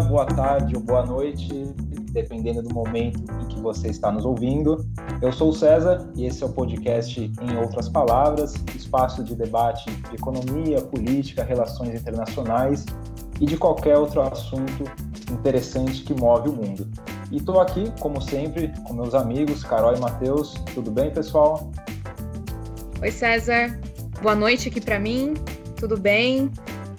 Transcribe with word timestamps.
boa 0.00 0.26
tarde 0.26 0.76
ou 0.76 0.82
boa 0.82 1.04
noite, 1.04 1.48
dependendo 2.12 2.62
do 2.62 2.74
momento 2.74 3.18
em 3.42 3.46
que 3.46 3.60
você 3.60 3.88
está 3.88 4.10
nos 4.12 4.24
ouvindo. 4.24 4.84
Eu 5.22 5.32
sou 5.32 5.50
o 5.50 5.52
César 5.52 6.10
e 6.14 6.26
esse 6.26 6.42
é 6.42 6.46
o 6.46 6.50
podcast 6.50 7.20
Em 7.20 7.56
Outras 7.56 7.88
Palavras, 7.88 8.54
espaço 8.74 9.24
de 9.24 9.34
debate 9.34 9.90
de 9.90 10.16
economia, 10.16 10.80
política, 10.80 11.42
relações 11.42 12.00
internacionais 12.00 12.84
e 13.40 13.46
de 13.46 13.56
qualquer 13.56 13.96
outro 13.96 14.20
assunto 14.22 14.84
interessante 15.32 16.02
que 16.02 16.14
move 16.14 16.50
o 16.50 16.52
mundo. 16.52 16.88
E 17.30 17.38
estou 17.38 17.60
aqui, 17.60 17.92
como 18.00 18.20
sempre, 18.20 18.72
com 18.84 18.94
meus 18.94 19.14
amigos 19.14 19.64
Carol 19.64 19.94
e 19.94 20.00
Matheus. 20.00 20.54
Tudo 20.74 20.90
bem, 20.90 21.10
pessoal? 21.10 21.70
Oi, 23.00 23.10
César. 23.10 23.78
Boa 24.22 24.34
noite 24.34 24.68
aqui 24.68 24.80
para 24.80 24.98
mim. 24.98 25.34
Tudo 25.76 25.98
bem? 25.98 26.50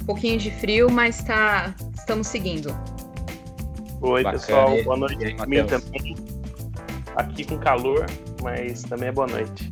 Um 0.01 0.05
pouquinho 0.05 0.37
de 0.37 0.51
frio, 0.51 0.91
mas 0.91 1.23
tá, 1.23 1.73
estamos 2.07 2.27
seguindo. 2.27 2.69
Oi, 3.99 4.23
Bacana. 4.23 4.41
pessoal. 4.41 4.83
Boa 4.85 4.95
noite 4.95 5.25
aí, 5.25 5.33
mim 5.45 5.65
também. 5.65 6.15
Aqui 7.17 7.43
com 7.43 7.57
calor, 7.57 8.05
mas 8.41 8.83
também 8.83 9.09
é 9.09 9.11
boa 9.11 9.27
noite. 9.27 9.69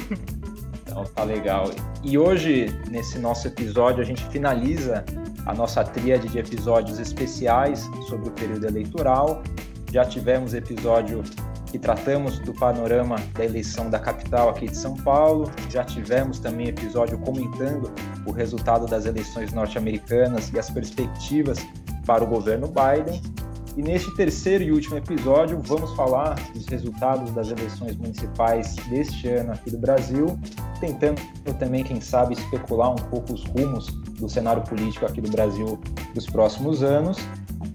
então 0.84 1.04
tá 1.04 1.24
legal. 1.24 1.70
E 2.02 2.18
hoje, 2.18 2.66
nesse 2.90 3.18
nosso 3.18 3.48
episódio, 3.48 4.02
a 4.02 4.04
gente 4.04 4.22
finaliza 4.26 5.02
a 5.46 5.54
nossa 5.54 5.82
tríade 5.82 6.28
de 6.28 6.38
episódios 6.38 6.98
especiais 6.98 7.88
sobre 8.06 8.28
o 8.28 8.32
período 8.32 8.66
eleitoral. 8.66 9.42
Já 9.90 10.04
tivemos 10.04 10.52
episódio 10.52 11.22
que 11.76 11.78
tratamos 11.78 12.38
do 12.38 12.54
panorama 12.54 13.16
da 13.34 13.44
eleição 13.44 13.90
da 13.90 13.98
capital 13.98 14.48
aqui 14.48 14.66
de 14.66 14.76
São 14.76 14.94
Paulo. 14.94 15.50
Já 15.68 15.84
tivemos 15.84 16.38
também 16.38 16.68
episódio 16.68 17.18
comentando 17.18 17.92
o 18.24 18.32
resultado 18.32 18.86
das 18.86 19.04
eleições 19.04 19.52
norte-americanas 19.52 20.50
e 20.54 20.58
as 20.58 20.70
perspectivas 20.70 21.58
para 22.06 22.24
o 22.24 22.26
governo 22.26 22.66
Biden. 22.66 23.20
E 23.76 23.82
neste 23.82 24.10
terceiro 24.16 24.64
e 24.64 24.72
último 24.72 24.96
episódio, 24.96 25.60
vamos 25.62 25.92
falar 25.94 26.34
dos 26.54 26.64
resultados 26.66 27.30
das 27.32 27.50
eleições 27.50 27.94
municipais 27.94 28.74
deste 28.88 29.28
ano 29.28 29.52
aqui 29.52 29.70
do 29.70 29.76
Brasil, 29.76 30.38
tentando 30.80 31.20
também, 31.58 31.84
quem 31.84 32.00
sabe, 32.00 32.32
especular 32.32 32.90
um 32.90 33.10
pouco 33.10 33.34
os 33.34 33.44
rumos 33.44 33.88
do 34.18 34.30
cenário 34.30 34.62
político 34.62 35.04
aqui 35.04 35.20
do 35.20 35.30
Brasil 35.30 35.78
dos 36.14 36.24
próximos 36.24 36.82
anos. 36.82 37.18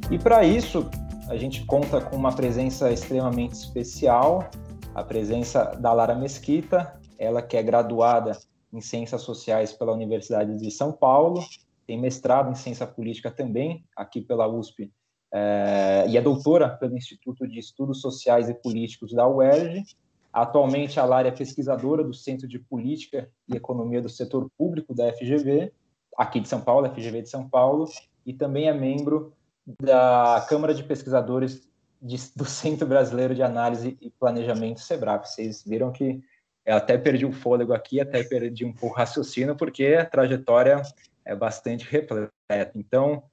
E 0.09 0.17
para 0.17 0.43
isso, 0.43 0.89
a 1.31 1.37
gente 1.37 1.65
conta 1.65 2.01
com 2.01 2.17
uma 2.17 2.35
presença 2.35 2.91
extremamente 2.91 3.53
especial, 3.53 4.49
a 4.93 5.01
presença 5.01 5.63
da 5.79 5.93
Lara 5.93 6.13
Mesquita, 6.13 6.99
ela 7.17 7.41
que 7.41 7.55
é 7.55 7.63
graduada 7.63 8.37
em 8.73 8.81
Ciências 8.81 9.21
Sociais 9.21 9.71
pela 9.71 9.93
Universidade 9.93 10.57
de 10.57 10.69
São 10.69 10.91
Paulo, 10.91 11.41
tem 11.87 11.97
mestrado 11.97 12.51
em 12.51 12.55
Ciência 12.55 12.85
Política 12.85 13.31
também, 13.31 13.85
aqui 13.95 14.19
pela 14.19 14.45
USP, 14.45 14.91
é, 15.33 16.05
e 16.09 16.17
é 16.17 16.21
doutora 16.21 16.67
pelo 16.67 16.97
Instituto 16.97 17.47
de 17.47 17.59
Estudos 17.59 18.01
Sociais 18.01 18.49
e 18.49 18.53
Políticos 18.53 19.13
da 19.13 19.25
UERJ. 19.25 19.85
Atualmente, 20.33 20.99
a 20.99 21.05
Lara 21.05 21.29
é 21.29 21.31
pesquisadora 21.31 22.03
do 22.03 22.13
Centro 22.13 22.45
de 22.45 22.59
Política 22.59 23.29
e 23.47 23.55
Economia 23.55 24.01
do 24.01 24.09
Setor 24.09 24.51
Público 24.57 24.93
da 24.93 25.09
FGV, 25.13 25.71
aqui 26.17 26.41
de 26.41 26.49
São 26.49 26.59
Paulo, 26.59 26.89
FGV 26.89 27.21
de 27.21 27.29
São 27.29 27.47
Paulo, 27.47 27.85
e 28.25 28.33
também 28.33 28.67
é 28.67 28.73
membro 28.73 29.33
da 29.65 30.45
Câmara 30.47 30.73
de 30.73 30.83
Pesquisadores 30.83 31.67
de, 32.01 32.17
do 32.35 32.45
Centro 32.45 32.87
Brasileiro 32.87 33.35
de 33.35 33.43
Análise 33.43 33.97
e 34.01 34.09
Planejamento, 34.09 34.79
SEBRAP. 34.79 35.25
Vocês 35.25 35.63
viram 35.63 35.91
que 35.91 36.23
eu 36.65 36.75
até 36.75 36.97
perdi 36.97 37.25
o 37.25 37.31
fôlego 37.31 37.73
aqui, 37.73 37.99
até 37.99 38.23
perdi 38.23 38.65
um 38.65 38.73
pouco 38.73 38.95
o 38.95 38.97
raciocínio, 38.97 39.55
porque 39.55 39.97
a 39.99 40.05
trajetória 40.05 40.81
é 41.25 41.35
bastante 41.35 41.85
repleta. 41.89 42.31
Então, 42.75 43.23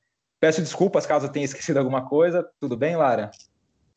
peço 0.40 0.60
desculpas 0.60 1.06
caso 1.06 1.26
eu 1.26 1.32
tenha 1.32 1.44
esquecido 1.44 1.78
alguma 1.78 2.06
coisa. 2.06 2.48
Tudo 2.60 2.76
bem, 2.76 2.96
Lara? 2.96 3.30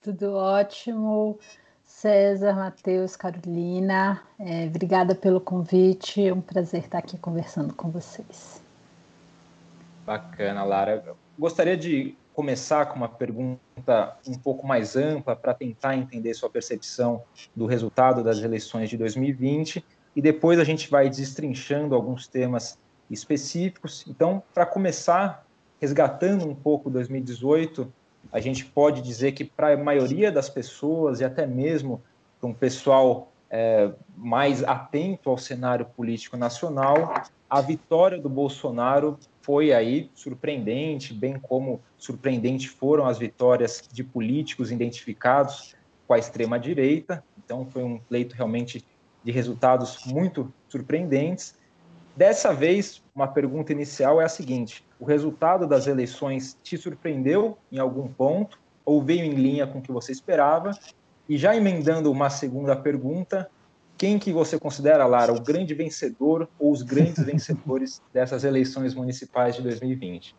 Tudo 0.01 0.33
ótimo. 0.33 1.39
César, 1.83 2.55
Matheus, 2.55 3.15
Carolina, 3.17 4.21
é, 4.39 4.65
obrigada 4.65 5.13
pelo 5.13 5.41
convite. 5.41 6.25
É 6.25 6.33
um 6.33 6.41
prazer 6.41 6.85
estar 6.85 6.99
aqui 6.99 7.17
conversando 7.17 7.73
com 7.73 7.91
vocês. 7.91 8.61
Bacana, 10.05 10.63
Lara. 10.63 11.15
Gostaria 11.37 11.77
de 11.77 12.15
começar 12.41 12.87
com 12.87 12.95
uma 12.95 13.07
pergunta 13.07 14.17
um 14.27 14.33
pouco 14.33 14.65
mais 14.65 14.95
ampla 14.95 15.35
para 15.35 15.53
tentar 15.53 15.95
entender 15.95 16.33
sua 16.33 16.49
percepção 16.49 17.21
do 17.55 17.67
resultado 17.67 18.23
das 18.23 18.39
eleições 18.39 18.89
de 18.89 18.97
2020 18.97 19.85
e 20.15 20.21
depois 20.23 20.57
a 20.57 20.63
gente 20.63 20.89
vai 20.89 21.07
destrinchando 21.07 21.93
alguns 21.93 22.27
temas 22.27 22.79
específicos. 23.11 24.03
Então, 24.07 24.41
para 24.55 24.65
começar, 24.65 25.45
resgatando 25.79 26.49
um 26.49 26.55
pouco 26.55 26.89
2018, 26.89 27.93
a 28.31 28.39
gente 28.39 28.65
pode 28.65 29.03
dizer 29.03 29.33
que 29.33 29.43
para 29.43 29.75
a 29.75 29.77
maioria 29.77 30.31
das 30.31 30.49
pessoas 30.49 31.19
e 31.19 31.23
até 31.23 31.45
mesmo 31.45 32.01
para 32.39 32.49
um 32.49 32.55
pessoal 32.55 33.30
é, 33.51 33.91
mais 34.15 34.63
atento 34.63 35.29
ao 35.29 35.37
cenário 35.37 35.85
político 35.85 36.37
nacional, 36.37 37.13
a 37.49 37.59
vitória 37.59 38.17
do 38.17 38.29
Bolsonaro 38.29 39.19
foi 39.41 39.73
aí 39.73 40.09
surpreendente, 40.15 41.13
bem 41.13 41.37
como 41.37 41.81
surpreendente 41.97 42.69
foram 42.69 43.05
as 43.05 43.17
vitórias 43.17 43.83
de 43.91 44.05
políticos 44.05 44.71
identificados 44.71 45.75
com 46.07 46.13
a 46.13 46.17
extrema 46.17 46.57
direita. 46.57 47.21
Então 47.43 47.65
foi 47.65 47.83
um 47.83 47.99
pleito 47.99 48.35
realmente 48.35 48.85
de 49.21 49.31
resultados 49.31 50.05
muito 50.05 50.51
surpreendentes. 50.69 51.59
Dessa 52.15 52.53
vez, 52.53 53.03
uma 53.13 53.27
pergunta 53.27 53.73
inicial 53.73 54.21
é 54.21 54.23
a 54.23 54.29
seguinte: 54.29 54.85
o 54.97 55.03
resultado 55.03 55.67
das 55.67 55.87
eleições 55.87 56.57
te 56.63 56.77
surpreendeu 56.77 57.57
em 57.69 57.79
algum 57.79 58.07
ponto 58.07 58.59
ou 58.85 59.01
veio 59.01 59.25
em 59.25 59.33
linha 59.33 59.67
com 59.67 59.79
o 59.79 59.81
que 59.81 59.91
você 59.91 60.13
esperava? 60.13 60.71
E 61.27 61.37
já 61.37 61.55
emendando 61.55 62.11
uma 62.11 62.29
segunda 62.29 62.75
pergunta, 62.75 63.49
quem 63.97 64.17
que 64.17 64.33
você 64.33 64.59
considera, 64.59 65.05
Lara, 65.05 65.31
o 65.31 65.39
grande 65.39 65.73
vencedor 65.73 66.49
ou 66.57 66.71
os 66.71 66.81
grandes 66.81 67.21
vencedores 67.23 68.01
dessas 68.13 68.43
eleições 68.43 68.93
municipais 68.93 69.55
de 69.55 69.61
2020? 69.61 70.35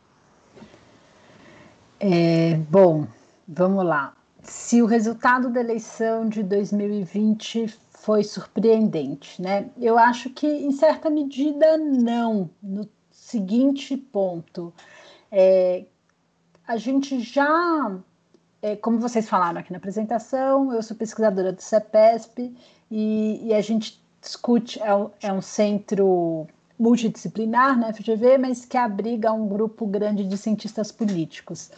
É, 2.00 2.54
bom, 2.68 3.06
vamos 3.46 3.84
lá. 3.84 4.14
Se 4.42 4.82
o 4.82 4.86
resultado 4.86 5.48
da 5.48 5.60
eleição 5.60 6.28
de 6.28 6.42
2020 6.42 7.68
foi 8.02 8.24
surpreendente, 8.24 9.40
né? 9.40 9.70
Eu 9.80 9.96
acho 9.96 10.30
que, 10.30 10.46
em 10.46 10.72
certa 10.72 11.08
medida, 11.08 11.78
não. 11.78 12.50
No 12.60 12.88
seguinte 13.12 13.96
ponto, 13.96 14.74
é, 15.30 15.84
a 16.66 16.76
gente 16.76 17.20
já, 17.20 17.96
como 18.80 19.00
vocês 19.00 19.28
falaram 19.28 19.58
aqui 19.58 19.72
na 19.72 19.78
apresentação, 19.78 20.72
eu 20.72 20.82
sou 20.82 20.96
pesquisadora 20.96 21.52
do 21.52 21.60
CEPESP 21.60 22.54
e, 22.90 23.40
e 23.48 23.54
a 23.54 23.60
gente 23.60 24.00
discute, 24.20 24.80
é, 24.80 25.26
é, 25.28 25.32
um 25.32 25.42
centro 25.42 26.46
multidisciplinar, 26.78 27.78
né, 27.78 27.92
FGV, 27.92 28.38
mas 28.38 28.64
que 28.64 28.76
abriga 28.76 29.32
um 29.32 29.48
grupo 29.48 29.86
grande 29.86 30.24
de 30.24 30.38
cientistas 30.38 30.92
políticos. 30.92 31.70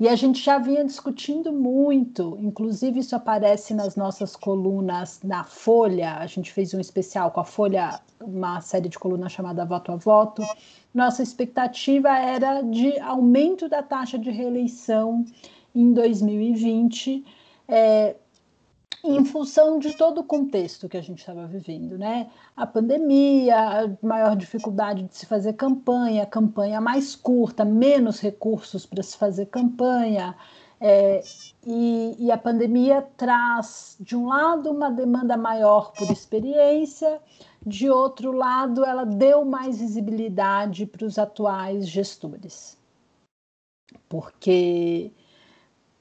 E 0.00 0.08
a 0.08 0.14
gente 0.14 0.40
já 0.40 0.58
vinha 0.58 0.84
discutindo 0.84 1.52
muito, 1.52 2.38
inclusive 2.40 3.00
isso 3.00 3.16
aparece 3.16 3.74
nas 3.74 3.96
nossas 3.96 4.36
colunas 4.36 5.20
na 5.24 5.42
Folha, 5.42 6.18
a 6.18 6.26
gente 6.26 6.52
fez 6.52 6.72
um 6.72 6.78
especial 6.78 7.32
com 7.32 7.40
a 7.40 7.44
Folha, 7.44 8.00
uma 8.20 8.60
série 8.60 8.88
de 8.88 8.98
colunas 8.98 9.32
chamada 9.32 9.64
Voto 9.64 9.90
a 9.90 9.96
Voto. 9.96 10.42
Nossa 10.94 11.22
expectativa 11.22 12.16
era 12.16 12.62
de 12.62 12.98
aumento 13.00 13.68
da 13.68 13.82
taxa 13.82 14.18
de 14.18 14.30
reeleição 14.30 15.24
em 15.80 15.92
2020, 15.92 17.24
é, 17.68 18.16
em 19.04 19.24
função 19.24 19.78
de 19.78 19.96
todo 19.96 20.22
o 20.22 20.24
contexto 20.24 20.88
que 20.88 20.96
a 20.96 21.00
gente 21.00 21.20
estava 21.20 21.46
vivendo, 21.46 21.96
né? 21.96 22.28
A 22.56 22.66
pandemia, 22.66 23.56
a 23.56 24.06
maior 24.06 24.34
dificuldade 24.34 25.04
de 25.04 25.16
se 25.16 25.24
fazer 25.24 25.52
campanha, 25.52 26.26
campanha 26.26 26.80
mais 26.80 27.14
curta, 27.14 27.64
menos 27.64 28.20
recursos 28.20 28.84
para 28.84 29.02
se 29.02 29.16
fazer 29.16 29.46
campanha. 29.46 30.34
É, 30.80 31.22
e, 31.64 32.16
e, 32.18 32.30
a 32.30 32.38
pandemia 32.38 33.02
traz, 33.16 33.96
de 34.00 34.16
um 34.16 34.28
lado, 34.28 34.70
uma 34.70 34.90
demanda 34.90 35.36
maior 35.36 35.92
por 35.92 36.10
experiência, 36.10 37.20
de 37.66 37.90
outro 37.90 38.32
lado, 38.32 38.84
ela 38.84 39.04
deu 39.04 39.44
mais 39.44 39.78
visibilidade 39.78 40.86
para 40.86 41.04
os 41.04 41.18
atuais 41.18 41.88
gestores. 41.88 42.78
Porque 44.08 45.12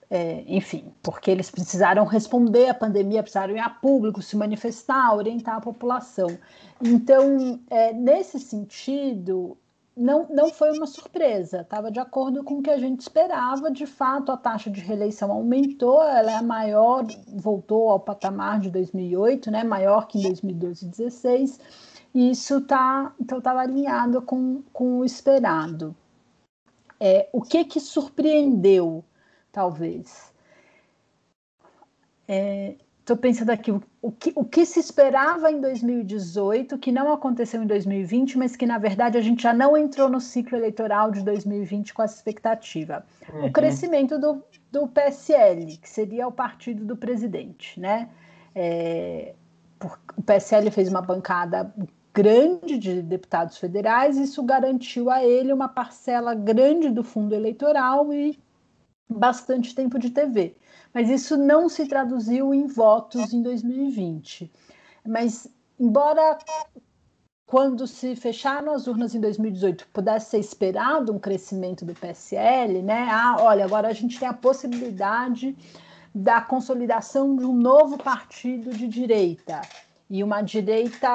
é, 0.09 0.43
enfim, 0.47 0.91
porque 1.03 1.29
eles 1.29 1.51
precisaram 1.51 2.05
responder 2.05 2.69
à 2.69 2.73
pandemia, 2.73 3.21
precisaram 3.21 3.55
ir 3.55 3.59
a 3.59 3.69
público, 3.69 4.21
se 4.21 4.37
manifestar, 4.37 5.13
orientar 5.13 5.57
a 5.57 5.61
população. 5.61 6.37
Então, 6.81 7.59
é, 7.69 7.91
nesse 7.91 8.39
sentido, 8.39 9.57
não, 9.97 10.27
não 10.29 10.49
foi 10.49 10.71
uma 10.77 10.85
surpresa, 10.85 11.61
estava 11.61 11.91
de 11.91 11.99
acordo 11.99 12.43
com 12.43 12.59
o 12.59 12.61
que 12.61 12.69
a 12.69 12.77
gente 12.77 13.01
esperava. 13.01 13.71
De 13.71 13.87
fato, 13.87 14.31
a 14.31 14.37
taxa 14.37 14.69
de 14.69 14.79
reeleição 14.79 15.31
aumentou, 15.31 16.03
ela 16.03 16.31
é 16.31 16.35
a 16.35 16.43
maior, 16.43 17.05
voltou 17.27 17.89
ao 17.89 17.99
patamar 17.99 18.59
de 18.59 18.69
2008, 18.69 19.49
né, 19.49 19.63
maior 19.63 20.07
que 20.07 20.19
em 20.19 20.21
2012 20.21 20.85
e 20.85 20.89
2016, 20.89 21.59
e 22.13 22.31
isso 22.31 22.59
está 22.59 23.13
então, 23.19 23.41
alinhado 23.57 24.21
com, 24.21 24.61
com 24.71 24.99
o 24.99 25.05
esperado. 25.05 25.95
É, 26.99 27.27
o 27.33 27.41
que 27.41 27.65
que 27.65 27.79
surpreendeu, 27.79 29.03
talvez? 29.57 30.31
Estou 32.99 33.15
é, 33.15 33.19
pensando 33.19 33.49
aqui, 33.49 33.71
o, 33.71 33.81
o, 33.99 34.11
que, 34.11 34.31
o 34.35 34.45
que 34.45 34.67
se 34.67 34.79
esperava 34.79 35.51
em 35.51 35.59
2018, 35.59 36.77
que 36.77 36.91
não 36.91 37.11
aconteceu 37.11 37.63
em 37.63 37.65
2020, 37.65 38.37
mas 38.37 38.55
que, 38.55 38.67
na 38.67 38.77
verdade, 38.77 39.17
a 39.17 39.21
gente 39.21 39.41
já 39.41 39.53
não 39.53 39.75
entrou 39.75 40.09
no 40.09 40.21
ciclo 40.21 40.55
eleitoral 40.55 41.09
de 41.09 41.23
2020 41.23 41.91
com 41.91 42.03
essa 42.03 42.17
expectativa. 42.17 43.03
Uhum. 43.33 43.45
O 43.47 43.51
crescimento 43.51 44.19
do, 44.19 44.43
do 44.71 44.87
PSL, 44.87 45.75
que 45.77 45.89
seria 45.89 46.27
o 46.27 46.31
partido 46.31 46.85
do 46.85 46.95
presidente, 46.95 47.79
né? 47.79 48.09
É, 48.53 49.33
o 50.15 50.21
PSL 50.21 50.69
fez 50.69 50.87
uma 50.87 51.01
bancada 51.01 51.73
grande 52.13 52.77
de 52.77 53.01
deputados 53.01 53.57
federais, 53.57 54.17
isso 54.17 54.43
garantiu 54.43 55.09
a 55.09 55.23
ele 55.23 55.51
uma 55.51 55.67
parcela 55.67 56.35
grande 56.35 56.89
do 56.89 57.03
fundo 57.03 57.33
eleitoral 57.33 58.13
e 58.13 58.37
bastante 59.09 59.73
tempo 59.73 59.97
de 59.97 60.09
TV. 60.09 60.55
Mas 60.93 61.09
isso 61.09 61.37
não 61.37 61.69
se 61.69 61.87
traduziu 61.87 62.53
em 62.53 62.67
votos 62.67 63.33
em 63.33 63.41
2020. 63.41 64.51
Mas, 65.05 65.47
embora 65.79 66.37
quando 67.45 67.87
se 67.87 68.13
fecharam 68.15 68.73
as 68.73 68.87
urnas 68.87 69.15
em 69.15 69.21
2018 69.21 69.87
pudesse 69.93 70.31
ser 70.31 70.39
esperado 70.39 71.13
um 71.13 71.19
crescimento 71.19 71.85
do 71.85 71.93
PSL, 71.93 72.81
né? 72.81 73.07
Ah, 73.09 73.37
olha, 73.39 73.63
agora 73.63 73.87
a 73.87 73.93
gente 73.93 74.19
tem 74.19 74.27
a 74.27 74.33
possibilidade 74.33 75.55
da 76.13 76.41
consolidação 76.41 77.35
de 77.35 77.45
um 77.45 77.53
novo 77.53 77.97
partido 77.97 78.71
de 78.71 78.87
direita 78.87 79.61
e 80.09 80.23
uma 80.23 80.41
direita 80.41 81.09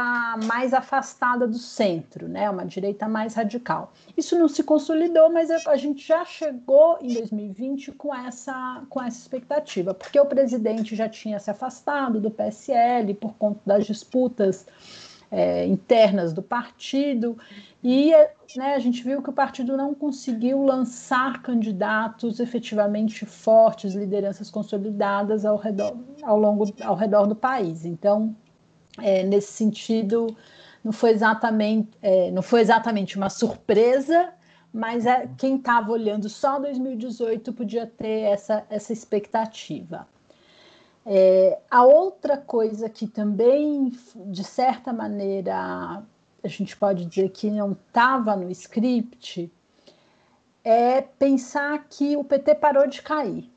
mais 0.44 0.74
afastada 0.74 1.46
do 1.46 1.56
centro, 1.56 2.28
né? 2.28 2.50
Uma 2.50 2.66
direita 2.66 3.08
mais 3.08 3.34
radical. 3.34 3.92
Isso 4.16 4.38
não 4.38 4.48
se 4.48 4.62
consolidou, 4.62 5.30
mas 5.32 5.50
a 5.50 5.76
gente 5.76 6.06
já 6.06 6.24
chegou 6.24 6.98
em 7.00 7.14
2020 7.14 7.92
com 7.92 8.14
essa 8.14 8.82
com 8.90 9.02
essa 9.02 9.18
expectativa, 9.18 9.94
porque 9.94 10.20
o 10.20 10.26
presidente 10.26 10.94
já 10.94 11.08
tinha 11.08 11.38
se 11.38 11.50
afastado 11.50 12.20
do 12.20 12.30
PSL 12.30 13.14
por 13.14 13.34
conta 13.34 13.60
das 13.64 13.86
disputas 13.86 14.66
é, 15.30 15.66
internas 15.66 16.34
do 16.34 16.42
partido 16.42 17.38
e 17.82 18.12
né, 18.54 18.74
a 18.74 18.78
gente 18.78 19.02
viu 19.02 19.22
que 19.22 19.30
o 19.30 19.32
partido 19.32 19.74
não 19.78 19.94
conseguiu 19.94 20.62
lançar 20.62 21.40
candidatos 21.40 22.38
efetivamente 22.38 23.24
fortes, 23.24 23.94
lideranças 23.94 24.50
consolidadas 24.50 25.46
ao 25.46 25.56
redor, 25.56 25.96
ao 26.22 26.38
longo, 26.38 26.72
ao 26.82 26.94
redor 26.94 27.26
do 27.26 27.34
país. 27.34 27.86
Então 27.86 28.36
é, 28.98 29.22
nesse 29.22 29.52
sentido, 29.52 30.36
não 30.84 30.92
foi 30.92 31.10
exatamente, 31.10 31.90
é, 32.02 32.30
não 32.30 32.42
foi 32.42 32.60
exatamente 32.60 33.16
uma 33.16 33.30
surpresa, 33.30 34.32
mas 34.72 35.06
é, 35.06 35.28
quem 35.36 35.56
estava 35.56 35.92
olhando 35.92 36.28
só 36.28 36.58
2018 36.58 37.52
podia 37.52 37.86
ter 37.86 38.22
essa, 38.22 38.64
essa 38.70 38.92
expectativa. 38.92 40.06
É, 41.04 41.58
a 41.70 41.84
outra 41.84 42.36
coisa 42.36 42.88
que 42.88 43.06
também, 43.06 43.92
de 44.26 44.44
certa 44.44 44.92
maneira, 44.92 46.02
a 46.42 46.48
gente 46.48 46.76
pode 46.76 47.04
dizer 47.04 47.30
que 47.30 47.50
não 47.50 47.72
estava 47.72 48.36
no 48.36 48.50
script, 48.50 49.52
é 50.64 51.00
pensar 51.00 51.86
que 51.88 52.16
o 52.16 52.22
PT 52.22 52.54
parou 52.54 52.86
de 52.86 53.02
cair. 53.02 53.51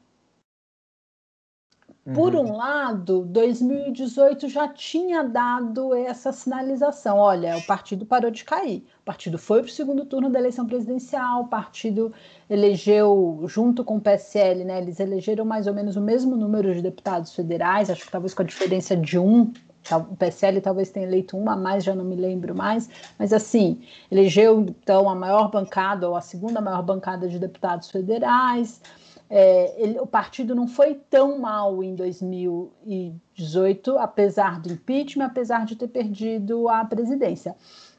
Por 2.13 2.35
uhum. 2.35 2.51
um 2.51 2.55
lado, 2.55 3.25
2018 3.25 4.47
já 4.47 4.67
tinha 4.67 5.23
dado 5.23 5.95
essa 5.95 6.31
sinalização: 6.31 7.17
olha, 7.17 7.57
o 7.57 7.63
partido 7.63 8.05
parou 8.05 8.29
de 8.29 8.43
cair. 8.43 8.85
O 9.01 9.03
partido 9.03 9.39
foi 9.39 9.63
para 9.63 9.69
o 9.69 9.73
segundo 9.73 10.05
turno 10.05 10.29
da 10.29 10.37
eleição 10.37 10.67
presidencial, 10.67 11.41
o 11.41 11.47
partido 11.47 12.13
elegeu, 12.47 13.43
junto 13.47 13.83
com 13.83 13.97
o 13.97 14.01
PSL, 14.01 14.63
né, 14.63 14.79
eles 14.79 14.99
elegeram 14.99 15.45
mais 15.45 15.65
ou 15.65 15.73
menos 15.73 15.95
o 15.95 16.01
mesmo 16.01 16.35
número 16.35 16.75
de 16.75 16.81
deputados 16.81 17.33
federais, 17.33 17.89
acho 17.89 18.05
que 18.05 18.11
talvez 18.11 18.35
com 18.35 18.43
a 18.43 18.45
diferença 18.45 18.95
de 18.95 19.17
um. 19.17 19.51
O 19.91 20.15
PSL 20.15 20.61
talvez 20.61 20.91
tenha 20.91 21.07
eleito 21.07 21.35
uma 21.35 21.53
a 21.53 21.55
mais, 21.55 21.83
já 21.83 21.95
não 21.95 22.05
me 22.05 22.15
lembro 22.15 22.55
mais, 22.55 22.89
mas 23.17 23.33
assim, 23.33 23.81
elegeu 24.11 24.61
então 24.61 25.09
a 25.09 25.15
maior 25.15 25.49
bancada, 25.49 26.07
ou 26.07 26.15
a 26.15 26.21
segunda 26.21 26.61
maior 26.61 26.83
bancada 26.83 27.27
de 27.27 27.39
deputados 27.39 27.89
federais. 27.89 28.81
É, 29.29 29.81
ele, 29.81 29.99
o 29.99 30.05
partido 30.05 30.53
não 30.53 30.67
foi 30.67 30.95
tão 31.09 31.39
mal 31.39 31.83
em 31.83 31.95
2018, 31.95 33.97
apesar 33.97 34.59
do 34.59 34.71
impeachment, 34.71 35.25
apesar 35.25 35.65
de 35.65 35.75
ter 35.75 35.87
perdido 35.87 36.69
a 36.69 36.85
presidência. 36.85 37.55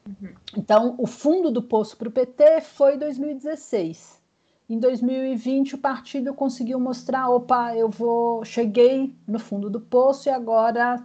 Uhum. 0.07 0.29
Então, 0.55 0.95
o 0.97 1.05
fundo 1.05 1.51
do 1.51 1.61
poço 1.61 1.97
para 1.97 2.07
o 2.07 2.11
PT 2.11 2.61
foi 2.61 2.97
2016. 2.97 4.17
Em 4.69 4.79
2020, 4.79 5.75
o 5.75 5.77
partido 5.77 6.33
conseguiu 6.33 6.79
mostrar: 6.79 7.29
opa, 7.29 7.75
eu 7.75 7.89
vou, 7.89 8.43
cheguei 8.45 9.13
no 9.27 9.39
fundo 9.39 9.69
do 9.69 9.79
poço 9.79 10.29
e 10.29 10.31
agora 10.31 11.01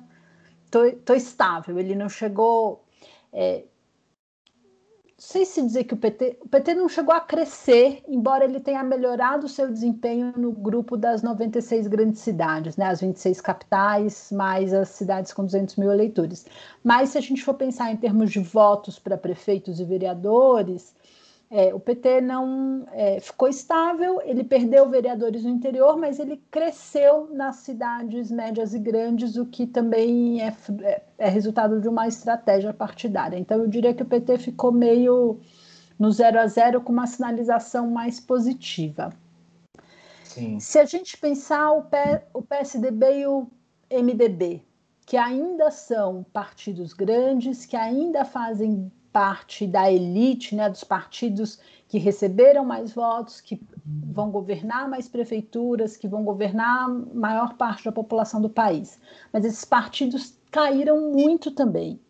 estou 0.64 1.16
estável. 1.16 1.78
Ele 1.78 1.94
não 1.94 2.08
chegou. 2.08 2.84
É, 3.32 3.64
sei 5.24 5.44
se 5.44 5.62
dizer 5.62 5.84
que 5.84 5.94
o 5.94 5.96
PT, 5.96 6.38
o 6.40 6.48
PT 6.48 6.74
não 6.74 6.88
chegou 6.88 7.14
a 7.14 7.20
crescer, 7.20 8.02
embora 8.08 8.44
ele 8.44 8.58
tenha 8.58 8.82
melhorado 8.82 9.46
o 9.46 9.48
seu 9.48 9.70
desempenho 9.70 10.34
no 10.36 10.50
grupo 10.50 10.96
das 10.96 11.22
96 11.22 11.86
grandes 11.86 12.20
cidades, 12.20 12.76
né, 12.76 12.86
as 12.86 13.00
26 13.00 13.40
capitais, 13.40 14.32
mais 14.32 14.74
as 14.74 14.88
cidades 14.88 15.32
com 15.32 15.44
200 15.44 15.76
mil 15.76 15.92
eleitores. 15.92 16.44
Mas 16.82 17.10
se 17.10 17.19
a 17.19 17.20
gente 17.20 17.42
for 17.44 17.54
pensar 17.54 17.92
em 17.92 17.96
termos 17.96 18.32
de 18.32 18.40
votos 18.40 18.98
para 18.98 19.16
prefeitos 19.16 19.78
e 19.78 19.84
vereadores, 19.84 20.92
é, 21.54 21.75
o 21.75 21.78
PT 21.78 22.22
não 22.22 22.87
é, 22.93 23.20
ficou 23.20 23.46
estável, 23.46 24.22
ele 24.25 24.43
perdeu 24.43 24.88
vereadores 24.88 25.44
no 25.44 25.50
interior, 25.50 25.99
mas 25.99 26.19
ele 26.19 26.43
cresceu 26.50 27.28
nas 27.31 27.56
cidades 27.56 28.31
médias 28.31 28.72
e 28.72 28.78
grandes, 28.78 29.37
o 29.37 29.44
que 29.44 29.66
também 29.66 30.40
é, 30.40 30.56
é, 30.81 31.02
é 31.19 31.28
resultado 31.28 31.78
de 31.78 31.87
uma 31.87 32.08
estratégia 32.08 32.72
partidária. 32.72 33.38
Então, 33.38 33.58
eu 33.58 33.69
diria 33.69 33.93
que 33.93 34.02
o 34.02 34.06
PT 34.06 34.38
ficou 34.38 34.72
meio 34.72 35.40
no 35.99 36.10
zero 36.10 36.40
a 36.40 36.46
zero 36.46 36.81
com 36.81 36.90
uma 36.90 37.06
sinalização 37.06 37.90
mais 37.90 38.19
positiva. 38.19 39.12
Sim. 40.25 40.58
Se 40.58 40.78
a 40.78 40.87
gente 40.87 41.19
pensar 41.19 41.70
o, 41.72 41.82
P, 41.82 42.22
o 42.32 42.40
PSDB 42.40 43.19
e 43.19 43.26
o 43.26 43.46
MDB, 43.90 44.62
que 45.05 45.19
ainda 45.19 45.70
são 45.70 46.24
partidos 46.32 46.94
grandes, 46.94 47.67
que 47.67 47.77
ainda 47.77 48.24
fazem 48.24 48.91
parte 49.12 49.66
da 49.66 49.90
elite, 49.90 50.54
né, 50.54 50.69
dos 50.69 50.84
partidos 50.84 51.58
que 51.88 51.98
receberam 51.98 52.64
mais 52.64 52.92
votos, 52.92 53.40
que 53.40 53.60
vão 53.84 54.31
governar 54.31 54.88
mais 54.88 55.08
prefeituras, 55.08 55.96
que 55.96 56.08
vão 56.08 56.24
governar 56.24 56.88
maior 56.88 57.54
parte 57.54 57.84
da 57.84 57.92
população 57.92 58.40
do 58.40 58.48
país. 58.48 58.98
Mas 59.32 59.44
esses 59.44 59.64
partidos 59.64 60.38
caíram 60.50 61.12
muito 61.12 61.50
também. 61.50 62.00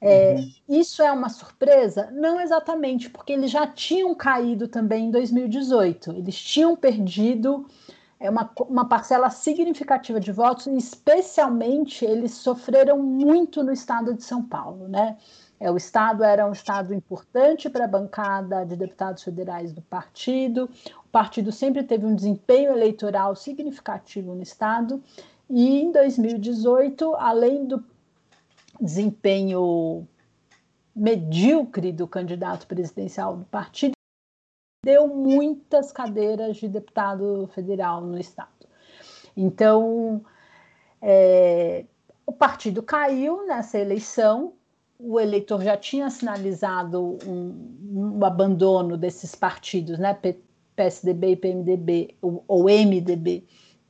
É, 0.00 0.34
uhum. 0.34 0.50
Isso 0.68 1.02
é 1.02 1.10
uma 1.10 1.28
surpresa? 1.28 2.10
Não 2.12 2.40
exatamente, 2.40 3.08
porque 3.08 3.32
eles 3.32 3.50
já 3.50 3.66
tinham 3.66 4.14
caído 4.14 4.68
também 4.68 5.06
em 5.06 5.10
2018. 5.10 6.12
Eles 6.12 6.36
tinham 6.36 6.76
perdido 6.76 7.66
é, 8.18 8.28
uma, 8.28 8.50
uma 8.68 8.88
parcela 8.88 9.30
significativa 9.30 10.18
de 10.18 10.32
votos, 10.32 10.66
e 10.66 10.76
especialmente 10.76 12.04
eles 12.04 12.32
sofreram 12.32 12.98
muito 13.02 13.62
no 13.62 13.72
estado 13.72 14.14
de 14.14 14.24
São 14.24 14.42
Paulo, 14.42 14.88
né? 14.88 15.16
É, 15.58 15.70
o 15.70 15.76
Estado 15.76 16.22
era 16.22 16.46
um 16.46 16.52
Estado 16.52 16.92
importante 16.92 17.70
para 17.70 17.84
a 17.84 17.88
bancada 17.88 18.64
de 18.64 18.76
deputados 18.76 19.22
federais 19.22 19.72
do 19.72 19.80
partido, 19.80 20.68
o 21.04 21.08
partido 21.08 21.50
sempre 21.50 21.82
teve 21.82 22.04
um 22.04 22.14
desempenho 22.14 22.72
eleitoral 22.72 23.34
significativo 23.34 24.34
no 24.34 24.42
Estado, 24.42 25.02
e 25.48 25.80
em 25.80 25.92
2018, 25.92 27.14
além 27.16 27.66
do 27.66 27.82
desempenho 28.80 30.06
medíocre 30.94 31.92
do 31.92 32.06
candidato 32.06 32.66
presidencial 32.66 33.36
do 33.36 33.44
partido, 33.44 33.92
deu 34.84 35.08
muitas 35.08 35.92
cadeiras 35.92 36.56
de 36.56 36.68
deputado 36.68 37.48
federal 37.54 38.00
no 38.00 38.18
Estado. 38.18 38.50
Então, 39.36 40.24
é, 41.02 41.84
o 42.24 42.32
partido 42.32 42.82
caiu 42.82 43.46
nessa 43.46 43.78
eleição, 43.78 44.54
o 44.98 45.20
eleitor 45.20 45.62
já 45.62 45.76
tinha 45.76 46.08
sinalizado 46.10 47.18
um, 47.26 48.18
um 48.18 48.24
abandono 48.24 48.96
desses 48.96 49.34
partidos, 49.34 49.98
né, 49.98 50.16
PSDB 50.74 51.32
e 51.32 51.36
PMDB, 51.36 52.14
ou, 52.20 52.44
ou 52.48 52.64
MDB, 52.64 53.44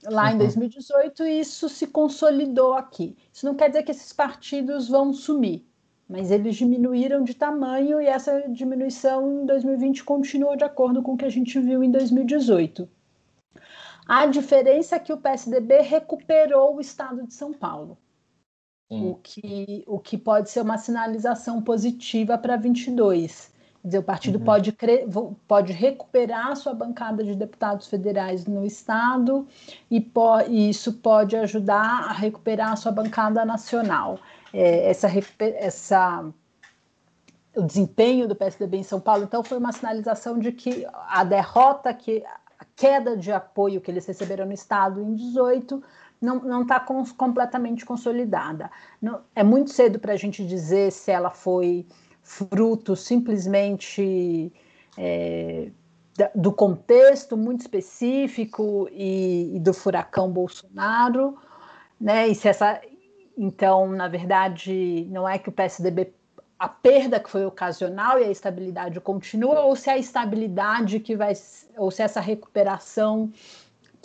lá 0.04 0.28
uhum. 0.28 0.34
em 0.34 0.38
2018, 0.38 1.24
e 1.24 1.40
isso 1.40 1.68
se 1.68 1.86
consolidou 1.86 2.74
aqui. 2.74 3.16
Isso 3.32 3.46
não 3.46 3.54
quer 3.54 3.68
dizer 3.68 3.82
que 3.82 3.90
esses 3.90 4.12
partidos 4.12 4.88
vão 4.88 5.12
sumir, 5.12 5.64
mas 6.08 6.30
eles 6.30 6.56
diminuíram 6.56 7.22
de 7.24 7.34
tamanho 7.34 8.00
e 8.00 8.06
essa 8.06 8.42
diminuição 8.48 9.42
em 9.42 9.46
2020 9.46 10.04
continuou 10.04 10.56
de 10.56 10.64
acordo 10.64 11.02
com 11.02 11.14
o 11.14 11.16
que 11.16 11.24
a 11.24 11.30
gente 11.30 11.58
viu 11.60 11.82
em 11.82 11.90
2018. 11.90 12.88
A 14.08 14.26
diferença 14.26 14.96
é 14.96 15.00
que 15.00 15.12
o 15.12 15.16
PSDB 15.16 15.80
recuperou 15.80 16.76
o 16.76 16.80
estado 16.80 17.26
de 17.26 17.34
São 17.34 17.52
Paulo 17.52 17.98
o 18.88 19.18
que, 19.22 19.84
o 19.86 19.98
que 19.98 20.16
pode 20.16 20.50
ser 20.50 20.60
uma 20.60 20.78
sinalização 20.78 21.60
positiva 21.60 22.38
para 22.38 22.56
22. 22.56 23.52
dizer, 23.84 23.98
o 23.98 24.02
partido 24.02 24.38
uhum. 24.38 24.44
pode, 24.44 24.76
pode 25.46 25.72
recuperar 25.72 26.56
sua 26.56 26.72
bancada 26.72 27.24
de 27.24 27.34
deputados 27.34 27.88
federais 27.88 28.46
no 28.46 28.64
Estado 28.64 29.46
e, 29.90 30.00
po 30.00 30.40
e 30.48 30.70
isso 30.70 30.92
pode 30.94 31.36
ajudar 31.36 32.08
a 32.08 32.12
recuperar 32.12 32.72
a 32.72 32.76
sua 32.76 32.92
bancada 32.92 33.44
nacional. 33.44 34.18
É, 34.52 34.88
essa, 34.90 35.08
essa, 35.40 36.24
o 37.56 37.62
desempenho 37.62 38.28
do 38.28 38.36
PSDB 38.36 38.78
em 38.78 38.82
São 38.84 39.00
Paulo, 39.00 39.24
então, 39.24 39.42
foi 39.42 39.58
uma 39.58 39.72
sinalização 39.72 40.38
de 40.38 40.52
que 40.52 40.86
a 41.08 41.24
derrota, 41.24 41.92
que 41.92 42.22
a 42.58 42.64
queda 42.76 43.16
de 43.16 43.32
apoio 43.32 43.80
que 43.80 43.90
eles 43.90 44.06
receberam 44.06 44.46
no 44.46 44.52
Estado 44.52 45.00
em 45.02 45.14
18 45.14 45.82
não 46.34 46.62
está 46.62 46.80
completamente 46.80 47.84
consolidada. 47.84 48.70
Não, 49.00 49.20
é 49.34 49.42
muito 49.42 49.70
cedo 49.70 49.98
para 49.98 50.12
a 50.12 50.16
gente 50.16 50.44
dizer 50.46 50.90
se 50.90 51.10
ela 51.10 51.30
foi 51.30 51.86
fruto 52.22 52.96
simplesmente 52.96 54.52
é, 54.98 55.70
do 56.34 56.52
contexto 56.52 57.36
muito 57.36 57.60
específico 57.60 58.88
e, 58.90 59.56
e, 59.56 59.60
do 59.60 59.72
furacão 59.72 60.30
Bolsonaro, 60.30 61.36
né? 62.00 62.26
E 62.26 62.34
se 62.34 62.48
essa, 62.48 62.80
então, 63.36 63.88
na 63.88 64.08
verdade, 64.08 65.06
não 65.10 65.28
é 65.28 65.38
que 65.38 65.48
o 65.48 65.52
PSDB 65.52 66.12
a 66.58 66.68
perda 66.68 67.20
que 67.20 67.28
foi 67.28 67.44
ocasional 67.44 68.18
e 68.18 68.24
a 68.24 68.30
estabilidade 68.30 68.98
continua, 69.00 69.60
ou 69.60 69.76
se 69.76 69.90
a 69.90 69.98
estabilidade 69.98 71.00
que 71.00 71.14
vai, 71.14 71.34
ou 71.76 71.90
se 71.90 72.02
essa 72.02 72.20
recuperação 72.20 73.30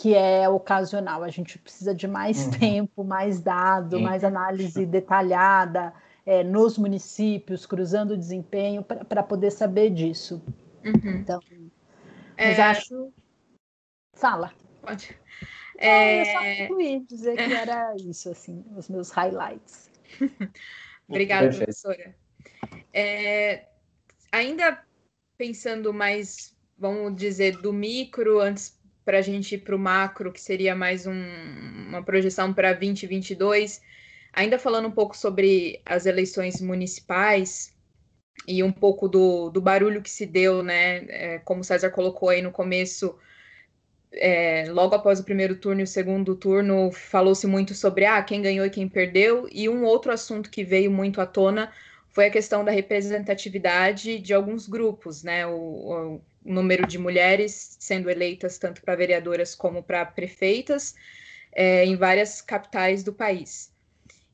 que 0.02 0.16
é 0.16 0.50
ocasional. 0.50 1.24
A 1.24 1.30
gente 1.30 1.60
precisa 1.60 1.94
de 1.94 2.08
mais 2.08 2.46
uhum. 2.46 2.52
tempo, 2.54 3.04
mais 3.04 3.40
dado, 3.40 3.98
Sim. 3.98 4.04
mais 4.04 4.24
análise 4.24 4.84
detalhada 4.84 5.94
é, 6.26 6.44
nos 6.44 6.76
municípios, 6.76 7.68
cruzando 7.68 8.16
o 8.16 8.18
desempenho, 8.18 8.84
para 8.84 9.22
poder 9.22 9.52
saber 9.52 9.92
disso. 9.92 10.42
Uhum. 10.84 11.18
Então, 11.20 11.40
mas 12.36 12.58
é... 12.58 12.62
acho. 12.64 13.14
Fala. 14.14 14.52
Pode. 14.82 15.16
É... 15.78 16.22
eu 16.22 16.26
só 16.26 16.64
concluí 16.64 17.00
dizer 17.02 17.36
que 17.38 17.54
era 17.54 17.96
isso, 17.98 18.32
assim, 18.32 18.66
os 18.76 18.90
meus 18.90 19.12
highlights. 19.12 19.88
Obrigada, 21.08 21.48
professora. 21.50 22.16
É, 22.92 23.68
ainda 24.32 24.84
pensando 25.38 25.94
mais, 25.94 26.56
vamos 26.76 27.16
dizer, 27.16 27.58
do 27.58 27.72
micro, 27.72 28.40
antes 28.40 28.81
para 29.04 29.18
a 29.18 29.22
gente 29.22 29.56
ir 29.56 29.60
para 29.60 29.76
o 29.76 29.80
macro, 29.80 30.32
que 30.32 30.42
seria 30.42 30.76
mais 30.76 31.08
um, 31.08 31.24
uma 31.88 32.04
projeção 32.04 32.54
para 32.54 32.74
2022, 32.74 33.82
ainda 34.32 34.60
falando 34.60 34.88
um 34.88 34.92
pouco 34.92 35.18
sobre 35.18 35.82
as 35.86 36.06
eleições 36.06 36.62
municipais 36.62 37.76
e 38.48 38.64
um 38.64 38.72
pouco 38.72 39.08
do, 39.08 39.50
do 39.50 39.62
barulho 39.62 40.02
que 40.02 40.10
se 40.10 40.26
deu, 40.26 40.64
né? 40.64 41.06
É, 41.10 41.40
como 41.40 41.62
o 41.62 41.64
César 41.64 41.90
colocou 41.90 42.30
aí 42.30 42.42
no 42.42 42.52
começo, 42.52 43.16
é, 44.14 44.66
logo 44.70 44.96
após 44.96 45.20
o 45.20 45.24
primeiro 45.24 45.56
turno 45.56 45.82
e 45.82 45.84
o 45.84 45.88
segundo 45.88 46.36
turno, 46.36 46.92
falou-se 46.92 47.46
muito 47.48 47.74
sobre 47.74 48.06
ah, 48.06 48.22
quem 48.22 48.42
ganhou 48.42 48.66
e 48.66 48.70
quem 48.70 48.88
perdeu, 48.88 49.48
e 49.52 49.70
um 49.70 49.84
outro 49.84 50.12
assunto 50.12 50.50
que 50.50 50.64
veio 50.64 50.92
muito 50.92 51.22
à 51.22 51.26
tona 51.26 51.72
foi 52.12 52.28
a 52.28 52.32
questão 52.32 52.64
da 52.64 52.72
representatividade 52.72 54.20
de 54.20 54.34
alguns 54.34 54.68
grupos, 54.68 55.24
né? 55.24 55.46
O, 55.48 55.52
o 55.54 56.22
número 56.44 56.86
de 56.86 56.98
mulheres 56.98 57.78
sendo 57.80 58.10
eleitas 58.10 58.58
tanto 58.58 58.82
para 58.82 58.96
vereadoras 58.96 59.56
como 59.56 59.84
para 59.84 60.06
prefeitas 60.06 60.96
é, 61.52 61.86
em 61.86 61.96
várias 61.96 62.42
capitais 62.42 63.04
do 63.04 63.14
país. 63.14 63.72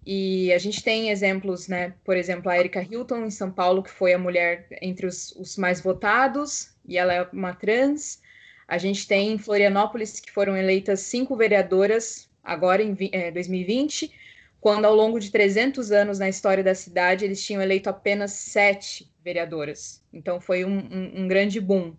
E 0.06 0.54
a 0.54 0.58
gente 0.58 0.82
tem 0.82 1.10
exemplos, 1.10 1.68
né? 1.68 1.94
Por 2.04 2.16
exemplo, 2.16 2.50
a 2.50 2.58
Erika 2.58 2.82
Hilton, 2.82 3.26
em 3.26 3.32
São 3.32 3.52
Paulo, 3.52 3.84
que 3.84 3.92
foi 3.92 4.14
a 4.14 4.18
mulher 4.18 4.68
entre 4.82 5.06
os, 5.06 5.34
os 5.34 5.58
mais 5.58 5.82
votados, 5.82 6.74
e 6.88 6.98
ela 6.98 7.14
é 7.14 7.28
uma 7.34 7.54
trans. 7.54 8.22
A 8.68 8.78
gente 8.78 9.06
tem 9.06 9.34
em 9.34 9.38
Florianópolis, 9.38 10.20
que 10.20 10.32
foram 10.32 10.56
eleitas 10.56 11.02
cinco 11.02 11.36
vereadoras, 11.36 12.30
agora 12.42 12.82
em 12.82 12.96
é, 13.12 13.32
2020, 13.32 14.12
quando 14.60 14.86
ao 14.86 14.96
longo 14.96 15.20
de 15.20 15.32
300 15.32 15.92
anos 15.92 16.20
na 16.20 16.28
história 16.28 16.64
da 16.64 16.76
cidade 16.76 17.26
eles 17.26 17.44
tinham 17.44 17.62
eleito 17.62 17.90
apenas 17.90 18.32
sete 18.34 19.12
vereadoras. 19.24 20.04
Então 20.12 20.40
foi 20.42 20.66
um, 20.66 20.78
um, 20.78 21.22
um 21.24 21.28
grande 21.28 21.60
boom. 21.60 21.96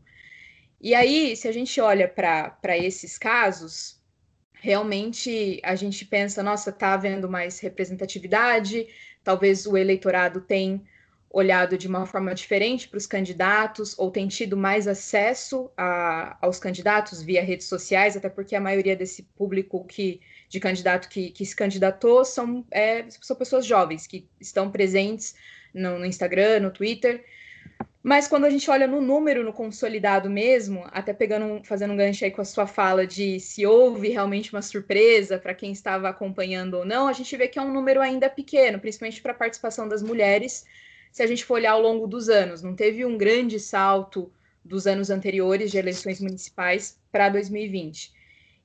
E 0.81 0.95
aí, 0.95 1.37
se 1.37 1.49
a 1.49 1.53
gente 1.53 1.81
olha 1.81 2.07
para 2.07 2.79
esses 2.79 3.19
casos, 3.19 4.01
realmente 4.53 5.61
a 5.65 5.75
gente 5.75 6.05
pensa, 6.05 6.43
nossa, 6.43 6.71
está 6.71 6.95
havendo 6.95 7.29
mais 7.29 7.59
representatividade, 7.59 8.87
talvez 9.25 9.67
o 9.67 9.77
eleitorado 9.77 10.41
tenha 10.41 10.81
olhado 11.31 11.77
de 11.77 11.87
uma 11.87 12.07
forma 12.07 12.35
diferente 12.35 12.89
para 12.89 12.97
os 12.97 13.07
candidatos 13.07 13.99
ou 13.99 14.11
tem 14.11 14.27
tido 14.29 14.57
mais 14.57 14.89
acesso 14.89 15.71
a, 15.77 16.39
aos 16.41 16.59
candidatos 16.59 17.23
via 17.23 17.43
redes 17.43 17.67
sociais, 17.67 18.17
até 18.17 18.29
porque 18.29 18.57
a 18.57 18.61
maioria 18.61 18.97
desse 18.97 19.25
público 19.37 19.85
que 19.85 20.21
de 20.49 20.59
candidato 20.59 21.09
que, 21.09 21.31
que 21.31 21.45
se 21.45 21.55
candidatou 21.55 22.25
são, 22.25 22.65
é, 22.71 23.05
são 23.21 23.37
pessoas 23.37 23.67
jovens 23.67 24.07
que 24.07 24.27
estão 24.41 24.71
presentes 24.71 25.35
no, 25.75 25.99
no 25.99 26.07
Instagram, 26.07 26.61
no 26.61 26.71
Twitter. 26.71 27.25
Mas 28.03 28.27
quando 28.27 28.47
a 28.47 28.51
gente 28.51 28.71
olha 28.71 28.87
no 28.87 29.01
número, 29.01 29.45
no 29.45 29.53
consolidado 29.53 30.31
mesmo, 30.31 30.87
até 30.93 31.13
pegando, 31.13 31.63
fazendo 31.65 31.93
um 31.93 31.97
gancho 31.97 32.25
aí 32.25 32.31
com 32.31 32.41
a 32.41 32.45
sua 32.45 32.67
fala 32.67 33.07
de 33.07 33.39
se 33.41 33.67
houve 33.67 34.09
realmente 34.09 34.53
uma 34.53 34.63
surpresa 34.63 35.39
para 35.39 35.53
quem 35.53 35.73
estava 35.73 36.09
acompanhando 36.09 36.75
ou 36.75 36.87
não, 36.87 37.09
a 37.09 37.13
gente 37.13 37.37
vê 37.37 37.49
que 37.49 37.59
é 37.59 37.63
um 37.63 37.73
número 37.73 38.01
ainda 38.01 38.31
pequeno, 38.31 38.79
principalmente 38.79 39.21
para 39.21 39.33
a 39.33 39.35
participação 39.35 39.87
das 39.87 40.03
mulheres, 40.03 40.65
se 41.13 41.23
a 41.23 41.27
gente 41.27 41.45
for 41.45 41.55
olhar 41.55 41.73
ao 41.73 41.83
longo 41.83 42.07
dos 42.07 42.29
anos. 42.29 42.63
Não 42.63 42.75
teve 42.75 43.05
um 43.05 43.19
grande 43.19 43.61
salto 43.61 44.33
dos 44.65 44.87
anos 44.87 45.11
anteriores 45.11 45.71
de 45.71 45.79
eleições 45.79 46.21
municipais 46.21 46.99
para 47.11 47.29
2020. 47.29 48.13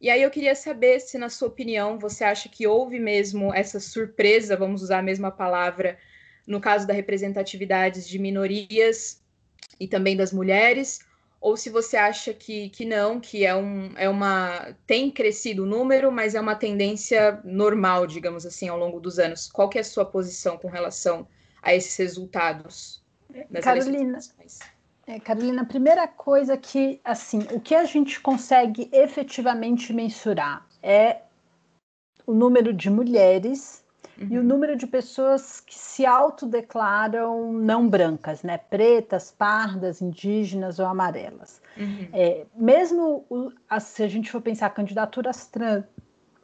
E 0.04 0.10
aí 0.10 0.22
eu 0.22 0.30
queria 0.30 0.54
saber 0.54 1.00
se, 1.00 1.18
na 1.18 1.30
sua 1.30 1.48
opinião, 1.48 1.98
você 1.98 2.26
acha 2.26 2.50
que 2.50 2.68
houve 2.68 3.00
mesmo 3.00 3.54
essa 3.54 3.80
surpresa, 3.80 4.58
vamos 4.58 4.84
usar 4.84 5.00
a 5.00 5.02
mesma 5.02 5.32
palavra, 5.32 5.98
no 6.46 6.60
caso 6.60 6.86
da 6.86 6.94
representatividade 6.94 8.06
de 8.06 8.20
minorias 8.20 9.24
e 9.80 9.88
também 9.88 10.18
das 10.18 10.34
mulheres, 10.34 11.00
ou 11.40 11.56
se 11.56 11.70
você 11.70 11.96
acha 11.96 12.34
que, 12.34 12.68
que 12.72 12.84
não, 12.84 13.18
que 13.18 13.46
é, 13.46 13.56
um, 13.56 13.94
é 13.96 14.10
uma. 14.10 14.76
tem 14.86 15.10
crescido 15.10 15.64
o 15.64 15.66
número, 15.66 16.12
mas 16.12 16.36
é 16.36 16.42
uma 16.42 16.56
tendência 16.56 17.40
normal, 17.46 18.06
digamos 18.06 18.46
assim, 18.46 18.68
ao 18.68 18.78
longo 18.78 19.00
dos 19.00 19.20
anos. 19.20 19.50
Qual 19.50 19.70
que 19.70 19.78
é 19.78 19.82
a 19.82 19.86
sua 19.86 20.04
posição 20.04 20.58
com 20.58 20.68
relação 20.68 21.26
a 21.62 21.74
esses 21.74 21.96
resultados 21.96 23.02
das 23.50 23.64
Carolina, 23.64 24.20
é, 25.06 25.20
Carolina, 25.20 25.64
a 25.64 25.66
primeira 25.66 26.08
coisa 26.08 26.56
que, 26.58 27.00
assim, 27.04 27.40
o 27.52 27.60
que 27.60 27.76
a 27.76 27.86
gente 27.86 28.20
consegue 28.20 28.90
efetivamente 28.92 29.94
mensurar 29.94 30.66
é 30.82 31.22
o 32.26 32.34
número 32.34 32.74
de 32.74 32.90
mulheres 32.90 33.84
Uhum. 34.20 34.28
E 34.30 34.38
o 34.40 34.44
número 34.44 34.76
de 34.76 34.86
pessoas 34.86 35.60
que 35.60 35.76
se 35.76 36.06
autodeclaram 36.06 37.52
não 37.52 37.88
brancas, 37.88 38.44
né? 38.44 38.58
Pretas, 38.58 39.32
pardas, 39.32 40.02
indígenas 40.02 40.80
ou 40.80 40.86
amarelas. 40.86 41.62
Uhum. 41.78 42.08
É, 42.14 42.46
mesmo 42.56 43.26
o, 43.30 43.52
a, 43.70 43.80
se 43.80 44.04
a 44.04 44.08
gente 44.08 44.32
for 44.32 44.42
pensar 44.42 44.70
candidaturas 44.70 45.48
trans, 45.48 45.84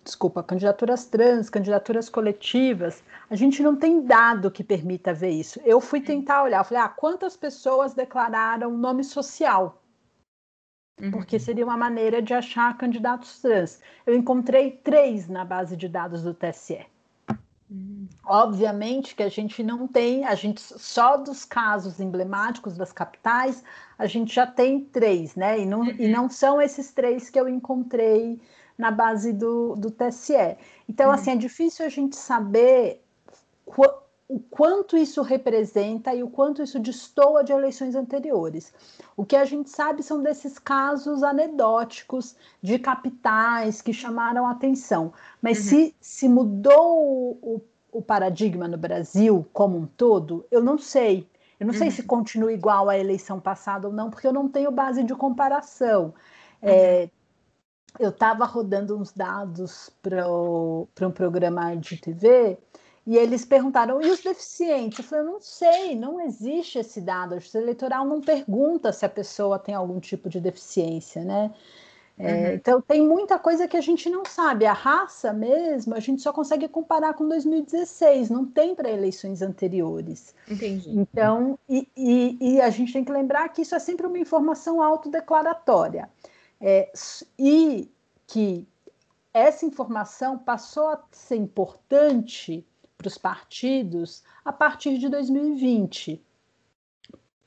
desculpa, 0.04 0.42
candidaturas 0.42 1.06
trans, 1.06 1.50
candidaturas 1.50 2.10
coletivas, 2.10 3.04
a 3.30 3.36
gente 3.36 3.62
não 3.62 3.76
tem 3.76 4.02
dado 4.02 4.50
que 4.50 4.64
permita 4.64 5.14
ver 5.14 5.30
isso. 5.30 5.62
Eu 5.64 5.80
fui 5.80 6.02
tentar 6.02 6.44
olhar, 6.44 6.64
falei, 6.64 6.84
ah, 6.84 6.90
quantas 6.90 7.38
pessoas 7.38 7.94
declararam 7.94 8.76
nome 8.76 9.04
social? 9.04 9.82
Uhum. 11.00 11.12
Porque 11.12 11.40
seria 11.40 11.64
uma 11.64 11.78
maneira 11.78 12.22
de 12.22 12.34
achar 12.34 12.76
candidatos 12.78 13.40
trans. 13.40 13.80
Eu 14.06 14.16
encontrei 14.16 14.72
três 14.72 15.28
na 15.28 15.46
base 15.46 15.78
de 15.78 15.88
dados 15.88 16.24
do 16.24 16.34
TSE. 16.34 16.86
Obviamente 18.26 19.16
que 19.16 19.22
a 19.22 19.30
gente 19.30 19.62
não 19.62 19.88
tem, 19.88 20.26
a 20.26 20.34
gente 20.34 20.60
só 20.60 21.18
dos 21.18 21.46
casos 21.46 22.00
emblemáticos 22.00 22.76
das 22.76 22.92
capitais, 22.92 23.64
a 23.98 24.08
gente 24.08 24.34
já 24.34 24.48
tem 24.48 24.84
três, 24.86 25.36
né? 25.36 25.60
E 25.60 25.66
não, 25.68 25.82
uhum. 25.82 25.96
e 26.00 26.08
não 26.08 26.30
são 26.30 26.60
esses 26.60 26.92
três 26.92 27.30
que 27.30 27.40
eu 27.40 27.48
encontrei 27.48 28.42
na 28.76 28.90
base 28.90 29.32
do, 29.32 29.76
do 29.76 29.92
TSE. 29.92 30.58
Então, 30.88 31.08
uhum. 31.08 31.14
assim, 31.14 31.32
é 31.32 31.36
difícil 31.36 31.86
a 31.86 31.90
gente 31.90 32.16
saber 32.16 33.04
qu 33.70 33.86
o 34.32 34.40
quanto 34.40 34.96
isso 34.96 35.24
representa 35.24 36.14
e 36.14 36.22
o 36.22 36.30
quanto 36.30 36.62
isso 36.62 36.80
destoa 36.80 37.44
de 37.44 37.52
eleições 37.52 37.96
anteriores. 37.96 38.72
O 39.18 39.26
que 39.26 39.36
a 39.36 39.44
gente 39.44 39.72
sabe 39.72 40.04
são 40.04 40.22
desses 40.22 40.60
casos 40.60 41.24
anedóticos 41.24 42.36
de 42.62 42.78
capitais 42.78 43.82
que 43.82 43.92
chamaram 43.92 44.46
atenção. 44.46 45.12
Mas 45.42 45.58
uhum. 45.58 45.64
se, 45.64 45.96
se 46.00 46.30
mudou 46.30 47.40
o, 47.42 47.62
o, 47.92 48.04
paradigma 48.04 48.68
no 48.68 48.78
Brasil 48.78 49.48
como 49.52 49.80
um 49.80 49.88
todo, 49.88 50.46
eu 50.52 50.62
não 50.62 50.78
sei. 50.78 51.28
Eu 51.60 51.66
não 51.66 51.74
uhum. 51.74 51.80
sei 51.80 51.90
se 51.90 52.04
continua 52.04 52.54
igual 52.54 52.88
à 52.88 52.96
eleição 53.00 53.40
passada 53.40 53.88
ou 53.88 53.94
não, 53.94 54.12
porque 54.12 54.28
eu 54.28 54.34
não 54.34 54.48
tenho 54.48 54.70
base 54.70 55.04
de 55.04 55.16
comparação. 55.16 56.14
Uhum. 56.62 56.70
É, 56.70 57.10
eu 57.98 58.10
estava 58.10 58.46
rodando 58.46 58.96
uns 58.96 59.12
dados 59.12 59.90
para 60.04 60.28
um 60.30 61.12
programa 61.12 61.76
de 61.76 61.98
TV 61.98 62.60
E 63.10 63.18
eles 63.18 63.44
perguntaram, 63.44 64.00
e 64.00 64.08
os 64.08 64.22
deficientes? 64.22 65.00
Eu 65.00 65.04
falei, 65.04 65.25
eu 65.25 65.32
não 65.32 65.42
sei, 65.42 65.96
não 65.96 66.22
existe 66.22 66.78
esse 66.78 67.01
dado. 67.01 67.34
A 67.34 67.38
justiça 67.39 67.58
eleitoral 67.58 68.06
não 68.06 68.22
pergunta 68.22 68.94
se 68.94 69.04
a 69.04 69.10
pessoa 69.10 69.58
tem 69.58 69.74
algum 69.74 70.00
tipo 70.00 70.30
de 70.30 70.39
deficiência, 70.39 71.24
né? 71.24 71.51
É, 72.20 72.34
uhum. 72.34 72.54
Então, 72.54 72.82
tem 72.82 73.01
muita 73.01 73.39
coisa 73.39 73.68
que 73.68 73.75
a 73.75 73.82
gente 73.82 74.12
não 74.12 74.24
sabe. 74.25 74.68
A 74.68 74.74
raça 74.74 75.34
mesmo, 75.34 75.96
a 75.96 76.00
gente 76.00 76.22
só 76.22 76.32
consegue 76.32 76.68
comparar 76.68 77.16
com 77.16 77.28
2016, 77.28 78.30
não 78.30 78.46
tem 78.46 78.75
para 78.75 78.92
eleições 78.92 79.42
anteriores. 79.42 80.36
Entendi. 80.48 80.92
Então, 80.92 81.58
e, 81.68 81.88
e, 81.98 82.38
e, 82.39 82.62
a 82.62 82.70
gente 82.70 82.94
tem 82.94 83.04
que 83.04 83.12
lembrar 83.12 83.50
que 83.50 83.63
isso 83.63 83.74
é 83.74 83.80
sempre 83.80 84.06
uma 84.06 84.20
informação 84.20 84.84
autodeclaratória. 84.84 86.08
É, 86.62 86.92
e 87.39 87.89
que 88.28 88.68
essa 89.34 89.66
informação 89.66 90.38
passou 90.38 90.89
a 90.89 91.04
ser 91.12 91.38
importante 91.38 92.63
para 93.00 93.08
os 93.08 93.18
partidos 93.18 94.22
a 94.44 94.51
partir 94.51 94.98
de 94.98 95.08
2020 95.08 96.22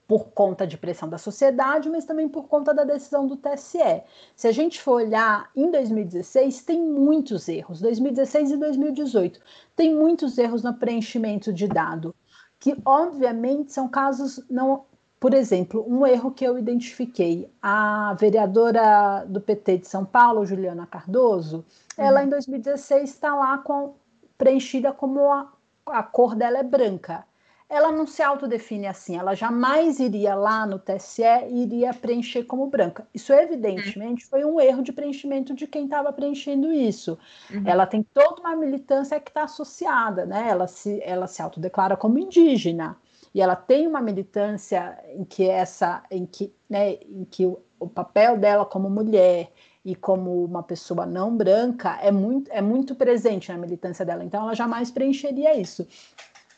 por 0.09 0.31
conta 0.31 0.67
de 0.67 0.79
pressão 0.79 1.09
da 1.09 1.19
sociedade, 1.19 1.89
mas 1.89 2.07
também 2.07 2.29
por 2.29 2.49
conta 2.49 2.75
da 2.75 2.85
decisão 2.85 3.27
do 3.27 3.37
TSE. 3.37 4.03
Se 4.35 4.49
a 4.49 4.53
gente 4.53 4.81
for 4.81 5.03
olhar 5.03 5.51
em 5.55 5.71
2016, 5.71 6.65
tem 6.65 6.81
muitos 6.81 7.49
erros, 7.49 7.81
2016 7.81 8.53
e 8.53 8.57
2018, 8.57 9.41
tem 9.77 9.95
muitos 9.95 10.37
erros 10.39 10.63
no 10.63 10.75
preenchimento 10.75 11.53
de 11.53 11.69
dado, 11.69 12.15
que 12.59 12.75
obviamente 12.85 13.73
são 13.73 13.89
casos 13.89 14.43
não. 14.51 14.85
Por 15.21 15.35
exemplo, 15.35 15.85
um 15.89 16.05
erro 16.05 16.33
que 16.33 16.45
eu 16.45 16.59
identifiquei, 16.59 17.49
a 17.63 18.15
vereadora 18.19 19.25
do 19.29 19.41
PT 19.41 19.79
de 19.79 19.87
São 19.87 20.05
Paulo, 20.05 20.45
Juliana 20.45 20.85
Cardoso, 20.85 21.59
uhum. 21.97 22.05
ela 22.05 22.25
em 22.25 22.29
2016 22.29 23.09
está 23.09 23.33
lá 23.35 23.59
com, 23.59 23.95
preenchida 24.43 24.93
como 24.93 25.31
a, 25.31 25.53
a 25.87 26.03
cor 26.03 26.35
dela 26.35 26.59
é 26.59 26.63
branca 26.65 27.25
ela 27.73 27.91
não 27.91 28.07
se 28.07 28.23
autodefine 28.23 28.87
assim, 28.87 29.17
ela 29.17 29.35
jamais 29.35 29.99
iria 29.99 30.35
lá 30.35 30.67
no 30.67 30.79
TSE 30.79 31.23
e 31.49 31.63
iria 31.63 31.95
preencher 31.95 32.45
como 32.45 32.67
branca. 32.67 33.09
Isso, 33.15 33.33
evidentemente, 33.33 34.27
foi 34.27 34.45
um 34.45 34.61
erro 34.61 34.83
de 34.83 34.93
preenchimento 34.93 35.55
de 35.55 35.67
quem 35.67 35.85
estava 35.85 36.13
preenchendo 36.13 36.71
isso. 36.71 37.19
Uhum. 37.51 37.63
Ela 37.65 37.87
tem 37.87 38.03
toda 38.03 38.43
uma 38.43 38.55
militância 38.55 39.19
que 39.19 39.31
está 39.31 39.45
associada, 39.45 40.27
né? 40.27 40.49
Ela 40.51 40.67
se, 40.67 41.01
ela 41.03 41.27
se 41.27 41.41
autodeclara 41.41 41.97
como 41.97 42.19
indígena. 42.19 42.95
E 43.35 43.41
ela 43.41 43.57
tem 43.57 43.87
uma 43.87 44.03
militância 44.03 44.99
em 45.15 45.25
que 45.25 45.49
essa, 45.49 46.03
em 46.11 46.27
que, 46.27 46.53
né, 46.69 46.99
em 47.05 47.25
que 47.25 47.47
o, 47.47 47.59
o 47.81 47.89
papel 47.89 48.37
dela 48.37 48.67
como 48.67 48.91
mulher 48.91 49.51
e 49.85 49.95
como 49.95 50.45
uma 50.45 50.63
pessoa 50.63 51.05
não 51.05 51.37
branca 51.37 51.99
é 52.01 52.11
muito, 52.11 52.51
é 52.53 52.61
muito 52.61 52.95
presente 52.95 53.51
na 53.51 53.59
militância 53.59 54.05
dela. 54.05 54.25
Então, 54.25 54.43
ela 54.43 54.55
jamais 54.55 54.91
preencheria 54.91 55.59
isso. 55.59 55.87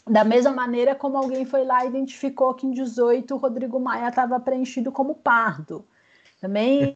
Da 0.06 0.22
mesma 0.22 0.52
maneira 0.52 0.94
como 0.94 1.16
alguém 1.16 1.46
foi 1.46 1.64
lá 1.64 1.84
e 1.84 1.88
identificou 1.88 2.54
que 2.54 2.66
em 2.66 2.72
18 2.72 3.34
o 3.34 3.38
Rodrigo 3.38 3.80
Maia 3.80 4.08
estava 4.08 4.38
preenchido 4.38 4.92
como 4.92 5.14
pardo. 5.14 5.86
Também 6.40 6.94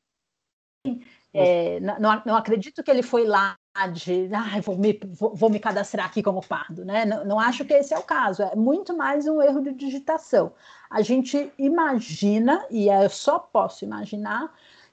é, 1.32 1.80
não, 1.80 2.22
não, 2.24 2.36
acredito 2.36 2.82
que 2.82 2.90
ele 2.90 3.02
foi 3.02 3.26
lá 3.26 3.56
de 3.92 4.28
ah, 4.34 4.60
vou, 4.60 4.76
me, 4.76 4.98
vou, 5.12 5.34
vou, 5.34 5.50
me 5.50 5.60
cadastrar 5.60 6.06
aqui 6.06 6.22
como 6.22 6.44
pardo, 6.44 6.84
né? 6.84 7.04
Não, 7.04 7.24
não 7.24 7.40
acho 7.40 7.64
que 7.64 7.72
esse 7.72 7.94
é 7.94 7.98
o 7.98 8.02
caso, 8.02 8.42
é 8.42 8.56
muito 8.56 8.96
mais 8.96 9.26
um 9.26 9.40
erro 9.40 9.62
de 9.62 9.72
digitação. 9.72 10.52
A 10.90 11.00
gente 11.00 11.52
imagina, 11.58 12.66
e 12.70 12.88
eu 12.88 13.08
só 13.08 13.38
posso 13.38 13.84
imaginar, 13.84 14.52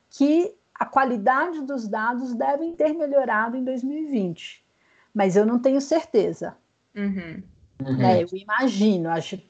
que 0.10 0.54
a 0.76 0.86
qualidade 0.86 1.62
dos 1.62 1.88
dados 1.88 2.34
devem 2.34 2.76
ter 2.76 2.94
melhorado 2.94 3.56
em 3.56 3.64
2020, 3.64 4.64
mas 5.14 5.36
eu 5.36 5.46
não 5.46 5.58
tenho 5.58 5.80
certeza. 5.80 6.56
Uhum. 6.96 7.42
Uhum. 7.86 8.02
É, 8.02 8.24
eu 8.24 8.28
imagino, 8.34 9.10
acho, 9.10 9.42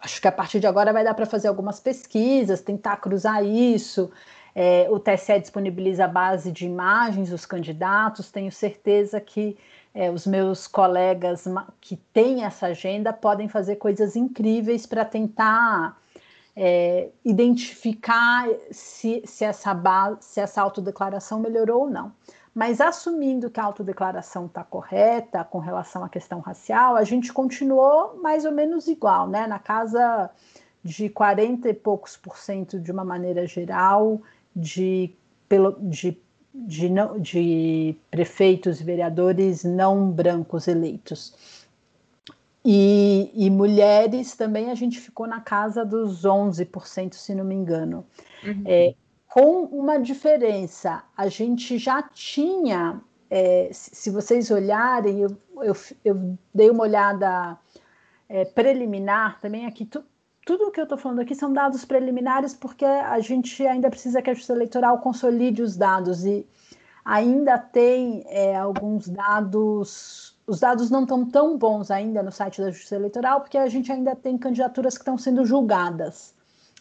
acho 0.00 0.20
que 0.20 0.28
a 0.28 0.32
partir 0.32 0.60
de 0.60 0.66
agora 0.66 0.92
vai 0.92 1.04
dar 1.04 1.14
para 1.14 1.26
fazer 1.26 1.48
algumas 1.48 1.80
pesquisas, 1.80 2.60
tentar 2.60 2.96
cruzar 2.98 3.44
isso. 3.44 4.10
É, 4.54 4.86
o 4.90 4.98
TSE 4.98 5.38
disponibiliza 5.40 6.06
a 6.06 6.08
base 6.08 6.50
de 6.50 6.64
imagens 6.64 7.28
dos 7.28 7.44
candidatos, 7.44 8.30
tenho 8.30 8.50
certeza 8.50 9.20
que 9.20 9.56
é, 9.94 10.10
os 10.10 10.26
meus 10.26 10.66
colegas 10.66 11.44
que 11.80 11.96
têm 11.96 12.44
essa 12.44 12.66
agenda 12.66 13.12
podem 13.12 13.48
fazer 13.48 13.76
coisas 13.76 14.16
incríveis 14.16 14.86
para 14.86 15.04
tentar 15.04 15.98
é, 16.56 17.10
identificar 17.22 18.48
se, 18.70 19.22
se, 19.26 19.44
essa 19.44 19.74
base, 19.74 20.16
se 20.22 20.40
essa 20.40 20.62
autodeclaração 20.62 21.38
melhorou 21.38 21.82
ou 21.82 21.90
não. 21.90 22.12
Mas 22.54 22.80
assumindo 22.80 23.50
que 23.50 23.60
a 23.60 23.64
autodeclaração 23.64 24.46
está 24.46 24.64
correta 24.64 25.44
com 25.44 25.58
relação 25.58 26.02
à 26.02 26.08
questão 26.08 26.40
racial, 26.40 26.96
a 26.96 27.04
gente 27.04 27.30
continuou 27.30 28.18
mais 28.22 28.46
ou 28.46 28.52
menos 28.52 28.88
igual, 28.88 29.28
né? 29.28 29.46
Na 29.46 29.58
casa 29.58 30.30
de 30.82 31.10
40 31.10 31.68
e 31.68 31.74
poucos 31.74 32.16
por 32.16 32.38
cento 32.38 32.80
de 32.80 32.90
uma 32.90 33.04
maneira 33.04 33.46
geral, 33.46 34.22
de, 34.54 35.14
pelo, 35.46 35.76
de, 35.78 36.16
de, 36.54 36.88
não, 36.88 37.20
de 37.20 37.94
prefeitos 38.10 38.80
e 38.80 38.84
vereadores 38.84 39.62
não 39.62 40.10
brancos 40.10 40.66
eleitos. 40.66 41.65
E, 42.68 43.30
e, 43.32 43.48
mulheres 43.48 44.34
também 44.34 44.72
a 44.72 44.74
gente 44.74 44.98
ficou 44.98 45.24
na 45.24 45.40
casa 45.40 45.84
dos 45.84 46.24
11%, 46.24 47.14
se 47.14 47.32
não 47.32 47.44
me 47.44 47.54
engano. 47.54 48.04
Uhum. 48.44 48.64
É, 48.66 48.94
com 49.28 49.64
uma 49.66 49.98
diferença. 49.98 51.04
A 51.16 51.28
gente 51.28 51.78
já 51.78 52.02
tinha, 52.02 53.00
é, 53.30 53.68
se 53.70 54.10
vocês 54.10 54.50
olharem, 54.50 55.20
eu, 55.20 55.36
eu, 55.62 55.76
eu 56.04 56.38
dei 56.52 56.68
uma 56.68 56.82
olhada 56.82 57.56
é, 58.28 58.44
preliminar 58.44 59.40
também 59.40 59.66
aqui. 59.66 59.84
Tu, 59.84 60.02
tudo 60.44 60.64
o 60.64 60.70
que 60.72 60.80
eu 60.80 60.84
estou 60.84 60.98
falando 60.98 61.20
aqui 61.20 61.34
são 61.34 61.52
dados 61.52 61.84
preliminares, 61.84 62.52
porque 62.52 62.84
a 62.84 63.20
gente 63.20 63.64
ainda 63.66 63.90
precisa 63.90 64.20
que 64.20 64.30
a 64.30 64.34
Justiça 64.34 64.54
Eleitoral 64.54 64.98
consolide 64.98 65.62
os 65.62 65.76
dados 65.76 66.24
e 66.24 66.44
ainda 67.04 67.58
tem 67.58 68.24
é, 68.26 68.56
alguns 68.56 69.08
dados. 69.08 70.35
Os 70.46 70.60
dados 70.60 70.90
não 70.90 71.02
estão 71.02 71.28
tão 71.28 71.58
bons 71.58 71.90
ainda 71.90 72.22
no 72.22 72.30
site 72.30 72.60
da 72.60 72.70
Justiça 72.70 72.94
Eleitoral, 72.94 73.40
porque 73.40 73.58
a 73.58 73.68
gente 73.68 73.90
ainda 73.90 74.14
tem 74.14 74.38
candidaturas 74.38 74.94
que 74.94 75.02
estão 75.02 75.18
sendo 75.18 75.44
julgadas. 75.44 76.32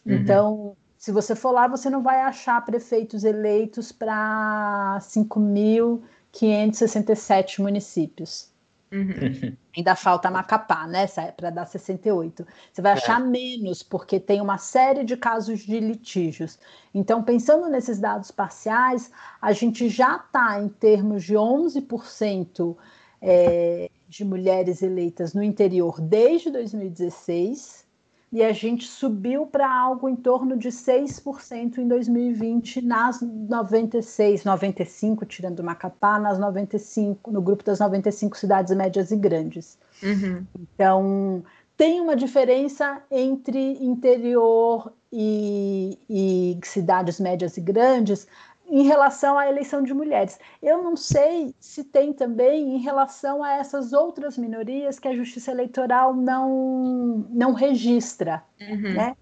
Uhum. 0.05 0.13
Então, 0.13 0.77
se 0.97 1.11
você 1.11 1.35
for 1.35 1.49
lá, 1.51 1.67
você 1.67 1.89
não 1.89 2.03
vai 2.03 2.21
achar 2.21 2.63
prefeitos 2.63 3.23
eleitos 3.23 3.91
para 3.91 4.99
5.567 5.01 7.59
municípios. 7.59 8.53
Uhum. 8.91 9.55
Ainda 9.75 9.95
falta 9.95 10.29
Macapá, 10.31 10.87
né? 10.87 11.05
Para 11.35 11.49
dar 11.49 11.65
68. 11.65 12.47
Você 12.71 12.81
vai 12.81 12.93
é. 12.93 12.95
achar 12.95 13.19
é. 13.19 13.23
menos, 13.23 13.83
porque 13.83 14.19
tem 14.19 14.39
uma 14.39 14.57
série 14.57 15.03
de 15.03 15.17
casos 15.17 15.59
de 15.59 15.79
litígios. 15.79 16.57
Então, 16.93 17.23
pensando 17.23 17.67
nesses 17.67 17.99
dados 17.99 18.31
parciais, 18.31 19.11
a 19.41 19.51
gente 19.51 19.89
já 19.89 20.17
está 20.17 20.61
em 20.61 20.69
termos 20.69 21.23
de 21.23 21.33
11% 21.33 22.77
é, 23.21 23.89
de 24.07 24.23
mulheres 24.23 24.81
eleitas 24.81 25.33
no 25.33 25.43
interior 25.43 25.99
desde 25.99 26.51
2016 26.51 27.85
e 28.31 28.43
a 28.43 28.51
gente 28.51 28.85
subiu 28.85 29.45
para 29.45 29.73
algo 29.73 30.09
em 30.09 30.15
torno 30.15 30.57
de 30.57 30.69
6% 30.69 31.77
em 31.77 31.87
2020 31.87 32.81
nas 32.81 33.21
96, 33.21 34.43
95, 34.43 35.25
tirando 35.25 35.63
Macapá, 35.63 36.19
nas 36.19 36.37
95, 36.37 37.31
no 37.31 37.41
grupo 37.41 37.63
das 37.63 37.79
95 37.79 38.37
cidades 38.37 38.75
médias 38.75 39.11
e 39.11 39.15
grandes. 39.15 39.77
Uhum. 40.03 40.45
Então, 40.59 41.43
tem 41.77 42.01
uma 42.01 42.15
diferença 42.15 43.01
entre 43.09 43.81
interior 43.81 44.91
e, 45.13 45.97
e 46.09 46.59
cidades 46.63 47.21
médias 47.21 47.55
e 47.55 47.61
grandes, 47.61 48.27
em 48.67 48.83
relação 48.83 49.37
à 49.37 49.47
eleição 49.47 49.83
de 49.83 49.93
mulheres. 49.93 50.39
Eu 50.61 50.81
não 50.81 50.95
sei 50.95 51.53
se 51.59 51.83
tem 51.83 52.13
também 52.13 52.75
em 52.75 52.79
relação 52.79 53.43
a 53.43 53.53
essas 53.53 53.93
outras 53.93 54.37
minorias 54.37 54.99
que 54.99 55.07
a 55.07 55.15
Justiça 55.15 55.51
Eleitoral 55.51 56.13
não, 56.13 57.25
não 57.29 57.53
registra, 57.53 58.43
uhum. 58.59 58.93
né? 58.93 59.15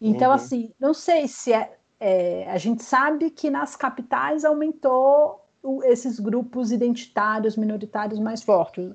Então, 0.00 0.28
uhum. 0.28 0.34
assim, 0.34 0.72
não 0.78 0.94
sei 0.94 1.28
se 1.28 1.52
é, 1.52 1.76
é, 2.00 2.50
a 2.50 2.58
gente 2.58 2.82
sabe 2.82 3.30
que 3.30 3.50
nas 3.50 3.76
capitais 3.76 4.44
aumentou 4.44 5.46
o, 5.62 5.82
esses 5.84 6.20
grupos 6.20 6.72
identitários 6.72 7.56
minoritários 7.56 8.18
mais 8.18 8.42
fortes. 8.42 8.94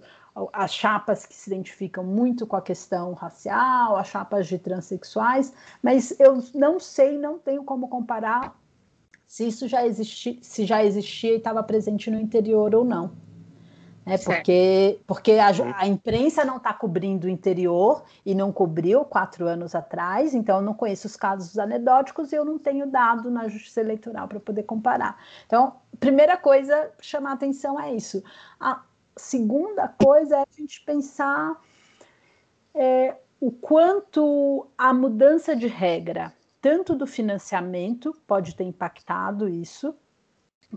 As 0.54 0.74
chapas 0.74 1.26
que 1.26 1.34
se 1.34 1.50
identificam 1.50 2.06
muito 2.06 2.48
com 2.48 2.56
a 2.56 2.62
questão 2.62 3.14
racial, 3.14 3.98
as 3.98 4.08
chapas 4.08 4.48
de 4.48 4.58
transexuais, 4.58 5.54
mas 5.84 6.18
eu 6.20 6.42
não 6.56 6.80
sei, 6.80 7.18
não 7.18 7.38
tenho 7.38 7.66
como 7.66 7.90
comparar 7.90 8.56
se 9.32 9.48
isso 9.48 9.65
já 9.65 9.88
existia, 9.88 10.38
se 10.41 10.65
já 10.65 10.84
existia 10.84 11.32
e 11.32 11.38
estava 11.38 11.63
presente 11.63 12.12
no 12.12 12.20
interior 12.20 12.76
ou 12.76 12.84
não. 12.84 13.13
É 14.06 14.17
porque, 14.17 15.00
porque 15.08 15.32
a, 15.34 15.52
a 15.78 15.88
imprensa 15.88 16.44
não 16.44 16.58
está 16.58 16.74
cobrindo 16.74 17.28
o 17.28 17.30
interior 17.30 18.04
e 18.26 18.36
não 18.36 18.52
cobriu 18.52 19.06
quatro 19.06 19.48
anos 19.48 19.74
atrás, 19.74 20.34
então 20.34 20.58
eu 20.58 20.62
não 20.62 20.74
conheço 20.74 21.08
os 21.08 21.15
casos 21.15 21.58
anedóticos 21.58 22.34
e 22.34 22.36
eu 22.36 22.44
não 22.44 22.60
tenho 22.60 22.86
dado 22.86 23.32
na 23.32 23.48
justiça 23.48 23.80
eleitoral 23.80 24.28
para 24.28 24.38
poder 24.41 24.63
comparar. 24.63 25.17
Então, 25.46 25.78
primeira 25.98 26.36
coisa 26.36 26.91
chamar 27.00 27.32
atenção 27.32 27.80
é 27.80 27.96
isso. 27.96 28.22
A, 28.60 28.82
segunda 29.15 29.88
coisa 29.88 30.39
é 30.39 30.41
a 30.41 30.60
gente 30.60 30.84
pensar 30.84 31.58
é, 32.76 33.15
o 33.39 33.50
quanto 33.50 34.67
a 34.78 34.94
mudança 34.94 35.56
de 35.56 35.67
regra, 35.67 36.34
tanto 36.62 36.95
do 36.95 37.08
financiamento, 37.08 38.15
pode 38.28 38.56
ter 38.56 38.63
impactado 38.63 39.50
isso, 39.50 39.95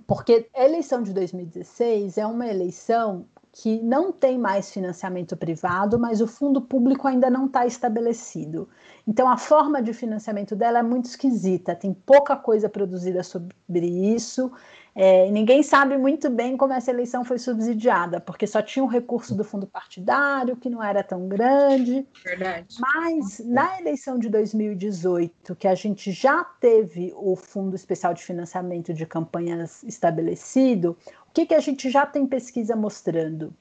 porque 0.07 0.49
a 0.55 0.64
eleição 0.64 1.03
de 1.03 1.12
2016 1.12 2.18
é 2.18 2.27
uma 2.27 2.47
eleição 2.47 3.27
que 3.53 3.81
não 3.81 4.11
tem 4.11 4.37
mais 4.37 4.73
financiamento 4.73 5.37
privado, 5.37 5.97
mas 5.97 6.20
o 6.20 6.27
fundo 6.27 6.61
público 6.61 7.07
ainda 7.07 7.31
não 7.31 7.47
está 7.47 7.64
estabelecido. 7.64 8.68
Então, 9.07 9.29
a 9.29 9.37
forma 9.37 9.81
de 9.81 9.92
financiamento 9.92 10.57
dela 10.57 10.81
é 10.81 10.83
muito 10.83 11.05
esquisita, 11.05 11.77
tem 11.77 11.94
pouca 11.94 12.37
coisa 12.37 12.68
produzida 12.68 13.23
sobre 13.23 13.87
isso. 13.87 14.51
É, 14.97 15.29
ninguém 15.31 15.61
sabe 15.63 15.99
muito 15.99 16.31
bem 16.31 16.57
como 16.57 16.73
essa 16.73 16.91
eleição 16.91 17.25
foi 17.25 17.37
subsidiada, 17.37 18.21
porque 18.21 18.47
só 18.47 18.63
tinha 18.63 18.85
um 18.85 18.89
recurso 18.89 19.35
do 19.35 19.43
fundo 19.43 19.67
partidário, 19.67 20.57
que 20.57 20.71
não 20.71 20.81
era 20.81 21.03
tão 21.03 21.27
grande. 21.27 22.07
Verdade. 22.23 22.77
Mas 22.79 23.41
na 23.45 23.81
eleição 23.81 24.19
de 24.19 24.29
2018, 24.29 25.57
que 25.57 25.67
a 25.67 25.75
gente 25.75 26.13
já 26.13 26.45
teve 26.45 27.13
o 27.17 27.35
Fundo 27.35 27.75
Especial 27.75 28.15
de 28.15 28.23
Financiamento 28.23 28.95
de 28.95 29.05
Campanhas 29.05 29.83
estabelecido, 29.83 30.97
o 31.29 31.33
que, 31.33 31.47
que 31.47 31.55
a 31.55 31.61
gente 31.61 31.91
já 31.91 32.07
tem 32.07 32.25
pesquisa 32.25 32.77
mostrando? 32.77 33.53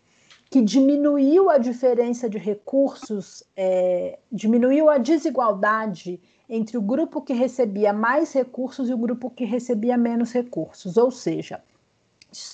Que 0.52 0.62
diminuiu 0.62 1.50
a 1.50 1.58
diferença 1.58 2.30
de 2.30 2.38
recursos, 2.38 3.44
é, 3.58 4.20
diminuiu 4.32 4.88
a 4.88 5.00
desigualdade 5.00 6.22
entre 6.50 6.78
o 6.78 6.82
grupo 6.82 7.22
que 7.22 7.34
recebia 7.34 7.94
mais 7.94 8.34
recursos 8.34 8.90
e 8.90 8.94
o 8.94 8.98
grupo 8.98 9.30
que 9.30 9.46
recebia 9.46 9.98
menos 9.98 10.32
recursos. 10.32 10.98
Ou 10.98 11.12
seja, 11.12 11.64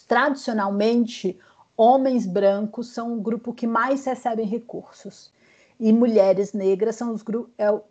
tradicionalmente, 0.08 1.40
homens 1.76 2.26
brancos 2.26 2.90
são 2.90 3.18
o 3.18 3.22
grupo 3.22 3.54
que 3.54 3.68
mais 3.68 4.06
recebem 4.06 4.46
recursos 4.46 5.32
e 5.80 5.94
mulheres 5.94 6.52
negras 6.52 6.96
são, 6.96 7.14
os 7.14 7.24
é, 7.58 7.82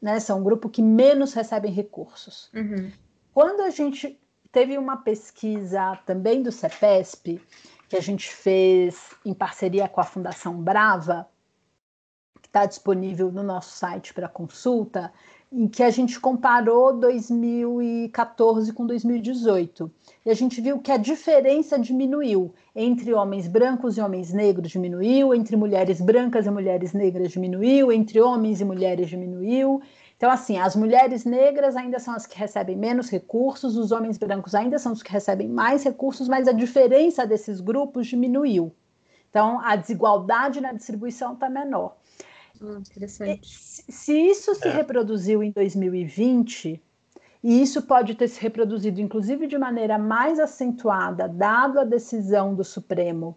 né, 0.00 0.20
são 0.20 0.40
o 0.40 0.44
grupo 0.44 0.68
que 0.68 0.82
menos 0.82 1.32
recebem 1.32 1.72
recursos. 1.72 2.50
Uhum. 2.54 2.92
Quando 3.32 3.62
a 3.62 3.70
gente 3.70 4.20
teve 4.50 4.76
uma 4.76 4.98
pesquisa 4.98 5.98
também 6.04 6.42
do 6.42 6.52
CEPESP, 6.52 7.40
que 7.88 7.96
a 7.96 8.02
gente 8.02 8.30
fez 8.32 9.10
em 9.24 9.32
parceria 9.32 9.88
com 9.88 10.00
a 10.00 10.04
Fundação 10.04 10.54
Brava, 10.62 11.26
está 12.52 12.66
disponível 12.66 13.32
no 13.32 13.42
nosso 13.42 13.74
site 13.74 14.12
para 14.12 14.28
consulta, 14.28 15.10
em 15.50 15.66
que 15.66 15.82
a 15.82 15.88
gente 15.88 16.20
comparou 16.20 16.92
2014 16.98 18.74
com 18.74 18.86
2018. 18.86 19.90
E 20.26 20.30
a 20.30 20.34
gente 20.34 20.60
viu 20.60 20.78
que 20.78 20.92
a 20.92 20.98
diferença 20.98 21.78
diminuiu 21.78 22.54
entre 22.76 23.14
homens 23.14 23.48
brancos 23.48 23.96
e 23.96 24.02
homens 24.02 24.34
negros 24.34 24.70
diminuiu, 24.70 25.34
entre 25.34 25.56
mulheres 25.56 25.98
brancas 25.98 26.44
e 26.44 26.50
mulheres 26.50 26.92
negras 26.92 27.32
diminuiu, 27.32 27.90
entre 27.90 28.20
homens 28.20 28.60
e 28.60 28.66
mulheres 28.66 29.08
diminuiu. 29.08 29.80
Então, 30.18 30.30
assim, 30.30 30.58
as 30.58 30.76
mulheres 30.76 31.24
negras 31.24 31.74
ainda 31.74 31.98
são 31.98 32.14
as 32.14 32.26
que 32.26 32.38
recebem 32.38 32.76
menos 32.76 33.10
recursos, 33.10 33.78
os 33.78 33.92
homens 33.92 34.18
brancos 34.18 34.54
ainda 34.54 34.78
são 34.78 34.92
os 34.92 35.02
que 35.02 35.10
recebem 35.10 35.48
mais 35.48 35.84
recursos, 35.84 36.28
mas 36.28 36.46
a 36.46 36.52
diferença 36.52 37.26
desses 37.26 37.60
grupos 37.60 38.06
diminuiu. 38.06 38.72
Então, 39.30 39.58
a 39.64 39.74
desigualdade 39.76 40.60
na 40.60 40.74
distribuição 40.74 41.32
está 41.32 41.48
menor. 41.48 41.96
Hum, 42.62 42.78
interessante. 42.78 43.40
Se 43.48 44.12
isso 44.12 44.54
se 44.54 44.68
é. 44.68 44.70
reproduziu 44.70 45.42
em 45.42 45.50
2020, 45.50 46.80
e 47.42 47.60
isso 47.60 47.82
pode 47.82 48.14
ter 48.14 48.28
se 48.28 48.40
reproduzido, 48.40 49.00
inclusive, 49.00 49.46
de 49.48 49.58
maneira 49.58 49.98
mais 49.98 50.38
acentuada, 50.38 51.28
dado 51.28 51.80
a 51.80 51.84
decisão 51.84 52.54
do 52.54 52.62
Supremo 52.62 53.36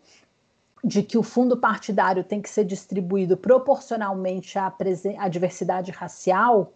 de 0.84 1.02
que 1.02 1.18
o 1.18 1.24
fundo 1.24 1.58
partidário 1.58 2.24
tem 2.24 2.40
que 2.40 2.50
ser 2.50 2.64
distribuído 2.64 3.36
proporcionalmente 3.36 4.60
à, 4.60 4.72
à 5.18 5.28
diversidade 5.28 5.90
racial, 5.90 6.74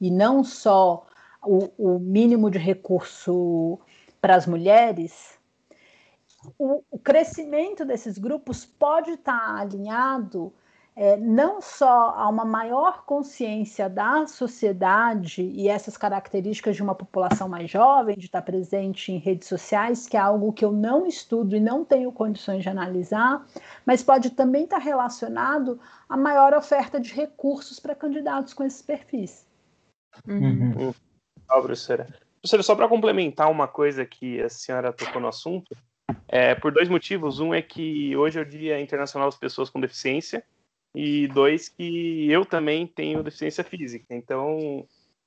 e 0.00 0.12
não 0.12 0.44
só 0.44 1.04
o, 1.44 1.70
o 1.76 1.98
mínimo 1.98 2.48
de 2.52 2.58
recurso 2.58 3.80
para 4.20 4.36
as 4.36 4.46
mulheres, 4.46 5.36
o, 6.56 6.84
o, 6.88 6.98
crescimento 7.00 7.84
desses 7.84 8.16
grupos 8.16 8.64
pode 8.64 9.10
estar 9.10 9.56
alinhado 9.56 10.52
é, 11.00 11.16
não 11.16 11.60
só 11.60 12.12
a 12.16 12.28
uma 12.28 12.44
maior 12.44 13.04
consciência 13.04 13.88
da 13.88 14.26
sociedade 14.26 15.42
e 15.42 15.68
essas 15.68 15.96
características 15.96 16.74
de 16.74 16.82
uma 16.82 16.94
população 16.94 17.48
mais 17.48 17.70
jovem, 17.70 18.18
de 18.18 18.26
estar 18.26 18.42
presente 18.42 19.12
em 19.12 19.18
redes 19.18 19.46
sociais, 19.46 20.08
que 20.08 20.16
é 20.16 20.20
algo 20.20 20.52
que 20.52 20.64
eu 20.64 20.72
não 20.72 21.06
estudo 21.06 21.54
e 21.54 21.60
não 21.60 21.84
tenho 21.84 22.10
condições 22.10 22.64
de 22.64 22.68
analisar, 22.68 23.46
mas 23.86 24.02
pode 24.02 24.30
também 24.30 24.64
estar 24.64 24.78
relacionado 24.78 25.78
a 26.08 26.16
maior 26.16 26.52
oferta 26.52 26.98
de 26.98 27.14
recursos 27.14 27.78
para 27.78 27.94
candidatos 27.94 28.52
com 28.52 28.64
esses 28.64 28.82
perfis. 28.82 29.46
Uhum. 30.26 30.74
Uhum. 30.76 30.94
Oh, 31.48 31.62
professora. 31.62 32.08
Professora, 32.40 32.62
só 32.64 32.74
para 32.74 32.88
complementar 32.88 33.48
uma 33.48 33.68
coisa 33.68 34.04
que 34.04 34.42
a 34.42 34.48
senhora 34.48 34.92
tocou 34.92 35.22
no 35.22 35.28
assunto, 35.28 35.76
é, 36.26 36.56
por 36.56 36.72
dois 36.72 36.88
motivos. 36.88 37.38
Um 37.38 37.54
é 37.54 37.62
que 37.62 38.16
hoje 38.16 38.36
é 38.36 38.42
o 38.42 38.44
Dia 38.44 38.80
Internacional 38.80 39.28
das 39.28 39.38
Pessoas 39.38 39.70
com 39.70 39.80
Deficiência, 39.80 40.44
e 40.94 41.28
dois 41.28 41.68
que 41.68 42.30
eu 42.30 42.44
também 42.44 42.86
tenho 42.86 43.22
deficiência 43.22 43.62
física. 43.62 44.14
Então, 44.14 44.86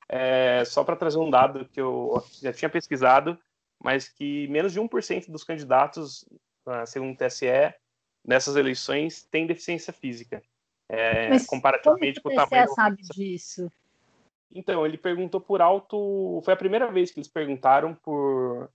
é, 0.10 0.64
só 0.66 0.84
para 0.84 0.96
trazer 0.96 1.20
um 1.20 1.30
dado 1.30 1.66
que 1.66 1.80
eu 1.80 2.24
já 2.42 2.52
tinha 2.52 2.70
pesquisado, 2.70 3.38
mas 3.84 4.10
que 4.10 4.48
menos 4.48 4.74
de 4.74 4.80
1% 4.80 5.30
dos 5.30 5.44
candidatos, 5.44 6.26
ah, 6.66 6.86
segundo 6.86 7.14
o 7.14 7.18
TSE, 7.18 7.74
nessas 8.26 8.56
eleições 8.56 9.24
tem 9.24 9.48
deficiência 9.48 9.94
física. 9.94 10.42
É, 10.90 11.30
mas 11.30 11.46
comparativamente 11.46 12.20
com 12.20 12.30
o 12.30 12.36
tamanho. 12.36 12.68
Sabe 12.74 13.02
disso? 13.16 13.72
Então, 14.54 14.86
ele 14.86 14.98
perguntou 14.98 15.40
por 15.40 15.62
alto. 15.62 16.42
Foi 16.44 16.54
a 16.54 16.58
primeira 16.58 16.92
vez 16.92 17.12
que 17.12 17.20
eles 17.20 17.30
perguntaram 17.30 17.96
por, 17.96 18.70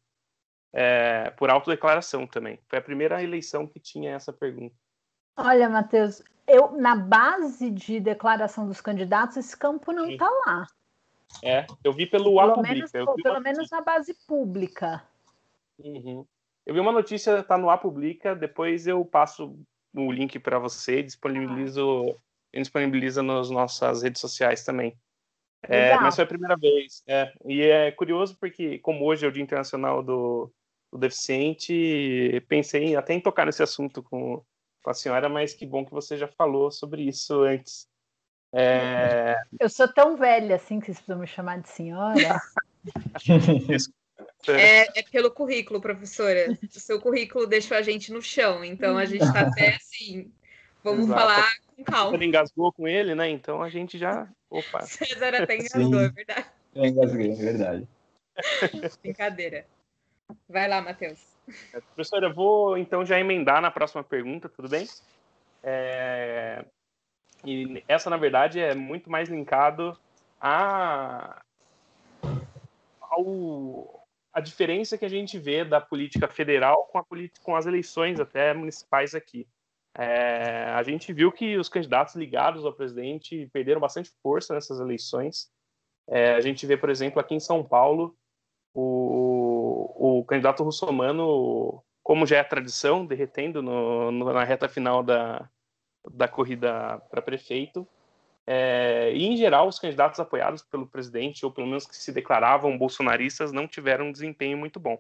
é, 0.73 1.31
por 1.33 1.51
autodeclaração 1.51 2.27
também. 2.27 2.59
Foi 2.69 2.79
a 2.79 2.83
primeira 2.83 3.23
eleição 3.23 3.67
que 3.67 3.79
tinha 3.79 4.13
essa 4.13 4.33
pergunta. 4.33 4.75
Olha, 5.37 5.69
Matheus, 5.69 6.23
eu, 6.47 6.73
na 6.73 6.95
base 6.95 7.71
de 7.71 8.01
declaração 8.01 8.67
dos 8.67 8.81
candidatos, 8.81 9.37
esse 9.37 9.57
campo 9.57 9.93
não 9.93 10.09
está 10.09 10.29
lá. 10.47 10.67
É, 11.43 11.67
eu 11.83 11.93
vi 11.93 12.07
pelo 12.07 12.37
pelo 12.37 12.63
menos, 12.63 12.91
pelo 12.91 13.41
menos 13.41 13.71
na 13.71 13.81
base 13.81 14.15
pública. 14.27 15.03
Uhum. 15.79 16.25
Eu 16.65 16.75
vi 16.75 16.81
uma 16.81 16.93
notícia, 16.93 17.43
tá 17.43 17.59
no 17.59 17.71
A 17.71 17.77
Publica, 17.77 18.35
depois 18.35 18.87
eu 18.87 19.05
passo 19.05 19.59
o 19.95 20.13
link 20.13 20.39
para 20.39 20.59
você, 20.59 21.03
disponibilizo, 21.03 22.11
ah. 22.11 22.59
disponibiliza 22.59 23.23
nas 23.23 23.51
nossas 23.51 24.03
redes 24.03 24.21
sociais 24.21 24.65
também. 24.65 24.97
É, 25.63 25.97
mas 25.99 26.15
foi 26.15 26.25
a 26.25 26.29
primeira 26.29 26.57
vez. 26.57 27.03
É, 27.07 27.33
e 27.45 27.63
é 27.63 27.91
curioso 27.91 28.37
porque, 28.39 28.79
como 28.79 29.05
hoje 29.05 29.25
é 29.25 29.29
o 29.29 29.33
Dia 29.33 29.43
Internacional 29.43 30.03
do, 30.03 30.51
do 30.93 30.99
Deficiente, 30.99 32.45
pensei 32.49 32.95
até 32.95 33.15
em 33.15 33.21
tocar 33.21 33.47
nesse 33.47 33.63
assunto 33.63 34.03
com, 34.03 34.43
com 34.87 34.91
a 34.91 34.95
senhora, 34.95 35.29
mas 35.29 35.53
que 35.53 35.67
bom 35.67 35.85
que 35.85 35.91
você 35.91 36.17
já 36.17 36.29
falou 36.29 36.71
sobre 36.71 37.03
isso 37.03 37.43
antes. 37.43 37.89
É... 38.55 39.35
Eu 39.59 39.69
sou 39.69 39.93
tão 39.93 40.17
velha 40.17 40.55
assim 40.55 40.79
que 40.79 40.87
vocês 40.87 40.99
precisam 40.99 41.19
me 41.19 41.27
chamar 41.27 41.61
de 41.61 41.69
senhora. 41.69 42.41
é, 44.47 45.01
é, 45.01 45.03
pelo 45.11 45.33
currículo, 45.33 45.81
professora. 45.81 46.57
O 46.63 46.79
seu 46.79 47.01
currículo 47.01 47.49
deixou 47.49 47.77
a 47.77 47.83
gente 47.83 48.13
no 48.13 48.23
chão, 48.23 48.65
então 48.65 48.97
a 48.97 49.05
gente 49.05 49.25
está 49.25 49.41
até 49.41 49.75
assim. 49.75 50.31
Vamos 50.85 51.07
Exato. 51.07 51.21
falar 51.21 51.53
com 51.75 51.83
calma. 51.83 52.17
Você 52.17 52.25
engasgou 52.25 52.73
com 52.73 52.87
ele, 52.87 53.17
né? 53.17 53.29
Então 53.29 53.61
a 53.61 53.69
gente 53.69 53.99
já. 53.99 54.29
Opa. 54.49 54.83
César 54.87 55.35
até 55.35 55.57
engasgou, 55.57 56.01
é 56.01 56.09
verdade. 56.11 56.47
Eu 56.77 56.85
engasguei, 56.85 57.33
é 57.33 57.35
verdade. 57.35 57.89
Brincadeira. 59.03 59.67
Vai 60.49 60.69
lá, 60.69 60.81
Matheus. 60.81 61.36
É, 61.73 61.81
professora, 61.81 62.27
eu 62.27 62.35
vou 62.35 62.77
então 62.77 63.05
já 63.05 63.19
emendar 63.19 63.61
na 63.61 63.71
próxima 63.71 64.03
pergunta, 64.03 64.49
tudo 64.49 64.69
bem? 64.69 64.87
É... 65.63 66.65
E 67.45 67.85
essa, 67.87 68.11
na 68.11 68.17
verdade, 68.17 68.59
é 68.61 68.75
muito 68.75 69.11
mais 69.11 69.29
linkado 69.29 69.97
a... 70.41 71.43
ao... 73.01 74.07
a 74.33 74.41
diferença 74.41 74.99
que 74.99 75.05
a 75.05 75.11
gente 75.11 75.39
vê 75.39 75.65
da 75.65 75.81
política 75.81 76.27
federal 76.27 76.85
com, 76.87 76.99
a 76.99 77.05
com 77.43 77.55
as 77.55 77.67
eleições 77.67 78.19
até 78.19 78.53
municipais 78.53 79.15
aqui. 79.15 79.47
É... 79.97 80.65
A 80.73 80.83
gente 80.83 81.13
viu 81.13 81.31
que 81.31 81.57
os 81.57 81.69
candidatos 81.69 82.17
ligados 82.17 82.65
ao 82.65 82.73
presidente 82.73 83.49
perderam 83.53 83.81
bastante 83.81 84.11
força 84.23 84.55
nessas 84.55 84.81
eleições. 84.81 85.49
É... 86.09 86.35
A 86.35 86.41
gente 86.41 86.67
vê, 86.67 86.77
por 86.77 86.91
exemplo, 86.91 87.21
aqui 87.21 87.35
em 87.35 87.41
São 87.41 87.63
Paulo, 87.63 88.17
o, 88.75 89.46
o 90.19 90.25
candidato 90.25 90.63
russomano, 90.63 91.83
como 92.03 92.27
já 92.27 92.39
é 92.39 92.45
tradição, 92.45 93.05
derretendo 93.05 93.63
no, 93.63 94.11
no, 94.11 94.33
na 94.33 94.45
reta 94.45 94.69
final 94.69 95.03
da, 95.03 95.49
da 96.11 96.29
corrida 96.29 97.01
para 97.11 97.23
prefeito. 97.23 97.87
É, 98.47 99.13
e, 99.13 99.27
em 99.27 99.37
geral, 99.37 99.67
os 99.67 99.79
candidatos 99.79 100.21
apoiados 100.21 100.63
pelo 100.63 100.87
presidente, 100.87 101.45
ou 101.45 101.51
pelo 101.51 101.67
menos 101.67 101.87
que 101.87 101.97
se 101.97 102.13
declaravam 102.13 102.79
bolsonaristas, 102.79 103.51
não 103.51 103.67
tiveram 103.67 104.07
um 104.07 104.13
desempenho 104.13 104.57
muito 104.57 104.79
bom. 104.79 104.99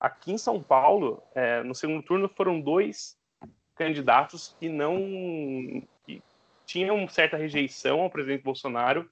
Aqui 0.00 0.32
em 0.32 0.38
São 0.38 0.60
Paulo, 0.60 1.22
é, 1.34 1.62
no 1.62 1.74
segundo 1.74 2.02
turno, 2.02 2.28
foram 2.28 2.60
dois 2.60 3.16
candidatos 3.76 4.56
que 4.58 4.68
não 4.68 4.98
que 6.04 6.22
tinham 6.66 7.08
certa 7.08 7.36
rejeição 7.36 8.00
ao 8.00 8.10
presidente 8.10 8.42
Bolsonaro. 8.42 9.08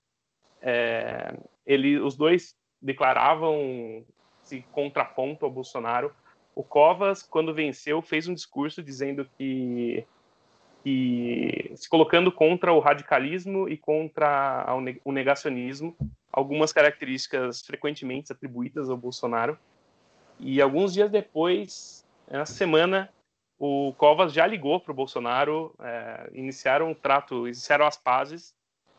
É, 0.61 1.35
ele, 1.65 1.99
os 1.99 2.17
dois 2.17 2.57
declaravam 2.81 4.05
se 4.53 4.65
contraponto 4.71 5.47
ao 5.47 5.51
Bolsonaro. 5.51 6.15
O 6.55 6.63
Covas, 6.63 7.23
quando 7.23 7.55
venceu, 7.55 8.03
fez 8.03 8.29
um 8.29 8.35
discurso 8.35 8.83
dizendo 8.83 9.27
que, 9.39 10.05
que 10.85 11.73
se 11.75 11.89
colocando 11.89 12.31
contra 12.31 12.71
o 12.71 12.79
radicalismo 12.79 13.67
e 13.67 13.79
contra 13.79 14.67
o 15.05 15.11
negacionismo, 15.11 15.97
algumas 16.31 16.71
características 16.71 17.63
frequentemente 17.63 18.31
atribuídas 18.31 18.91
ao 18.91 18.97
Bolsonaro. 18.97 19.59
E 20.39 20.61
alguns 20.61 20.93
dias 20.93 21.11
depois, 21.11 22.05
na 22.31 22.45
semana, 22.45 23.09
o 23.59 23.95
Covas 23.97 24.35
já 24.35 24.47
ligou 24.47 24.79
para 24.81 24.93
o 24.93 24.95
Bolsonaro, 24.95 25.75
é, 25.81 26.31
iniciaram 26.35 26.91
um 26.91 26.95
trato, 26.95 27.47
iniciaram 27.47 27.87
as 27.87 27.97
pazes, 27.97 28.55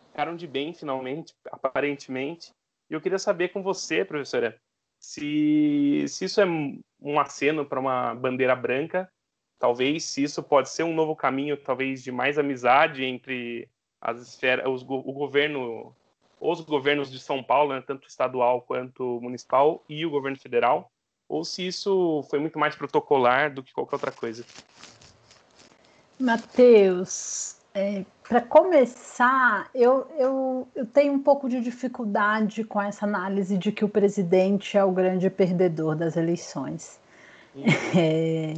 ficaram 0.07 0.35
de 0.35 0.47
bem 0.47 0.73
finalmente, 0.73 1.35
aparentemente. 1.51 2.51
E 2.89 2.93
eu 2.95 3.01
queria 3.01 3.19
saber 3.19 3.49
com 3.49 3.61
você, 3.61 4.03
professora, 4.03 4.59
se, 5.03 6.05
se 6.07 6.25
isso 6.25 6.39
é 6.39 6.45
um 6.45 7.19
aceno 7.19 7.65
para 7.65 7.79
uma 7.79 8.15
bandeira 8.15 8.55
branca, 8.55 9.11
talvez 9.59 10.05
se 10.05 10.23
isso 10.23 10.41
pode 10.41 10.69
ser 10.69 10.83
um 10.83 10.95
novo 10.95 11.13
caminho, 11.13 11.57
talvez 11.57 12.01
de 12.01 12.09
mais 12.09 12.39
amizade 12.39 13.03
entre 13.03 13.69
as 13.99 14.21
esferas, 14.21 14.65
os, 14.65 14.81
o 14.81 15.11
governo, 15.11 15.93
os 16.39 16.61
governos 16.61 17.11
de 17.11 17.19
São 17.19 17.43
Paulo, 17.43 17.73
né, 17.73 17.83
tanto 17.85 18.07
estadual 18.07 18.61
quanto 18.61 19.19
municipal, 19.21 19.83
e 19.89 20.05
o 20.05 20.09
governo 20.09 20.39
federal, 20.39 20.89
ou 21.27 21.43
se 21.43 21.67
isso 21.67 22.25
foi 22.29 22.39
muito 22.39 22.57
mais 22.57 22.73
protocolar 22.73 23.53
do 23.53 23.61
que 23.61 23.73
qualquer 23.73 23.95
outra 23.95 24.11
coisa. 24.11 24.45
Matheus, 26.17 27.57
é, 27.73 28.05
para 28.27 28.41
começar, 28.41 29.69
eu, 29.75 30.07
eu, 30.17 30.67
eu 30.75 30.85
tenho 30.85 31.13
um 31.13 31.19
pouco 31.19 31.49
de 31.49 31.59
dificuldade 31.59 32.63
com 32.63 32.81
essa 32.81 33.05
análise 33.05 33.57
de 33.57 33.71
que 33.71 33.83
o 33.83 33.89
presidente 33.89 34.77
é 34.77 34.83
o 34.83 34.91
grande 34.91 35.29
perdedor 35.29 35.95
das 35.95 36.15
eleições. 36.15 36.99
Uhum. 37.55 37.63
É, 37.95 38.55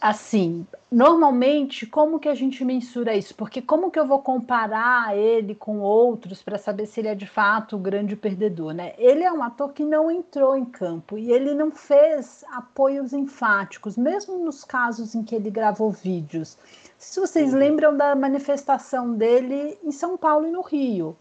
assim, 0.00 0.66
normalmente, 0.90 1.86
como 1.86 2.18
que 2.18 2.28
a 2.28 2.34
gente 2.34 2.64
mensura 2.64 3.14
isso? 3.14 3.34
Porque 3.34 3.62
como 3.62 3.90
que 3.90 3.98
eu 3.98 4.06
vou 4.06 4.20
comparar 4.20 5.16
ele 5.16 5.54
com 5.54 5.80
outros 5.80 6.42
para 6.42 6.58
saber 6.58 6.86
se 6.86 7.00
ele 7.00 7.08
é 7.08 7.14
de 7.14 7.26
fato 7.26 7.76
o 7.76 7.78
grande 7.78 8.16
perdedor, 8.16 8.72
né? 8.72 8.94
Ele 8.98 9.22
é 9.22 9.32
um 9.32 9.42
ator 9.42 9.72
que 9.72 9.84
não 9.84 10.10
entrou 10.10 10.56
em 10.56 10.64
campo 10.64 11.18
e 11.18 11.32
ele 11.32 11.54
não 11.54 11.70
fez 11.70 12.44
apoios 12.52 13.12
enfáticos, 13.12 13.96
mesmo 13.96 14.38
nos 14.38 14.64
casos 14.64 15.14
em 15.14 15.22
que 15.22 15.34
ele 15.34 15.50
gravou 15.50 15.90
vídeos. 15.90 16.58
Se 16.98 17.20
vocês 17.20 17.52
uhum. 17.52 17.58
lembram 17.58 17.96
da 17.96 18.14
manifestação 18.14 19.14
dele 19.14 19.78
em 19.82 19.92
São 19.92 20.16
Paulo 20.16 20.46
e 20.46 20.50
no 20.50 20.62
Rio. 20.62 21.16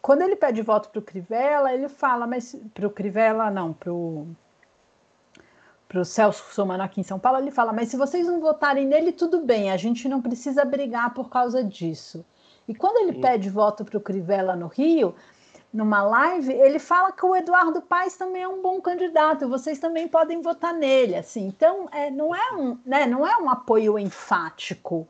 Quando 0.00 0.22
ele 0.22 0.36
pede 0.36 0.62
voto 0.62 0.88
para 0.90 1.00
o 1.00 1.02
Crivella, 1.02 1.72
ele 1.72 1.88
fala, 1.88 2.26
mas 2.26 2.56
para 2.72 2.86
o 2.86 2.90
Crivella, 2.90 3.50
não, 3.50 3.72
para 3.72 3.92
o 3.92 4.28
para 5.96 6.02
o 6.02 6.04
Celso 6.04 6.44
Somano 6.52 6.82
aqui 6.82 7.00
em 7.00 7.04
São 7.04 7.18
Paulo, 7.18 7.38
ele 7.38 7.50
fala: 7.50 7.72
Mas 7.72 7.88
se 7.88 7.96
vocês 7.96 8.26
não 8.26 8.38
votarem 8.38 8.86
nele, 8.86 9.12
tudo 9.12 9.40
bem, 9.40 9.70
a 9.70 9.78
gente 9.78 10.06
não 10.08 10.20
precisa 10.20 10.62
brigar 10.62 11.14
por 11.14 11.30
causa 11.30 11.64
disso. 11.64 12.22
E 12.68 12.74
quando 12.74 12.98
ele 12.98 13.14
Sim. 13.14 13.20
pede 13.22 13.48
voto 13.48 13.82
para 13.82 13.96
o 13.96 14.00
Crivella 14.00 14.54
no 14.54 14.66
Rio, 14.66 15.14
numa 15.72 16.02
live, 16.02 16.52
ele 16.52 16.78
fala 16.78 17.12
que 17.12 17.24
o 17.24 17.34
Eduardo 17.34 17.80
Paes 17.80 18.14
também 18.14 18.42
é 18.42 18.48
um 18.48 18.60
bom 18.60 18.78
candidato, 18.78 19.48
vocês 19.48 19.78
também 19.78 20.06
podem 20.06 20.42
votar 20.42 20.74
nele. 20.74 21.14
Assim. 21.14 21.46
Então, 21.46 21.88
é, 21.90 22.10
não, 22.10 22.34
é 22.34 22.52
um, 22.52 22.76
né, 22.84 23.06
não 23.06 23.26
é 23.26 23.34
um 23.38 23.48
apoio 23.48 23.98
enfático 23.98 25.08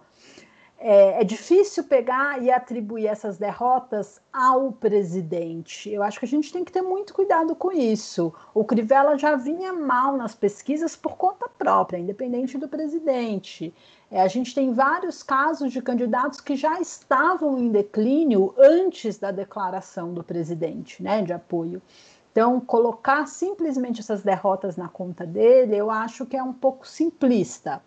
é, 0.89 1.21
é, 1.21 1.25
difícil 1.25 1.83
pegar 1.83 2.41
e 2.41 2.49
atribuir 2.49 3.09
essas 3.09 3.37
derrotas 3.37 4.21
ao 4.33 4.71
presidente. 4.71 5.91
Eu 5.91 6.01
acho 6.01 6.21
que 6.21 6.25
a 6.25 6.29
gente 6.29 6.53
tem 6.53 6.65
que 6.65 6.71
ter 6.71 6.81
muito 6.81 7.13
cuidado 7.13 7.57
com 7.57 7.73
isso. 7.73 8.33
O 8.55 8.65
Crivella 8.65 9.19
já 9.19 9.35
vinha 9.35 9.73
mal 9.73 10.17
nas 10.17 10.37
pesquisas 10.37 10.95
por 10.95 11.17
conta 11.17 11.49
própria, 11.49 11.99
independente 11.99 12.57
do 12.57 12.69
presidente. 12.69 13.75
É, 14.09 14.23
a 14.23 14.29
gente 14.29 14.55
tem 14.55 14.73
vários 14.73 15.25
casos 15.25 15.73
de 15.73 15.83
candidatos 15.83 16.41
que 16.41 16.55
já 16.55 16.81
estavam 16.81 17.59
em 17.59 17.69
declínio 17.69 18.55
antes 18.57 19.19
da 19.19 19.33
declaração 19.33 20.15
do 20.15 20.23
presidente, 20.23 21.03
né, 21.03 21.21
de 21.21 21.33
apoio. 21.33 21.83
Então, 22.31 22.61
colocar 22.61 23.27
simplesmente 23.27 23.99
essas 23.99 24.23
derrotas 24.23 24.77
na 24.77 24.89
conta 24.89 25.27
dele, 25.27 25.75
eu 25.75 25.91
acho 25.91 26.25
que 26.25 26.37
é 26.37 26.43
um 26.45 26.53
pouco 26.53 26.87
simplista. 26.87 27.83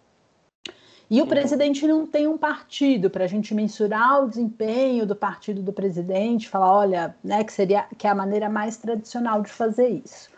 E 1.10 1.22
o 1.22 1.28
presidente 1.28 1.88
não 1.88 2.06
tem 2.06 2.28
um 2.28 2.38
partido 2.38 3.10
para 3.10 3.24
a 3.24 3.28
gente 3.28 3.54
mensurar 3.54 4.24
o 4.24 4.30
desempenho 4.30 5.08
do 5.08 5.16
partido 5.16 5.64
do 5.64 5.74
presidente, 5.74 6.48
falar, 6.48 6.72
olha, 6.72 7.16
né, 7.24 7.44
que 7.44 7.52
seria 7.52 7.88
que 7.98 8.06
é 8.06 8.10
a 8.10 8.16
maneira 8.16 8.48
mais 8.48 8.78
tradicional 8.78 9.42
de 9.42 9.50
fazer 9.50 9.90
isso. 9.90 10.30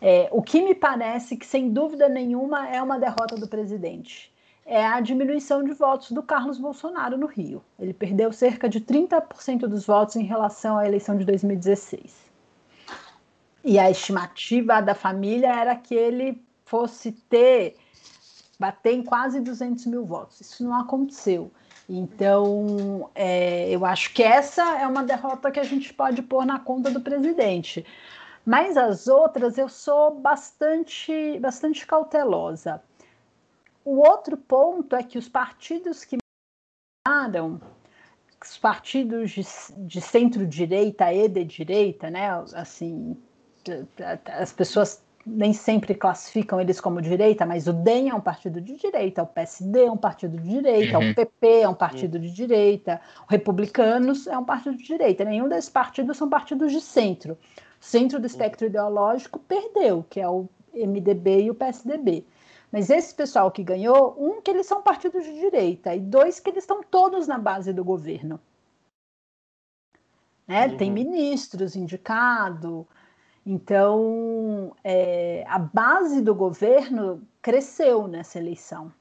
É, 0.00 0.28
o 0.32 0.40
que 0.40 0.62
me 0.62 0.74
parece 0.74 1.36
que, 1.36 1.44
sem 1.44 1.70
dúvida 1.70 2.08
nenhuma, 2.08 2.68
é 2.68 2.82
uma 2.82 2.98
derrota 2.98 3.34
do 3.36 3.46
presidente 3.46 4.32
é 4.68 4.84
a 4.86 5.00
diminuição 5.00 5.64
de 5.64 5.72
votos 5.72 6.10
do 6.10 6.22
Carlos 6.22 6.58
Bolsonaro 6.58 7.16
no 7.16 7.26
Rio. 7.26 7.64
Ele 7.80 7.94
perdeu 7.94 8.30
cerca 8.30 8.68
de 8.68 8.82
30% 8.82 9.60
dos 9.60 9.86
votos 9.86 10.14
em 10.16 10.24
relação 10.24 10.76
à 10.76 10.86
eleição 10.86 11.16
de 11.16 11.24
2016. 11.24 12.14
E 13.64 13.78
a 13.78 13.90
estimativa 13.90 14.82
da 14.82 14.94
família 14.94 15.48
era 15.48 15.74
que 15.74 15.94
ele 15.94 16.42
fosse 16.66 17.12
ter 17.12 17.76
bater 18.58 18.92
em 18.92 19.02
quase 19.02 19.40
200 19.40 19.86
mil 19.86 20.04
votos. 20.04 20.40
Isso 20.40 20.64
não 20.64 20.74
aconteceu. 20.74 21.50
Então, 21.88 23.10
é, 23.14 23.70
eu 23.70 23.86
acho 23.86 24.12
que 24.12 24.22
essa 24.22 24.78
é 24.78 24.86
uma 24.86 25.02
derrota 25.02 25.50
que 25.50 25.60
a 25.60 25.64
gente 25.64 25.94
pode 25.94 26.22
pôr 26.22 26.44
na 26.44 26.58
conta 26.58 26.90
do 26.90 27.00
presidente. 27.00 27.86
Mas 28.44 28.76
as 28.76 29.08
outras 29.08 29.56
eu 29.58 29.68
sou 29.68 30.18
bastante, 30.20 31.38
bastante 31.38 31.86
cautelosa. 31.86 32.82
O 33.84 33.96
outro 33.96 34.36
ponto 34.36 34.96
é 34.96 35.02
que 35.02 35.18
os 35.18 35.28
partidos 35.28 36.04
que 36.04 36.18
ganharam, 37.06 37.60
os 38.42 38.58
partidos 38.58 39.30
de, 39.30 39.42
de 39.78 40.00
centro-direita 40.00 41.12
e 41.12 41.28
de 41.28 41.44
direita, 41.44 42.10
né, 42.10 42.28
assim, 42.54 43.16
as 44.26 44.52
pessoas 44.52 45.02
nem 45.26 45.52
sempre 45.52 45.94
classificam 45.94 46.60
eles 46.60 46.80
como 46.80 47.02
direita, 47.02 47.44
mas 47.44 47.66
o 47.66 47.72
DEM 47.72 48.10
é 48.10 48.14
um 48.14 48.20
partido 48.20 48.60
de 48.60 48.76
direita, 48.76 49.22
o 49.22 49.26
PSD 49.26 49.84
é 49.84 49.90
um 49.90 49.96
partido 49.96 50.38
de 50.38 50.48
direita, 50.48 50.98
uhum. 50.98 51.10
o 51.10 51.14
PP 51.14 51.60
é 51.60 51.68
um 51.68 51.74
partido 51.74 52.14
uhum. 52.14 52.20
de 52.20 52.30
direita, 52.32 53.00
o 53.26 53.30
Republicanos 53.30 54.26
é 54.26 54.36
um 54.38 54.44
partido 54.44 54.76
de 54.76 54.84
direita. 54.84 55.24
Nenhum 55.24 55.48
desses 55.48 55.70
partidos 55.70 56.16
são 56.16 56.28
partidos 56.28 56.72
de 56.72 56.80
centro. 56.80 57.36
O 57.80 57.84
centro 57.84 58.18
do 58.18 58.26
espectro 58.26 58.66
ideológico 58.66 59.38
perdeu, 59.38 60.04
que 60.08 60.20
é 60.20 60.28
o 60.28 60.48
MDB 60.74 61.42
e 61.42 61.50
o 61.50 61.54
PSDB. 61.54 62.24
Mas 62.70 62.90
esse 62.90 63.14
pessoal 63.14 63.50
que 63.50 63.62
ganhou, 63.62 64.14
um, 64.18 64.40
que 64.40 64.50
eles 64.50 64.66
são 64.66 64.82
partidos 64.82 65.24
de 65.24 65.32
direita, 65.34 65.94
e 65.94 66.00
dois, 66.00 66.38
que 66.38 66.50
eles 66.50 66.64
estão 66.64 66.82
todos 66.82 67.26
na 67.26 67.38
base 67.38 67.72
do 67.72 67.84
governo. 67.84 68.38
Né? 70.46 70.66
Uhum. 70.66 70.76
Tem 70.76 70.90
ministros 70.90 71.76
indicados, 71.76 72.84
então, 73.50 74.76
é, 74.84 75.42
a 75.48 75.58
base 75.58 76.20
do 76.20 76.34
governo 76.34 77.26
cresceu 77.40 78.06
nessa 78.06 78.38
eleição. 78.38 78.92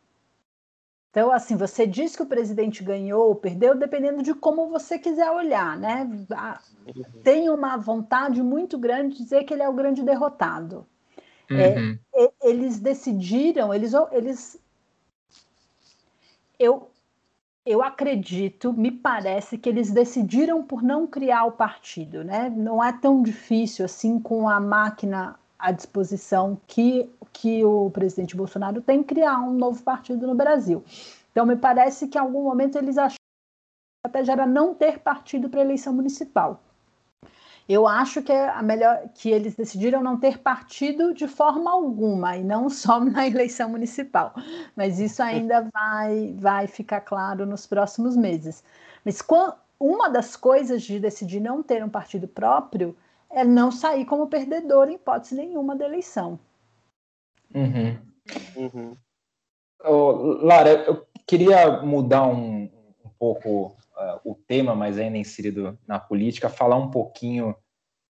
Então, 1.10 1.34
assim, 1.34 1.58
você 1.58 1.86
diz 1.86 2.16
que 2.16 2.24
o 2.24 2.28
presidente 2.28 2.82
ganhou 2.82 3.28
ou 3.28 3.36
perdeu, 3.36 3.76
dependendo 3.76 4.24
de 4.24 4.34
como 4.34 4.70
você 4.70 4.98
quiser 4.98 5.30
olhar, 5.32 5.78
né? 5.78 6.10
Tem 7.26 7.50
uma 7.50 7.76
vontade 7.76 8.42
muito 8.42 8.78
grande 8.78 9.18
de 9.18 9.24
dizer 9.24 9.44
que 9.44 9.54
ele 9.54 9.64
é 9.64 9.68
o 9.68 9.74
grande 9.74 10.02
derrotado. 10.02 10.88
É, 11.52 11.78
uhum. 11.78 12.00
É, 12.16 12.32
eles 12.44 12.80
decidiram, 12.80 13.74
eles, 13.74 13.92
eles 14.14 14.58
eu, 16.58 16.90
eu 17.68 17.84
acredito, 17.84 18.72
me 18.72 18.90
parece 18.90 19.58
que 19.58 19.68
eles 19.68 19.92
decidiram 19.92 20.64
por 20.64 20.82
não 20.82 21.06
criar 21.06 21.44
o 21.44 21.52
partido, 21.52 22.24
né? 22.24 22.50
Não 22.50 22.82
é 22.82 22.94
tão 22.94 23.22
difícil 23.22 23.84
assim 23.84 24.20
com 24.20 24.48
a 24.48 24.58
máquina 24.58 25.38
à 25.60 25.72
disposição 25.74 26.58
que, 26.66 27.10
que 27.34 27.66
o 27.66 27.90
presidente 27.92 28.38
Bolsonaro 28.38 28.82
tem 28.82 29.04
criar 29.04 29.40
um 29.42 29.52
novo 29.52 29.84
partido 29.84 30.26
no 30.26 30.34
Brasil. 30.34 30.82
Então 31.32 31.46
me 31.46 31.58
parece 31.58 32.08
que 32.08 32.18
em 32.18 32.22
algum 32.22 32.44
momento 32.44 32.78
eles 32.78 32.98
acharam 32.98 33.16
que 33.16 34.08
até 34.08 34.24
já 34.24 34.32
era 34.32 34.46
não 34.46 34.74
ter 34.74 35.00
partido 35.00 35.50
para 35.50 35.60
a 35.60 35.66
eleição 35.66 35.92
municipal. 35.92 36.62
Eu 37.68 37.86
acho 37.86 38.22
que 38.22 38.32
é 38.32 38.50
a 38.50 38.62
melhor 38.62 39.10
que 39.14 39.30
eles 39.30 39.56
decidiram 39.56 40.02
não 40.02 40.18
ter 40.18 40.38
partido 40.38 41.14
de 41.14 41.28
forma 41.28 41.70
alguma 41.70 42.38
e 42.38 42.44
não 42.44 42.70
só 42.70 43.00
na 43.04 43.28
eleição 43.28 43.70
municipal. 43.70 44.34
Mas 44.76 45.00
isso 45.00 45.22
ainda 45.22 45.68
vai 45.74 46.34
vai 46.38 46.68
ficar 46.68 47.02
claro 47.02 47.46
nos 47.46 47.68
próximos 47.68 48.16
meses. 48.16 48.64
Mas 49.04 49.20
uma 49.80 50.10
das 50.10 50.36
coisas 50.36 50.82
de 50.82 51.00
decidir 51.00 51.40
não 51.40 51.62
ter 51.62 51.84
um 51.84 51.90
partido 51.90 52.28
próprio 52.28 52.96
é 53.30 53.44
não 53.44 53.72
sair 53.72 54.06
como 54.06 54.28
perdedor 54.28 54.90
em 54.90 54.96
hipótese 54.96 55.36
nenhuma 55.36 55.76
da 55.76 55.86
eleição. 55.86 56.40
Uhum. 57.54 57.98
Uhum. 58.56 58.98
Lara, 60.44 60.70
eu 60.70 61.06
queria 61.26 61.82
mudar 61.82 62.28
um, 62.28 62.64
um 62.64 63.10
pouco 63.20 63.77
uh, 63.98 64.20
o 64.24 64.36
tema, 64.36 64.76
mas 64.76 64.98
ainda 64.98 65.18
inserido 65.18 65.78
na 65.88 66.00
política, 66.00 66.50
falar 66.50 66.78
um 66.78 66.92
pouquinho 66.92 67.56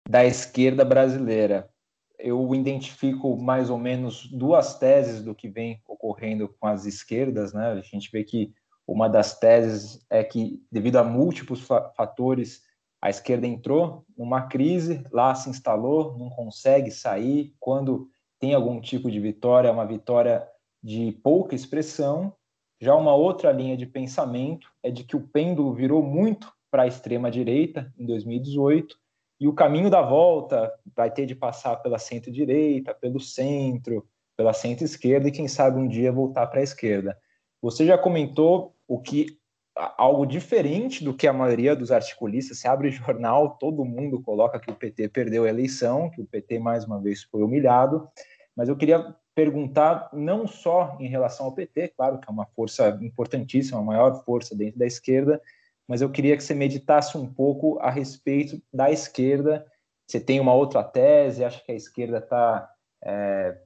da 0.08 0.26
esquerda 0.26 0.86
brasileira. 0.86 1.70
Eu 2.17 2.54
identifico 2.54 3.36
mais 3.36 3.70
ou 3.70 3.78
menos 3.78 4.28
duas 4.32 4.78
teses 4.78 5.24
do 5.24 5.34
que 5.34 5.50
vem 5.50 5.82
ocorrendo 5.88 6.48
com 6.60 6.67
as 6.67 6.86
esquerdas, 6.86 7.52
né? 7.54 7.72
A 7.72 7.82
gente 7.82 8.12
vê 8.12 8.24
que 8.24 8.54
uma 8.88 9.08
das 9.08 9.39
teses 9.39 10.06
é 10.10 10.24
que, 10.24 10.62
devido 10.72 10.98
a 10.98 11.04
múltiplos 11.04 11.62
fatores, 11.96 12.62
a 13.02 13.10
esquerda 13.10 13.48
entrou 13.48 14.06
numa 14.15 14.44
crise, 14.44 15.04
lá 15.12 15.34
se 15.34 15.50
instalou, 15.50 16.17
não 16.17 16.30
consegue 16.30 16.91
sair. 16.91 17.56
Quando 17.60 18.08
tem 18.39 18.54
algum 18.54 18.80
tipo 18.80 19.10
de 19.10 19.20
vitória, 19.20 19.70
é 19.70 19.72
uma 19.72 19.86
vitória 19.86 20.48
de 20.84 21.12
pouca 21.24 21.56
expressão. 21.56 22.34
Já 22.82 22.96
uma 22.96 23.13
outra 23.13 23.52
linha 23.52 23.78
de 23.78 23.86
pensamento 23.86 24.67
é 24.82 24.89
de 24.89 25.04
que 25.04 25.15
o 25.15 25.22
pêndulo 25.22 25.72
virou 25.72 26.02
muito 26.02 26.52
para 26.72 26.82
a 26.82 26.88
extrema 26.88 27.30
direita 27.30 27.94
em 27.96 28.08
2018 28.08 28.98
e 29.39 29.48
o 29.48 29.54
caminho 29.54 29.88
da 29.88 30.02
volta 30.02 30.74
vai 30.96 31.12
ter 31.12 31.28
de 31.28 31.36
passar 31.36 31.76
pela 31.76 32.00
centro-direita, 32.00 32.96
pelo 32.96 33.20
centro, 33.20 34.08
pela 34.36 34.52
centro-esquerda 34.52 35.28
e 35.28 35.32
quem 35.32 35.48
sabe 35.48 35.80
um 35.80 35.88
dia 35.88 36.12
voltar 36.12 36.48
para 36.48 36.60
a 36.60 36.63
esquerda. 36.63 37.15
Você 37.62 37.86
já 37.86 38.00
comentou 38.00 38.76
o 38.88 39.00
que 39.00 39.38
algo 39.76 40.26
diferente 40.26 41.04
do 41.04 41.13
que 41.13 41.28
a 41.28 41.34
maioria 41.34 41.76
dos 41.76 41.91
articulistas. 41.91 42.58
Se 42.58 42.67
abre 42.67 42.89
jornal, 42.89 43.58
todo 43.60 43.86
mundo 43.86 44.24
coloca 44.24 44.60
que 44.60 44.72
o 44.72 44.76
PT 44.76 45.10
perdeu 45.10 45.44
a 45.44 45.50
eleição, 45.50 46.10
que 46.10 46.20
o 46.20 46.26
PT 46.26 46.58
mais 46.58 46.84
uma 46.84 47.00
vez 47.00 47.22
foi 47.24 47.44
humilhado. 47.44 48.10
Mas 48.56 48.70
eu 48.70 48.76
queria 48.76 49.15
perguntar 49.34 50.10
não 50.12 50.46
só 50.46 50.98
em 51.00 51.08
relação 51.08 51.46
ao 51.46 51.54
PT, 51.54 51.89
claro 51.89 52.20
que 52.20 52.30
é 52.30 52.32
uma 52.32 52.46
força 52.46 52.98
importantíssima, 53.02 53.80
a 53.80 53.84
maior 53.84 54.24
força 54.24 54.56
dentro 54.56 54.80
da 54.80 54.86
esquerda, 54.86 55.41
mas 55.88 56.02
eu 56.02 56.10
queria 56.10 56.38
que 56.38 56.44
você 56.44 56.54
meditasse 56.54 57.17
um 57.17 57.32
pouco 57.32 57.80
a 57.80 57.89
respeito 57.89 58.62
da 58.74 58.91
esquerda. 58.91 59.65
Você 60.08 60.20
tem 60.20 60.39
uma 60.39 60.54
outra 60.54 60.84
tese, 60.84 61.44
acha 61.44 61.63
que 61.63 61.72
a 61.72 61.76
esquerda 61.76 62.17
está 62.20 62.70
é, 63.04 63.58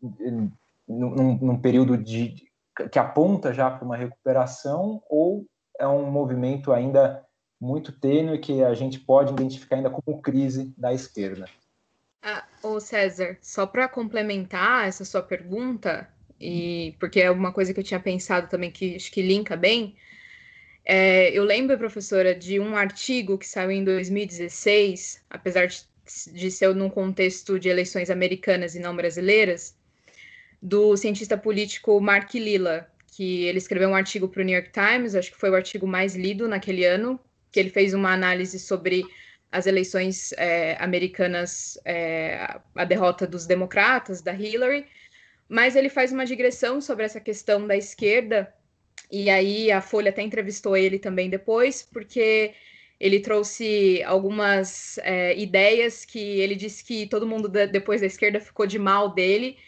num, 0.00 1.38
num 1.40 1.60
período 1.60 1.96
de, 1.96 2.48
que 2.90 2.98
aponta 2.98 3.52
já 3.52 3.70
para 3.70 3.84
uma 3.84 3.96
recuperação 3.96 5.02
ou 5.08 5.46
é 5.78 5.86
um 5.86 6.10
movimento 6.10 6.72
ainda 6.72 7.24
muito 7.60 7.92
tênue 7.92 8.38
que 8.38 8.62
a 8.62 8.74
gente 8.74 9.00
pode 9.00 9.32
identificar 9.32 9.76
ainda 9.76 9.90
como 9.90 10.20
crise 10.20 10.74
da 10.76 10.92
esquerda? 10.92 11.46
Ah, 12.28 12.44
ô 12.60 12.80
César, 12.80 13.38
só 13.40 13.64
para 13.66 13.86
complementar 13.86 14.88
essa 14.88 15.04
sua 15.04 15.22
pergunta, 15.22 16.08
e 16.40 16.92
porque 16.98 17.20
é 17.20 17.30
uma 17.30 17.52
coisa 17.52 17.72
que 17.72 17.78
eu 17.78 17.84
tinha 17.84 18.00
pensado 18.00 18.48
também 18.48 18.68
que 18.68 18.96
acho 18.96 19.12
que 19.12 19.22
linka 19.22 19.56
bem, 19.56 19.94
é, 20.84 21.30
eu 21.30 21.44
lembro, 21.44 21.78
professora, 21.78 22.34
de 22.34 22.58
um 22.58 22.76
artigo 22.76 23.38
que 23.38 23.46
saiu 23.46 23.70
em 23.70 23.84
2016, 23.84 25.22
apesar 25.30 25.66
de, 25.66 25.84
de 26.32 26.50
ser 26.50 26.74
num 26.74 26.90
contexto 26.90 27.60
de 27.60 27.68
eleições 27.68 28.10
americanas 28.10 28.74
e 28.74 28.80
não 28.80 28.96
brasileiras, 28.96 29.76
do 30.60 30.96
cientista 30.96 31.38
político 31.38 32.00
Mark 32.00 32.34
Lilla, 32.34 32.90
que 33.16 33.44
ele 33.44 33.58
escreveu 33.58 33.90
um 33.90 33.94
artigo 33.94 34.26
para 34.26 34.42
o 34.42 34.44
New 34.44 34.56
York 34.56 34.72
Times, 34.72 35.14
acho 35.14 35.30
que 35.30 35.38
foi 35.38 35.50
o 35.50 35.54
artigo 35.54 35.86
mais 35.86 36.16
lido 36.16 36.48
naquele 36.48 36.84
ano, 36.84 37.20
que 37.52 37.60
ele 37.60 37.70
fez 37.70 37.94
uma 37.94 38.12
análise 38.12 38.58
sobre 38.58 39.04
as 39.50 39.66
eleições 39.66 40.32
é, 40.34 40.76
americanas, 40.80 41.78
é, 41.84 42.58
a 42.74 42.84
derrota 42.84 43.26
dos 43.26 43.46
democratas, 43.46 44.20
da 44.20 44.32
Hillary, 44.32 44.86
mas 45.48 45.76
ele 45.76 45.88
faz 45.88 46.12
uma 46.12 46.26
digressão 46.26 46.80
sobre 46.80 47.04
essa 47.04 47.20
questão 47.20 47.66
da 47.66 47.76
esquerda, 47.76 48.52
e 49.10 49.30
aí 49.30 49.70
a 49.70 49.80
Folha 49.80 50.10
até 50.10 50.22
entrevistou 50.22 50.76
ele 50.76 50.98
também 50.98 51.30
depois, 51.30 51.82
porque 51.82 52.54
ele 52.98 53.20
trouxe 53.20 54.02
algumas 54.04 54.98
é, 54.98 55.38
ideias 55.38 56.04
que 56.04 56.18
ele 56.18 56.54
disse 56.54 56.84
que 56.84 57.06
todo 57.06 57.26
mundo 57.26 57.48
da, 57.48 57.66
depois 57.66 58.00
da 58.00 58.06
esquerda 58.06 58.40
ficou 58.40 58.66
de 58.66 58.78
mal 58.78 59.14
dele, 59.14 59.58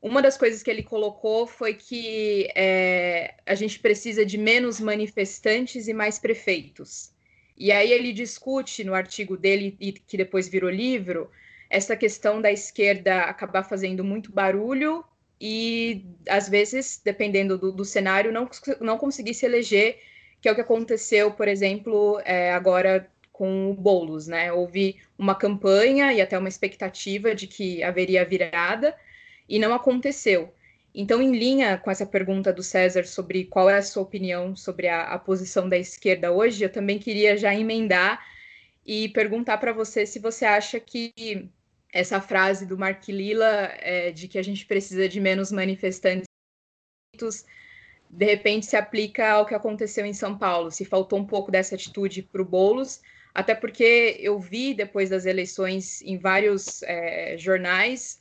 uma 0.00 0.22
das 0.22 0.36
coisas 0.36 0.62
que 0.62 0.70
ele 0.70 0.82
colocou 0.82 1.46
foi 1.46 1.74
que 1.74 2.48
é, 2.54 3.34
a 3.44 3.54
gente 3.54 3.80
precisa 3.80 4.24
de 4.24 4.38
menos 4.38 4.80
manifestantes 4.80 5.88
e 5.88 5.94
mais 5.94 6.18
prefeitos. 6.18 7.12
E 7.56 7.72
aí 7.72 7.90
ele 7.90 8.12
discute 8.12 8.84
no 8.84 8.94
artigo 8.94 9.36
dele, 9.36 9.76
e 9.80 9.92
que 9.92 10.16
depois 10.16 10.48
virou 10.48 10.70
livro, 10.70 11.30
essa 11.70 11.96
questão 11.96 12.40
da 12.40 12.52
esquerda 12.52 13.22
acabar 13.22 13.62
fazendo 13.62 14.04
muito 14.04 14.30
barulho 14.30 15.04
e, 15.40 16.04
às 16.28 16.48
vezes, 16.48 17.00
dependendo 17.04 17.58
do, 17.58 17.72
do 17.72 17.84
cenário, 17.84 18.32
não, 18.32 18.48
não 18.80 18.98
conseguir 18.98 19.34
se 19.34 19.46
eleger, 19.46 20.00
que 20.40 20.48
é 20.48 20.52
o 20.52 20.54
que 20.54 20.60
aconteceu, 20.60 21.32
por 21.32 21.48
exemplo, 21.48 22.20
é, 22.24 22.52
agora 22.52 23.10
com 23.32 23.70
o 23.70 23.74
Boulos, 23.74 24.26
né? 24.26 24.50
Houve 24.52 24.96
uma 25.18 25.34
campanha 25.34 26.12
e 26.12 26.22
até 26.22 26.38
uma 26.38 26.48
expectativa 26.48 27.34
de 27.34 27.46
que 27.46 27.82
haveria 27.82 28.24
virada, 28.24 28.96
e 29.48 29.58
não 29.58 29.74
aconteceu. 29.74 30.52
Então, 30.98 31.20
em 31.20 31.36
linha 31.36 31.76
com 31.76 31.90
essa 31.90 32.06
pergunta 32.06 32.50
do 32.50 32.62
César 32.62 33.04
sobre 33.04 33.44
qual 33.44 33.68
é 33.68 33.76
a 33.76 33.82
sua 33.82 34.02
opinião 34.02 34.56
sobre 34.56 34.88
a, 34.88 35.02
a 35.02 35.18
posição 35.18 35.68
da 35.68 35.76
esquerda 35.76 36.32
hoje, 36.32 36.64
eu 36.64 36.72
também 36.72 36.98
queria 36.98 37.36
já 37.36 37.54
emendar 37.54 38.26
e 38.84 39.10
perguntar 39.10 39.58
para 39.58 39.74
você 39.74 40.06
se 40.06 40.18
você 40.18 40.46
acha 40.46 40.80
que 40.80 41.50
essa 41.92 42.18
frase 42.18 42.64
do 42.64 42.78
Mark 42.78 43.06
Lilla 43.08 43.74
é, 43.78 44.10
de 44.10 44.26
que 44.26 44.38
a 44.38 44.42
gente 44.42 44.64
precisa 44.64 45.06
de 45.06 45.20
menos 45.20 45.52
manifestantes 45.52 46.24
de 48.08 48.24
repente 48.24 48.64
se 48.64 48.76
aplica 48.76 49.32
ao 49.32 49.44
que 49.44 49.54
aconteceu 49.54 50.06
em 50.06 50.14
São 50.14 50.38
Paulo, 50.38 50.70
se 50.70 50.86
faltou 50.86 51.18
um 51.18 51.26
pouco 51.26 51.50
dessa 51.50 51.74
atitude 51.74 52.22
para 52.22 52.40
o 52.40 52.44
Boulos, 52.44 53.02
até 53.34 53.54
porque 53.54 54.16
eu 54.18 54.38
vi 54.38 54.72
depois 54.72 55.10
das 55.10 55.26
eleições 55.26 56.00
em 56.00 56.16
vários 56.16 56.82
é, 56.84 57.36
jornais 57.36 58.18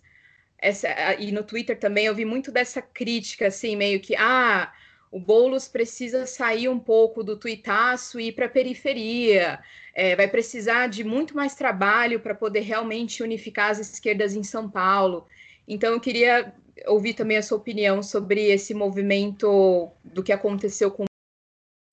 essa, 0.66 0.88
e 1.20 1.32
no 1.32 1.44
Twitter 1.44 1.78
também 1.80 2.08
eu 2.08 2.16
vi 2.16 2.26
muito 2.26 2.52
dessa 2.52 2.82
crítica, 2.82 3.48
assim, 3.48 3.76
meio 3.76 4.00
que, 4.00 4.16
ah, 4.16 4.74
o 5.12 5.20
Boulos 5.20 5.68
precisa 5.68 6.26
sair 6.26 6.68
um 6.68 6.80
pouco 6.80 7.24
do 7.24 7.38
tuitaço 7.38 8.20
e 8.20 8.30
ir 8.30 8.32
para 8.32 8.48
a 8.48 8.50
periferia, 8.50 9.60
é, 9.94 10.16
vai 10.16 10.28
precisar 10.28 10.88
de 10.88 11.04
muito 11.04 11.36
mais 11.36 11.54
trabalho 11.54 12.20
para 12.20 12.34
poder 12.34 12.62
realmente 12.62 13.22
unificar 13.22 13.70
as 13.70 13.80
esquerdas 13.80 14.36
em 14.36 14.44
São 14.44 14.70
Paulo. 14.70 15.28
Então, 15.68 15.94
eu 15.94 16.00
queria 16.00 16.54
ouvir 16.88 17.14
também 17.14 17.38
a 17.38 17.44
sua 17.44 17.60
opinião 17.60 18.02
sobre 18.02 18.48
esse 18.48 18.74
movimento 18.74 19.92
do 20.04 20.24
que 20.24 20.34
aconteceu 20.34 20.90
com 20.92 21.06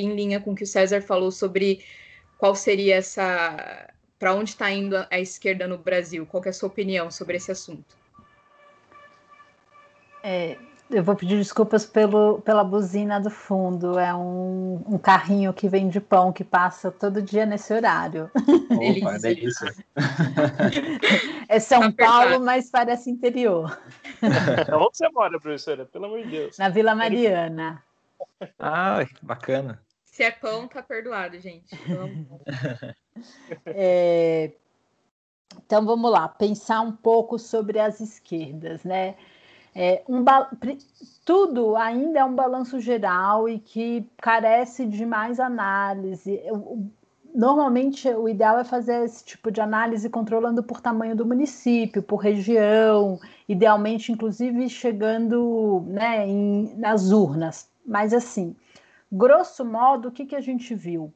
em 0.01 0.15
linha 0.17 0.41
com 0.41 0.53
o 0.53 0.55
que 0.57 0.65
o 0.65 0.67
César 0.67 1.01
falou 1.01 1.31
sobre 1.31 1.85
qual 2.39 2.57
seria 2.57 2.97
essa 2.97 3.89
para 4.19 4.35
onde 4.35 4.51
está 4.51 4.71
indo 4.71 4.97
a 5.11 5.21
esquerda 5.21 5.69
no 5.69 5.79
Brasil. 5.79 6.27
Qual 6.27 6.43
é 6.45 6.49
a 6.49 6.53
sua 6.53 6.69
opinião 6.69 7.11
sobre 7.11 7.37
esse 7.37 7.53
assunto? 7.53 8.02
É, 10.23 10.57
eu 10.93 11.03
vou 11.03 11.17
pedir 11.17 11.39
desculpas 11.39 11.87
pelo, 11.87 12.41
pela 12.43 12.63
buzina 12.63 13.19
do 13.19 13.31
fundo. 13.31 13.99
É 13.99 14.15
um, 14.15 14.83
um 14.87 14.99
carrinho 14.99 15.53
que 15.53 15.69
vem 15.69 15.89
de 15.89 16.01
pão 16.01 16.33
que 16.33 16.45
passa 16.45 16.91
todo 16.91 17.23
dia 17.23 17.47
nesse 17.47 17.73
horário. 17.73 18.31
Opa, 18.71 19.19
delícia. 19.19 19.75
É 21.49 21.59
São 21.59 21.93
tá 21.93 22.07
Paulo, 22.07 22.45
mas 22.45 22.71
parece 22.71 23.11
interior. 23.11 23.79
Onde 24.23 24.97
você 24.97 25.09
mora, 25.09 25.41
professora? 25.41 25.87
Pelo 25.87 26.07
amor 26.07 26.23
de 26.23 26.31
Deus. 26.31 26.59
Na 26.59 26.69
Vila 26.69 26.95
Mariana. 26.95 27.83
Ah, 28.59 29.05
bacana. 29.23 29.83
Se 30.05 30.23
é 30.23 30.31
pão, 30.31 30.69
tá 30.69 30.83
perdoado, 30.83 31.39
gente. 31.39 31.75
É, 33.67 34.53
então 35.55 35.85
vamos 35.85 36.11
lá, 36.11 36.27
pensar 36.27 36.81
um 36.81 36.93
pouco 36.93 37.39
sobre 37.39 37.79
as 37.79 38.01
esquerdas, 38.01 38.85
né? 38.85 39.17
É, 39.75 40.03
um 40.07 40.23
tudo 41.25 41.77
ainda 41.77 42.19
é 42.19 42.25
um 42.25 42.35
balanço 42.35 42.79
geral 42.79 43.49
e 43.49 43.59
que 43.59 44.07
carece 44.19 44.87
de 44.87 45.07
mais 45.07 45.41
análise. 45.41 46.41
Eu, 46.45 46.87
normalmente, 47.35 48.09
o 48.09 48.29
ideal 48.29 48.59
é 48.59 48.65
fazer 48.65 49.05
esse 49.05 49.25
tipo 49.25 49.51
de 49.51 49.61
análise 49.61 50.11
controlando 50.11 50.63
por 50.63 50.81
tamanho 50.81 51.17
do 51.17 51.25
município, 51.25 52.03
por 52.03 52.17
região, 52.17 53.19
idealmente, 53.49 54.13
inclusive, 54.13 54.69
chegando 54.69 55.85
né, 55.87 56.29
em, 56.29 56.75
nas 56.77 57.11
urnas. 57.11 57.71
Mas, 57.85 58.13
assim, 58.13 58.55
grosso 59.11 59.65
modo, 59.65 60.09
o 60.09 60.13
que, 60.13 60.27
que 60.27 60.37
a 60.37 60.41
gente 60.41 60.75
viu? 60.75 61.13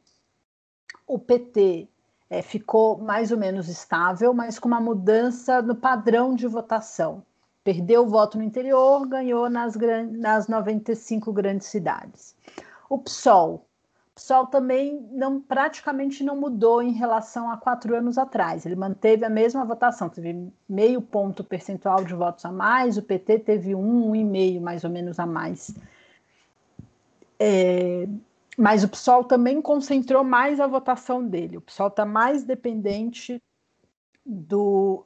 O 1.07 1.19
PT 1.19 1.89
é, 2.31 2.43
ficou 2.43 2.99
mais 2.99 3.31
ou 3.31 3.39
menos 3.39 3.69
estável, 3.69 4.33
mas 4.33 4.59
com 4.59 4.69
uma 4.69 4.81
mudança 4.81 5.61
no 5.61 5.75
padrão 5.75 6.35
de 6.35 6.47
votação. 6.47 7.23
Perdeu 7.67 8.05
o 8.05 8.09
voto 8.09 8.39
no 8.39 8.45
interior, 8.45 9.05
ganhou 9.09 9.51
nas, 9.51 9.75
nas 10.13 10.47
95 10.47 11.33
grandes 11.33 11.67
cidades. 11.67 12.37
O 12.89 12.97
PSOL 12.97 13.67
PSOL 14.17 14.47
também 14.47 15.07
não 15.13 15.39
praticamente 15.39 16.25
não 16.25 16.35
mudou 16.41 16.83
em 16.83 16.93
relação 16.93 17.51
a 17.51 17.57
quatro 17.59 17.95
anos 17.95 18.17
atrás. 18.17 18.65
Ele 18.65 18.75
manteve 18.75 19.27
a 19.27 19.29
mesma 19.29 19.63
votação, 19.63 20.09
teve 20.09 20.51
meio 20.67 21.03
ponto 21.03 21.45
percentual 21.45 22.03
de 22.03 22.15
votos 22.15 22.43
a 22.47 22.51
mais, 22.51 22.97
o 22.97 23.03
PT 23.03 23.41
teve 23.41 23.75
um, 23.75 24.11
um 24.11 24.17
e 24.17 24.25
meio 24.25 24.61
mais 24.63 24.85
ou 24.85 24.91
menos 24.91 25.19
a 25.19 25.27
mais. 25.27 25.77
É, 27.39 28.09
mas 28.57 28.83
o 28.83 28.89
PSOL 28.89 29.23
também 29.23 29.61
concentrou 29.61 30.25
mais 30.25 30.61
a 30.61 30.67
votação 30.67 31.23
dele. 31.23 31.59
O 31.59 31.61
PSOL 31.61 31.89
está 31.89 32.07
mais 32.07 32.43
dependente 32.43 33.43
do 34.25 35.05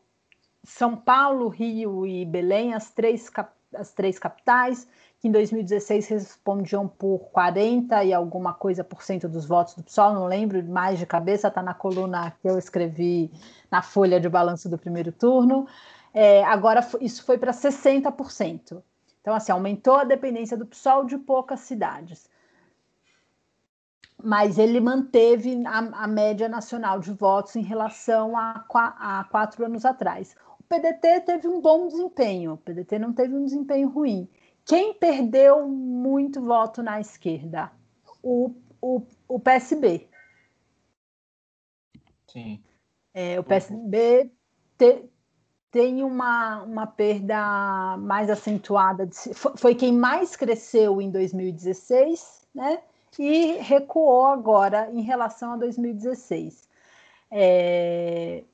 São 0.63 0.97
Paulo, 0.97 1.49
Rio 1.49 2.07
e 2.07 2.25
Belém, 2.25 2.75
as 2.75 2.91
três, 2.91 3.31
as 3.75 3.93
três 3.93 4.19
capitais, 4.19 4.87
que 5.21 5.29
em 5.29 5.33
2016 5.33 6.09
respondiam 6.09 6.89
por 6.89 7.31
40 7.31 8.05
e 8.05 8.13
alguma 8.13 8.55
coisa 8.55 8.83
por 8.83 9.03
cento 9.03 9.29
dos 9.29 9.47
votos 9.47 9.75
do 9.75 9.83
PSOL, 9.83 10.15
não 10.15 10.27
lembro 10.27 10.63
mais 10.65 10.99
de 10.99 11.07
cabeça, 11.07 11.49
está 11.49 11.63
na 11.63 11.75
coluna 11.75 12.33
que 12.41 12.49
eu 12.49 12.59
escrevi 12.59 13.31
na 13.71 13.83
folha 13.83 14.19
de 14.19 14.29
balanço 14.29 14.69
do 14.69 14.79
primeiro 14.79 15.13
turno. 15.13 15.67
É, 16.13 16.43
agora 16.45 16.87
isso 17.01 17.25
foi 17.25 17.39
para 17.39 17.53
60%. 17.53 18.83
Então, 19.21 19.35
assim, 19.35 19.53
aumentou 19.53 19.97
a 19.97 20.05
dependência 20.05 20.57
do 20.57 20.67
PSOL 20.67 21.05
de 21.05 21.19
poucas 21.19 21.61
cidades. 21.61 22.29
Mas 24.23 24.59
ele 24.59 24.81
manteve 24.81 25.63
a, 25.67 26.05
a 26.05 26.07
média 26.07 26.49
nacional 26.49 26.99
de 26.99 27.13
votos 27.13 27.57
em 27.57 27.63
relação 27.63 28.37
a, 28.37 28.65
a 28.75 29.25
quatro 29.25 29.65
anos 29.65 29.85
atrás. 29.85 30.35
O 30.71 30.75
PDT 30.75 31.21
teve 31.23 31.49
um 31.49 31.61
bom 31.61 31.89
desempenho, 31.89 32.53
o 32.53 32.57
PDT 32.57 32.99
não 32.99 33.13
teve 33.13 33.35
um 33.35 33.45
desempenho 33.45 33.89
ruim 33.89 34.29
quem 34.71 34.95
perdeu 34.95 35.67
muito 35.67 36.41
voto 36.41 36.81
na 36.81 37.01
esquerda? 37.01 37.73
O, 38.23 38.55
o, 38.81 39.03
o 39.27 39.41
PSB. 39.41 40.09
Sim. 42.29 42.63
É, 43.13 43.41
o 43.41 43.43
PSB 43.43 44.31
te, 44.79 45.11
tem 45.73 46.05
uma, 46.05 46.63
uma 46.63 46.87
perda 46.87 47.97
mais 47.99 48.31
acentuada. 48.31 49.07
De, 49.07 49.17
foi 49.57 49.75
quem 49.75 49.93
mais 49.93 50.37
cresceu 50.37 51.03
em 51.03 51.11
2016, 51.11 52.47
né? 52.55 52.81
E 53.19 53.57
recuou 53.57 54.27
agora 54.27 54.89
em 54.93 55.03
relação 55.03 55.55
a 55.55 55.57
2016. 55.57 56.69
É, 57.29 58.45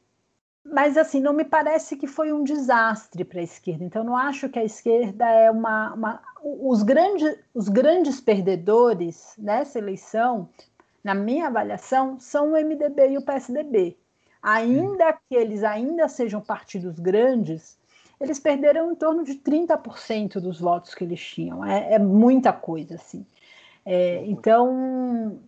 mas 0.73 0.97
assim, 0.97 1.21
não 1.21 1.33
me 1.33 1.45
parece 1.45 1.97
que 1.97 2.07
foi 2.07 2.33
um 2.33 2.43
desastre 2.43 3.25
para 3.25 3.41
a 3.41 3.45
esquerda. 3.45 3.85
Então, 3.85 4.05
não 4.05 4.17
acho 4.17 4.49
que 4.49 4.59
a 4.59 4.64
esquerda 4.64 5.25
é 5.29 5.51
uma. 5.51 5.95
uma 5.95 6.23
os, 6.43 6.83
grande, 6.83 7.39
os 7.55 7.69
grandes 7.69 8.21
perdedores 8.21 9.35
nessa 9.39 9.79
eleição, 9.79 10.49
na 11.03 11.14
minha 11.14 11.47
avaliação, 11.47 12.19
são 12.21 12.53
o 12.53 12.57
MDB 12.57 13.11
e 13.11 13.19
o 13.19 13.23
PSDB. 13.23 13.97
Ainda 14.43 15.12
que 15.12 15.35
eles 15.35 15.64
ainda 15.64 16.09
sejam 16.09 16.41
partidos 16.41 16.99
grandes, 16.99 17.77
eles 18.21 18.39
perderam 18.39 18.93
em 18.93 18.95
torno 18.95 19.25
de 19.25 19.35
30% 19.35 20.41
dos 20.41 20.61
votos 20.61 20.95
que 20.95 21.05
eles 21.05 21.21
tinham. 21.21 21.64
É, 21.64 21.95
é 21.95 21.99
muita 21.99 22.53
coisa, 22.53 22.95
assim. 22.95 23.27
É, 23.85 24.25
então, 24.27 25.39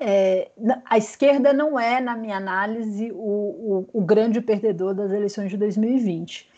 é, 0.00 0.50
a 0.86 0.96
esquerda 0.96 1.52
não 1.52 1.78
é, 1.78 2.00
na 2.00 2.16
minha 2.16 2.38
análise, 2.38 3.12
o, 3.12 3.86
o, 3.92 4.00
o 4.00 4.00
grande 4.00 4.40
perdedor 4.40 4.94
das 4.94 5.12
eleições 5.12 5.50
de 5.50 5.58
2020. 5.58 6.48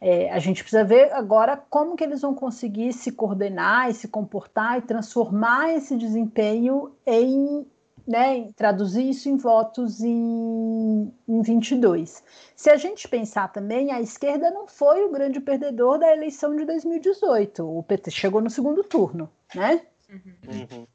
É, 0.00 0.30
a 0.30 0.38
gente 0.38 0.62
precisa 0.62 0.82
ver 0.82 1.12
agora 1.12 1.56
como 1.68 1.94
que 1.94 2.04
eles 2.04 2.22
vão 2.22 2.34
conseguir 2.34 2.92
se 2.94 3.12
coordenar 3.12 3.90
e 3.90 3.94
se 3.94 4.08
comportar 4.08 4.78
e 4.78 4.82
transformar 4.82 5.74
esse 5.74 5.96
desempenho 5.96 6.92
em, 7.06 7.66
né, 8.06 8.36
em 8.36 8.52
traduzir 8.52 9.08
isso 9.10 9.28
em 9.28 9.36
votos 9.36 10.00
em, 10.02 11.12
em 11.28 11.42
22. 11.42 12.22
Se 12.54 12.70
a 12.70 12.76
gente 12.76 13.06
pensar 13.08 13.52
também, 13.52 13.92
a 13.92 14.00
esquerda 14.00 14.50
não 14.50 14.66
foi 14.66 15.04
o 15.04 15.10
grande 15.10 15.40
perdedor 15.40 15.98
da 15.98 16.10
eleição 16.12 16.56
de 16.56 16.64
2018. 16.64 17.78
O 17.78 17.82
PT 17.82 18.10
chegou 18.10 18.40
no 18.40 18.48
segundo 18.48 18.82
turno, 18.84 19.30
né? 19.54 19.82
Uhum. 20.10 20.34
Uhum. 20.48 20.86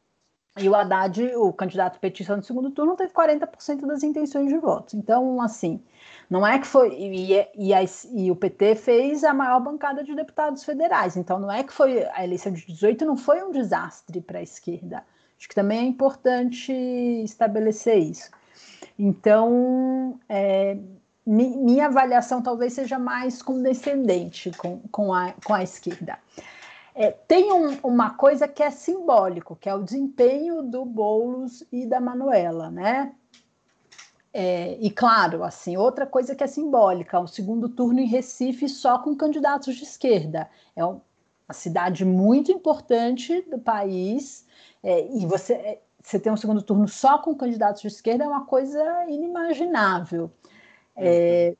E 0.60 0.68
o 0.68 0.76
Haddad, 0.76 1.22
o 1.36 1.54
candidato 1.54 2.00
petista 2.00 2.36
no 2.36 2.44
segundo 2.44 2.72
turno, 2.72 2.98
teve 2.98 3.14
40% 3.14 3.86
das 3.86 4.04
intenções 4.04 4.50
de 4.50 4.58
votos. 4.58 4.94
Então, 4.94 5.42
assim, 5.42 5.82
não 6.30 6.46
é 6.46 6.60
que 6.60 6.68
foi. 6.68 6.94
E, 6.94 7.48
e, 7.56 7.74
a, 7.74 7.80
e, 8.14 8.30
o 8.30 8.36
PT 8.36 8.76
fez 8.76 9.24
a 9.24 9.34
maior 9.34 9.62
bancada 9.62 10.04
de 10.04 10.14
deputados 10.14 10.64
federais. 10.66 11.16
Então, 11.16 11.40
não 11.40 11.50
é 11.50 11.64
que 11.64 11.72
foi. 11.72 12.04
A 12.14 12.24
eleição 12.24 12.52
de 12.52 12.66
18 12.66 13.06
não 13.06 13.16
foi 13.16 13.42
um 13.42 13.52
desastre 13.52 14.20
para 14.20 14.40
a 14.40 14.44
esquerda. 14.44 15.06
Acho 15.38 15.48
que 15.48 15.56
também 15.56 15.80
é 15.80 15.84
importante 15.84 16.72
estabelecer 17.24 17.98
isso. 17.98 18.30
Então, 19.00 20.20
é, 20.28 20.78
mi, 21.26 21.56
minha 21.58 21.86
avaliação 21.86 22.42
talvez 22.42 22.74
seja 22.74 23.00
mais 23.00 23.42
condescendente 23.42 24.52
com, 24.52 24.80
com, 24.92 25.14
a, 25.14 25.34
com 25.46 25.54
a 25.54 25.64
esquerda. 25.64 26.20
É, 26.94 27.12
tem 27.12 27.52
um, 27.52 27.78
uma 27.84 28.12
coisa 28.12 28.48
que 28.48 28.62
é 28.62 28.70
simbólico, 28.70 29.56
que 29.56 29.70
é 29.70 29.74
o 29.74 29.84
desempenho 29.84 30.62
do 30.62 30.84
Boulos 30.84 31.64
e 31.72 31.86
da 31.86 32.02
Manuela, 32.02 32.70
né? 32.70 33.14
É, 34.34 34.78
e 34.80 34.90
claro, 34.90 35.44
assim, 35.44 35.76
outra 35.76 36.06
coisa 36.06 36.36
que 36.36 36.44
é 36.44 36.48
simbólica, 36.48 37.20
o 37.20 37.28
segundo 37.28 37.68
turno 37.68 38.00
em 38.00 38.06
Recife 38.06 38.70
só 38.70 39.00
com 39.00 39.16
candidatos 39.16 39.76
de 39.76 39.84
esquerda. 39.84 40.50
É 40.76 40.86
uma 40.86 41.02
cidade 41.52 42.06
muito 42.06 42.52
importante 42.52 43.42
do 43.44 43.60
país, 43.60 44.46
é, 44.82 45.06
e 45.08 45.26
você, 45.26 45.54
é, 45.54 45.82
você 46.02 46.20
ter 46.20 46.32
um 46.32 46.38
segundo 46.38 46.62
turno 46.62 46.88
só 46.88 47.18
com 47.18 47.36
candidatos 47.36 47.82
de 47.82 47.88
esquerda 47.88 48.24
é 48.24 48.28
uma 48.28 48.46
coisa 48.46 49.06
inimaginável. 49.10 50.32
É, 50.96 51.56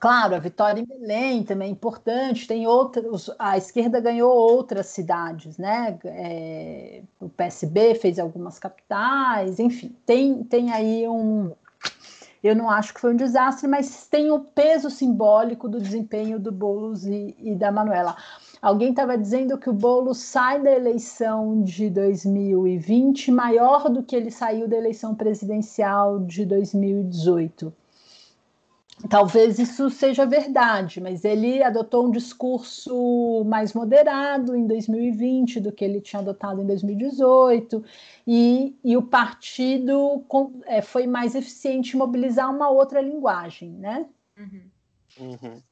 Claro, 0.00 0.34
a 0.34 0.38
vitória 0.38 0.80
em 0.80 0.86
Belém 0.86 1.42
também 1.42 1.68
é 1.68 1.70
importante. 1.70 2.46
Tem 2.46 2.66
outras, 2.66 3.30
a 3.38 3.58
esquerda 3.58 4.00
ganhou 4.00 4.32
outras 4.32 4.86
cidades, 4.86 5.58
né? 5.58 5.98
É, 6.06 7.02
o 7.20 7.28
PSB 7.28 7.94
fez 7.96 8.18
algumas 8.18 8.58
capitais, 8.58 9.58
enfim, 9.60 9.94
tem, 10.06 10.42
tem 10.44 10.72
aí 10.72 11.06
um. 11.06 11.52
Eu 12.42 12.56
não 12.56 12.70
acho 12.70 12.94
que 12.94 13.00
foi 13.00 13.12
um 13.12 13.16
desastre, 13.16 13.68
mas 13.68 14.06
tem 14.08 14.30
o 14.30 14.40
peso 14.40 14.88
simbólico 14.88 15.68
do 15.68 15.78
desempenho 15.78 16.40
do 16.40 16.50
Boulos 16.50 17.04
e, 17.04 17.36
e 17.38 17.54
da 17.54 17.70
Manuela. 17.70 18.16
Alguém 18.62 18.90
estava 18.90 19.18
dizendo 19.18 19.58
que 19.58 19.68
o 19.68 19.74
Boulos 19.74 20.16
sai 20.16 20.62
da 20.62 20.72
eleição 20.72 21.62
de 21.62 21.90
2020 21.90 23.30
maior 23.30 23.90
do 23.90 24.02
que 24.02 24.16
ele 24.16 24.30
saiu 24.30 24.66
da 24.66 24.78
eleição 24.78 25.14
presidencial 25.14 26.18
de 26.20 26.46
2018. 26.46 27.70
Talvez 29.08 29.58
isso 29.58 29.88
seja 29.88 30.26
verdade, 30.26 31.00
mas 31.00 31.24
ele 31.24 31.62
adotou 31.62 32.06
um 32.06 32.10
discurso 32.10 33.44
mais 33.46 33.72
moderado 33.72 34.54
em 34.54 34.66
2020 34.66 35.60
do 35.60 35.72
que 35.72 35.84
ele 35.84 36.00
tinha 36.00 36.20
adotado 36.20 36.60
em 36.60 36.66
2018, 36.66 37.82
e, 38.26 38.76
e 38.84 38.96
o 38.96 39.02
partido 39.02 40.22
com, 40.28 40.60
é, 40.66 40.82
foi 40.82 41.06
mais 41.06 41.34
eficiente 41.34 41.94
em 41.94 41.98
mobilizar 41.98 42.54
uma 42.54 42.68
outra 42.68 43.00
linguagem, 43.00 43.70
né? 43.70 44.06
Uhum. 44.36 44.70
Uhum. 45.18 45.62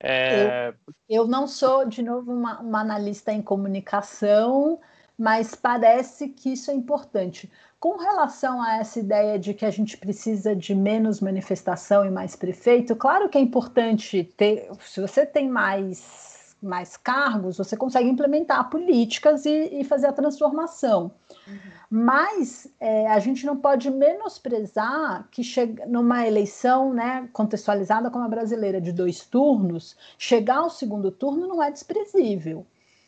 É... 0.00 0.68
Eu, 0.68 0.74
eu, 1.08 1.26
não 1.26 1.46
sou, 1.46 1.86
de 1.86 2.02
novo, 2.02 2.32
uma, 2.32 2.60
uma 2.60 2.80
analista 2.80 3.32
em 3.32 3.40
comunicação, 3.40 4.78
mas 5.16 5.54
parece 5.54 6.28
que 6.28 6.52
isso 6.52 6.70
é 6.70 6.74
importante. 6.74 7.50
Com 7.84 7.98
relação 7.98 8.62
a 8.62 8.76
essa 8.78 8.98
ideia 8.98 9.38
de 9.38 9.52
que 9.52 9.66
a 9.66 9.70
gente 9.70 9.98
precisa 9.98 10.56
de 10.56 10.74
menos 10.74 11.20
manifestação 11.20 12.02
e 12.02 12.10
mais 12.10 12.34
prefeito, 12.34 12.96
claro 12.96 13.28
que 13.28 13.36
é 13.36 13.40
importante 13.42 14.24
ter, 14.38 14.70
se 14.80 15.02
você 15.02 15.26
tem 15.26 15.50
mais, 15.50 16.56
mais 16.62 16.96
cargos, 16.96 17.58
você 17.58 17.76
consegue 17.76 18.08
implementar 18.08 18.70
políticas 18.70 19.44
e, 19.44 19.80
e 19.80 19.84
fazer 19.84 20.06
a 20.06 20.14
transformação. 20.14 21.12
Uhum. 21.46 21.58
Mas 21.90 22.66
é, 22.80 23.06
a 23.06 23.18
gente 23.18 23.44
não 23.44 23.58
pode 23.58 23.90
menosprezar 23.90 25.28
que 25.30 25.44
chega 25.44 25.84
numa 25.84 26.26
eleição 26.26 26.90
né, 26.90 27.28
contextualizada 27.34 28.10
como 28.10 28.24
a 28.24 28.28
brasileira 28.28 28.80
de 28.80 28.92
dois 28.92 29.26
turnos, 29.26 29.94
chegar 30.16 30.60
ao 30.60 30.70
segundo 30.70 31.10
turno 31.10 31.46
não 31.46 31.62
é 31.62 31.70
desprezível. 31.70 32.64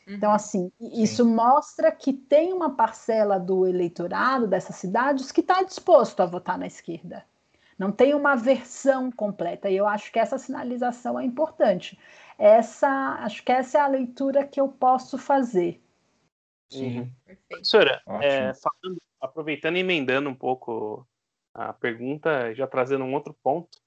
Então, 0.06 0.30
uhum. 0.30 0.36
assim, 0.36 0.72
isso 0.80 1.24
Sim. 1.24 1.34
mostra 1.34 1.90
que 1.90 2.12
tem 2.12 2.52
uma 2.52 2.76
parcela 2.76 3.40
do 3.40 3.66
eleitorado 3.66 4.46
dessas 4.46 4.76
cidades 4.76 5.32
que 5.32 5.40
está 5.40 5.62
disposto 5.62 6.20
a 6.20 6.26
votar 6.26 6.56
na 6.56 6.66
esquerda. 6.66 7.24
Não 7.76 7.90
tem 7.90 8.14
uma 8.14 8.36
versão 8.36 9.10
completa. 9.10 9.68
E 9.68 9.76
eu 9.76 9.86
acho 9.86 10.12
que 10.12 10.18
essa 10.18 10.38
sinalização 10.38 11.18
é 11.18 11.24
importante. 11.24 11.98
Essa, 12.38 12.88
acho 13.20 13.42
que 13.42 13.50
essa 13.50 13.78
é 13.78 13.80
a 13.80 13.88
leitura 13.88 14.46
que 14.46 14.60
eu 14.60 14.68
posso 14.68 15.18
fazer. 15.18 15.82
Sim. 16.70 17.00
Uhum. 17.00 17.36
Professora, 17.48 18.00
é, 18.22 18.52
falando, 18.54 19.00
aproveitando 19.20 19.76
e 19.76 19.80
emendando 19.80 20.30
um 20.30 20.34
pouco 20.34 21.06
a 21.52 21.72
pergunta, 21.72 22.54
já 22.54 22.66
trazendo 22.66 23.04
um 23.04 23.14
outro 23.14 23.34
ponto, 23.42 23.78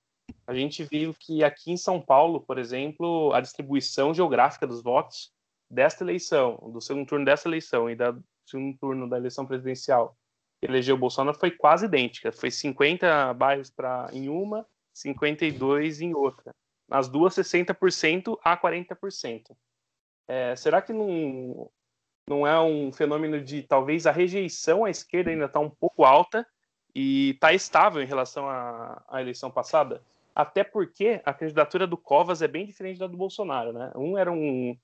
a 0.46 0.54
gente 0.54 0.84
viu 0.84 1.14
que 1.18 1.44
aqui 1.44 1.72
em 1.72 1.78
São 1.78 2.02
Paulo, 2.02 2.42
por 2.42 2.58
exemplo, 2.58 3.32
a 3.34 3.42
distribuição 3.42 4.14
geográfica 4.14 4.68
dos 4.68 4.82
votos 4.84 5.32
desta 5.70 6.04
eleição, 6.04 6.58
do 6.72 6.82
segundo 6.82 7.08
turno 7.08 7.26
dessa 7.26 7.48
eleição 7.48 7.90
e 7.90 7.96
da 7.96 8.16
segundo 8.46 8.78
turno 8.78 9.08
da 9.08 9.18
eleição 9.18 9.46
presidencial, 9.46 10.18
que 10.60 10.66
elegeu 10.66 10.96
o 10.96 11.00
Bolsonaro, 11.00 11.38
foi 11.38 11.52
quase 11.52 11.86
idêntica. 11.86 12.32
Foi 12.32 12.50
50 12.50 13.34
bairros 13.36 13.70
pra, 13.70 14.10
em 14.12 14.28
uma, 14.28 14.66
52 14.94 16.02
em 16.02 16.14
outra. 16.14 16.54
Nas 16.88 17.08
duas, 17.08 17.36
60% 17.36 18.38
a 18.44 18.58
40%. 18.58 19.56
É, 20.28 20.56
será 20.56 20.82
que 20.82 20.92
não, 20.92 21.70
não 22.28 22.46
é 22.46 22.60
um 22.60 22.92
fenômeno 22.92 23.42
de 23.42 23.64
talvez 23.64 24.06
a 24.06 24.12
rejeição 24.12 24.86
à 24.86 24.90
esquerda 24.90 25.32
ainda 25.32 25.46
está 25.46 25.60
um 25.60 25.70
pouco 25.70 26.04
alta 26.04 26.46
e 26.94 27.32
está 27.32 27.54
estável 27.54 28.02
em 28.02 28.08
relação 28.08 28.50
à, 28.50 29.04
à, 29.08 29.22
eleição 29.22 29.50
passada? 29.50 30.04
Até 30.36 30.64
porque 30.64 31.22
a 31.26 31.34
candidatura 31.34 31.86
do 31.86 31.98
Covas 31.98 32.42
é 32.42 32.48
bem 32.48 32.66
diferente 32.66 33.00
da 33.00 33.08
do 33.08 33.18
Bolsonaro, 33.18 33.74
né? 33.74 33.92
Um 33.96 34.18
era 34.18 34.32
um, 34.32 34.78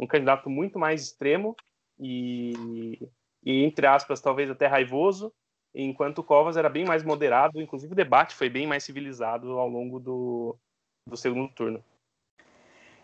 um 0.00 0.06
candidato 0.06 0.48
muito 0.48 0.78
mais 0.78 1.02
extremo 1.02 1.54
e, 1.98 2.98
e, 3.44 3.64
entre 3.64 3.86
aspas, 3.86 4.20
talvez 4.20 4.50
até 4.50 4.66
raivoso, 4.66 5.30
enquanto 5.74 6.20
o 6.20 6.24
Covas 6.24 6.56
era 6.56 6.70
bem 6.70 6.86
mais 6.86 7.04
moderado, 7.04 7.60
inclusive 7.60 7.92
o 7.92 7.96
debate 7.96 8.34
foi 8.34 8.48
bem 8.48 8.66
mais 8.66 8.82
civilizado 8.82 9.58
ao 9.58 9.68
longo 9.68 10.00
do, 10.00 10.56
do 11.06 11.16
segundo 11.16 11.52
turno. 11.52 11.84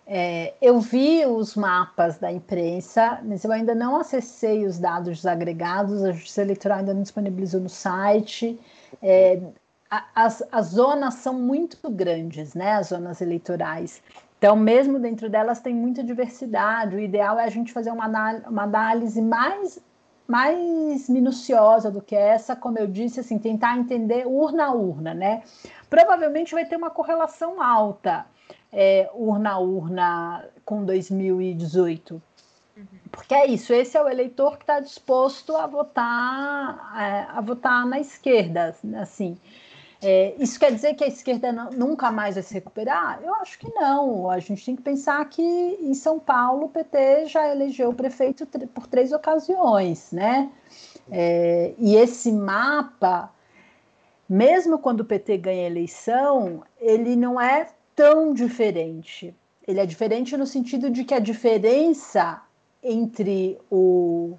É, 0.08 0.54
eu 0.62 0.80
vi 0.80 1.26
os 1.26 1.54
mapas 1.56 2.16
da 2.18 2.32
imprensa, 2.32 3.20
mas 3.24 3.44
eu 3.44 3.52
ainda 3.52 3.74
não 3.74 3.96
acessei 3.96 4.64
os 4.64 4.78
dados 4.78 5.26
agregados, 5.26 6.02
a 6.02 6.12
Justiça 6.12 6.42
Eleitoral 6.42 6.78
ainda 6.78 6.94
não 6.94 7.02
disponibilizou 7.02 7.60
no 7.60 7.68
site. 7.68 8.58
É, 9.02 9.42
as, 10.14 10.42
as 10.50 10.66
zonas 10.68 11.14
são 11.14 11.34
muito 11.34 11.90
grandes, 11.90 12.54
né? 12.54 12.74
As 12.74 12.88
zonas 12.88 13.20
eleitorais. 13.20 14.02
Então, 14.38 14.54
mesmo 14.54 14.98
dentro 14.98 15.30
delas, 15.30 15.60
tem 15.60 15.74
muita 15.74 16.04
diversidade. 16.04 16.96
O 16.96 17.00
ideal 17.00 17.38
é 17.38 17.44
a 17.44 17.50
gente 17.50 17.72
fazer 17.72 17.90
uma, 17.90 18.06
uma 18.48 18.62
análise 18.62 19.22
mais, 19.22 19.78
mais 20.28 21.08
minuciosa 21.08 21.90
do 21.90 22.02
que 22.02 22.14
essa, 22.14 22.54
como 22.54 22.78
eu 22.78 22.86
disse, 22.86 23.20
assim, 23.20 23.38
tentar 23.38 23.78
entender 23.78 24.26
urna 24.26 24.66
a 24.66 24.72
urna, 24.72 25.14
né? 25.14 25.42
Provavelmente 25.88 26.54
vai 26.54 26.66
ter 26.66 26.76
uma 26.76 26.90
correlação 26.90 27.62
alta 27.62 28.26
é, 28.72 29.08
urna 29.14 29.52
a 29.52 29.58
urna 29.58 30.44
com 30.64 30.84
2018. 30.84 32.22
Uhum. 32.76 32.86
Porque 33.10 33.34
é 33.34 33.46
isso, 33.46 33.72
esse 33.72 33.96
é 33.96 34.02
o 34.02 34.08
eleitor 34.08 34.58
que 34.58 34.64
está 34.64 34.80
disposto 34.80 35.56
a 35.56 35.66
votar, 35.66 36.92
é, 36.94 37.26
a 37.30 37.40
votar 37.40 37.86
na 37.86 37.98
esquerda, 37.98 38.76
assim. 39.00 39.38
É, 40.02 40.34
isso 40.38 40.58
quer 40.58 40.72
dizer 40.72 40.94
que 40.94 41.04
a 41.04 41.06
esquerda 41.06 41.50
não, 41.52 41.70
nunca 41.70 42.10
mais 42.10 42.34
vai 42.34 42.42
se 42.42 42.52
recuperar? 42.52 43.20
Eu 43.22 43.34
acho 43.36 43.58
que 43.58 43.72
não. 43.74 44.30
A 44.30 44.38
gente 44.38 44.64
tem 44.64 44.76
que 44.76 44.82
pensar 44.82 45.24
que 45.28 45.42
em 45.42 45.94
São 45.94 46.18
Paulo 46.18 46.66
o 46.66 46.68
PT 46.68 47.26
já 47.26 47.48
elegeu 47.48 47.90
o 47.90 47.94
prefeito 47.94 48.46
por 48.46 48.86
três 48.86 49.12
ocasiões, 49.12 50.12
né? 50.12 50.50
É, 51.10 51.72
e 51.78 51.96
esse 51.96 52.30
mapa, 52.30 53.32
mesmo 54.28 54.78
quando 54.78 55.00
o 55.00 55.04
PT 55.04 55.38
ganha 55.38 55.62
a 55.62 55.70
eleição, 55.70 56.62
ele 56.78 57.16
não 57.16 57.40
é 57.40 57.68
tão 57.94 58.34
diferente. 58.34 59.34
Ele 59.66 59.80
é 59.80 59.86
diferente 59.86 60.36
no 60.36 60.46
sentido 60.46 60.90
de 60.90 61.04
que 61.04 61.14
a 61.14 61.18
diferença 61.18 62.42
entre 62.82 63.58
o, 63.70 64.36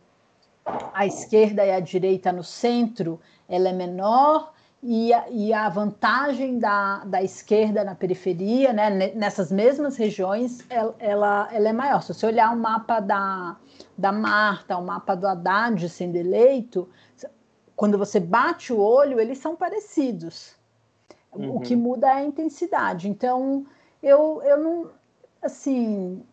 a 0.93 1.05
esquerda 1.05 1.65
e 1.65 1.71
a 1.71 1.79
direita 1.79 2.31
no 2.31 2.43
centro 2.43 3.19
ela 3.49 3.69
é 3.69 3.73
menor 3.73 4.53
e 4.81 5.11
a, 5.11 5.29
e 5.29 5.53
a 5.53 5.67
vantagem 5.69 6.59
da, 6.59 7.03
da 7.05 7.23
esquerda 7.23 7.83
na 7.83 7.95
periferia, 7.95 8.71
né, 8.71 9.11
nessas 9.15 9.51
mesmas 9.51 9.97
regiões, 9.97 10.63
ela, 10.69 10.95
ela, 10.99 11.49
ela 11.51 11.69
é 11.69 11.73
maior. 11.73 12.01
Se 12.01 12.13
você 12.13 12.25
olhar 12.25 12.53
o 12.53 12.57
mapa 12.57 12.99
da, 12.99 13.57
da 13.97 14.11
Marta, 14.11 14.77
o 14.77 14.85
mapa 14.85 15.15
do 15.15 15.27
Haddad 15.27 15.89
sendo 15.89 16.15
eleito, 16.15 16.87
quando 17.75 17.97
você 17.97 18.19
bate 18.19 18.71
o 18.71 18.79
olho, 18.79 19.19
eles 19.19 19.37
são 19.37 19.55
parecidos. 19.55 20.55
Uhum. 21.33 21.57
O 21.57 21.59
que 21.59 21.75
muda 21.75 22.07
é 22.07 22.13
a 22.13 22.23
intensidade. 22.23 23.09
Então, 23.09 23.65
eu, 24.01 24.41
eu 24.43 24.57
não. 24.57 24.91
Assim. 25.41 26.23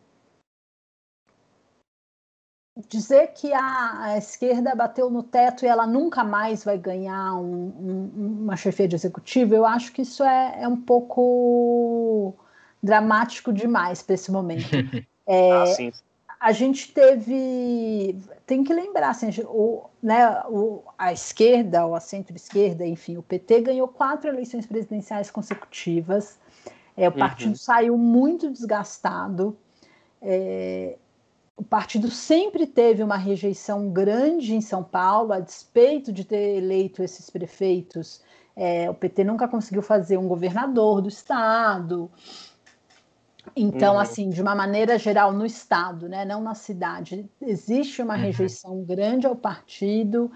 Dizer 2.88 3.28
que 3.28 3.52
a, 3.52 4.02
a 4.02 4.18
esquerda 4.18 4.74
bateu 4.74 5.08
no 5.08 5.22
teto 5.22 5.64
e 5.64 5.68
ela 5.68 5.86
nunca 5.86 6.24
mais 6.24 6.64
vai 6.64 6.76
ganhar 6.76 7.34
um, 7.34 7.72
um, 7.78 8.38
uma 8.42 8.56
chefia 8.56 8.88
de 8.88 8.96
executivo, 8.96 9.54
eu 9.54 9.64
acho 9.64 9.92
que 9.92 10.02
isso 10.02 10.24
é, 10.24 10.62
é 10.62 10.68
um 10.68 10.76
pouco 10.76 12.34
dramático 12.82 13.52
demais 13.52 14.02
para 14.02 14.14
esse 14.14 14.30
momento. 14.30 14.68
É, 15.26 15.52
ah, 15.52 15.66
sim 15.68 15.90
a 16.44 16.52
gente 16.52 16.92
teve. 16.92 18.18
Tem 18.46 18.62
que 18.62 18.74
lembrar, 18.74 19.08
assim, 19.08 19.30
o, 19.46 19.86
né, 20.02 20.42
o, 20.46 20.82
a 20.98 21.10
esquerda, 21.10 21.86
ou 21.86 21.94
a 21.94 22.00
centro-esquerda, 22.00 22.86
enfim, 22.86 23.16
o 23.16 23.22
PT 23.22 23.62
ganhou 23.62 23.88
quatro 23.88 24.28
eleições 24.28 24.66
presidenciais 24.66 25.30
consecutivas. 25.30 26.38
É, 26.94 27.08
o 27.08 27.12
uhum. 27.12 27.18
partido 27.18 27.48
uhum. 27.48 27.56
saiu 27.56 27.96
muito 27.96 28.50
desgastado. 28.50 29.56
É, 30.20 30.98
o 31.56 31.62
partido 31.62 32.10
sempre 32.10 32.66
teve 32.66 33.02
uma 33.02 33.16
rejeição 33.16 33.88
grande 33.90 34.54
em 34.54 34.60
São 34.60 34.82
Paulo, 34.82 35.32
a 35.32 35.40
despeito 35.40 36.12
de 36.12 36.24
ter 36.24 36.56
eleito 36.56 37.02
esses 37.02 37.30
prefeitos. 37.30 38.22
É, 38.56 38.90
o 38.90 38.94
PT 38.94 39.24
nunca 39.24 39.46
conseguiu 39.46 39.82
fazer 39.82 40.16
um 40.16 40.26
governador 40.26 41.00
do 41.00 41.08
estado. 41.08 42.10
Então, 43.54 43.94
uhum. 43.94 44.00
assim, 44.00 44.30
de 44.30 44.40
uma 44.40 44.54
maneira 44.54 44.98
geral, 44.98 45.32
no 45.32 45.44
Estado, 45.44 46.08
né, 46.08 46.24
não 46.24 46.40
na 46.40 46.54
cidade, 46.54 47.28
existe 47.40 48.00
uma 48.02 48.14
uhum. 48.14 48.20
rejeição 48.20 48.82
grande 48.82 49.26
ao 49.26 49.36
partido 49.36 50.32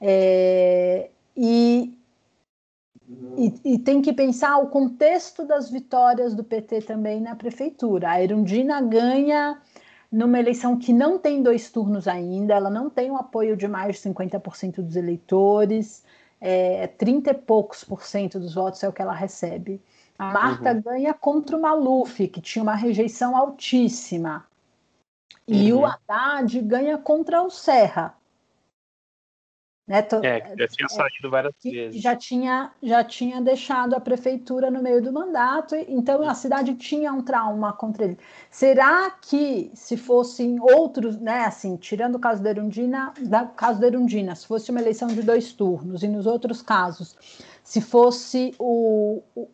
é, 0.00 1.10
e, 1.36 1.98
e, 3.36 3.54
e, 3.64 3.78
tem 3.78 4.02
que 4.02 4.12
pensar 4.12 4.58
o 4.58 4.68
contexto 4.68 5.44
das 5.44 5.70
vitórias 5.70 6.34
do 6.34 6.44
PT 6.44 6.82
também 6.82 7.20
na 7.20 7.34
prefeitura. 7.34 8.10
A 8.10 8.22
Erundina 8.22 8.80
ganha 8.82 9.60
numa 10.10 10.38
eleição 10.38 10.76
que 10.76 10.92
não 10.92 11.18
tem 11.18 11.42
dois 11.42 11.70
turnos 11.70 12.08
ainda, 12.08 12.54
ela 12.54 12.70
não 12.70 12.90
tem 12.90 13.10
o 13.10 13.16
apoio 13.16 13.56
de 13.56 13.68
mais 13.68 13.96
de 13.96 14.08
50% 14.08 14.82
dos 14.82 14.96
eleitores, 14.96 16.04
é, 16.40 16.86
30 16.86 17.30
e 17.30 17.34
poucos 17.34 17.84
por 17.84 18.02
cento 18.02 18.40
dos 18.40 18.54
votos 18.54 18.82
é 18.82 18.88
o 18.88 18.92
que 18.92 19.02
ela 19.02 19.14
recebe. 19.14 19.80
A 20.18 20.32
Marta 20.32 20.72
uhum. 20.72 20.82
ganha 20.82 21.14
contra 21.14 21.56
o 21.56 21.62
Maluf, 21.62 22.28
que 22.28 22.40
tinha 22.40 22.62
uma 22.62 22.74
rejeição 22.74 23.36
altíssima. 23.36 24.44
E 25.46 25.72
uhum. 25.72 25.80
o 25.80 25.86
Haddad 25.86 26.60
ganha 26.60 26.98
contra 26.98 27.42
o 27.42 27.50
Serra. 27.50 28.14
Né? 29.90 30.06
É, 30.22 30.40
que 30.40 30.56
já 30.56 30.68
tinha 30.68 30.86
é, 30.86 30.88
saído 30.88 31.28
várias 31.28 31.52
vezes. 31.64 32.00
Já 32.00 32.14
tinha, 32.14 32.70
já 32.80 33.02
tinha 33.02 33.40
deixado 33.40 33.94
a 33.94 34.00
prefeitura 34.00 34.70
no 34.70 34.80
meio 34.80 35.02
do 35.02 35.12
mandato, 35.12 35.74
então 35.74 36.22
a 36.22 36.32
cidade 36.32 36.76
tinha 36.76 37.12
um 37.12 37.20
trauma 37.20 37.72
contra 37.72 38.04
ele. 38.04 38.16
Será 38.48 39.10
que 39.10 39.68
se 39.74 39.96
fossem 39.96 40.60
outros, 40.60 41.18
né, 41.18 41.40
assim, 41.40 41.76
tirando 41.76 42.14
o 42.14 42.18
caso 42.20 42.40
da 42.40 42.50
Erundina, 42.50 43.12
da, 43.18 43.44
caso 43.44 43.80
da 43.80 43.88
Erundina, 43.88 44.36
se 44.36 44.46
fosse 44.46 44.70
uma 44.70 44.80
eleição 44.80 45.08
de 45.08 45.24
dois 45.24 45.52
turnos, 45.52 46.04
e 46.04 46.08
nos 46.08 46.24
outros 46.24 46.62
casos, 46.62 47.16
se 47.64 47.80
fosse 47.80 48.54
o, 48.60 49.24
o 49.34 49.48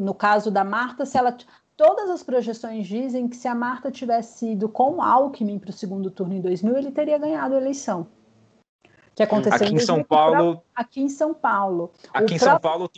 no 0.00 0.14
caso 0.14 0.50
da 0.50 0.64
Marta, 0.64 1.04
se 1.04 1.18
ela 1.18 1.36
todas 1.76 2.08
as 2.08 2.22
projeções 2.22 2.86
dizem 2.86 3.28
que 3.28 3.36
se 3.36 3.46
a 3.46 3.54
Marta 3.54 3.90
tivesse 3.90 4.52
ido 4.52 4.66
com 4.66 4.94
o 4.94 5.02
Alckmin 5.02 5.58
para 5.58 5.68
o 5.68 5.74
segundo 5.74 6.10
turno 6.10 6.32
em 6.32 6.40
2000, 6.40 6.74
ele 6.78 6.90
teria 6.90 7.18
ganhado 7.18 7.54
a 7.54 7.58
eleição. 7.58 8.06
Que 9.14 9.22
aconteceu 9.22 9.66
aqui 9.66 9.74
em 9.74 9.78
São 9.78 10.02
Paulo. 10.02 10.62
Aqui 10.74 11.00
em 11.00 11.08
São 11.08 11.32
Paulo. 11.32 11.92
Aqui 12.12 12.32
o 12.32 12.36
em 12.36 12.38
São 12.38 12.58
Paulo, 12.58 12.90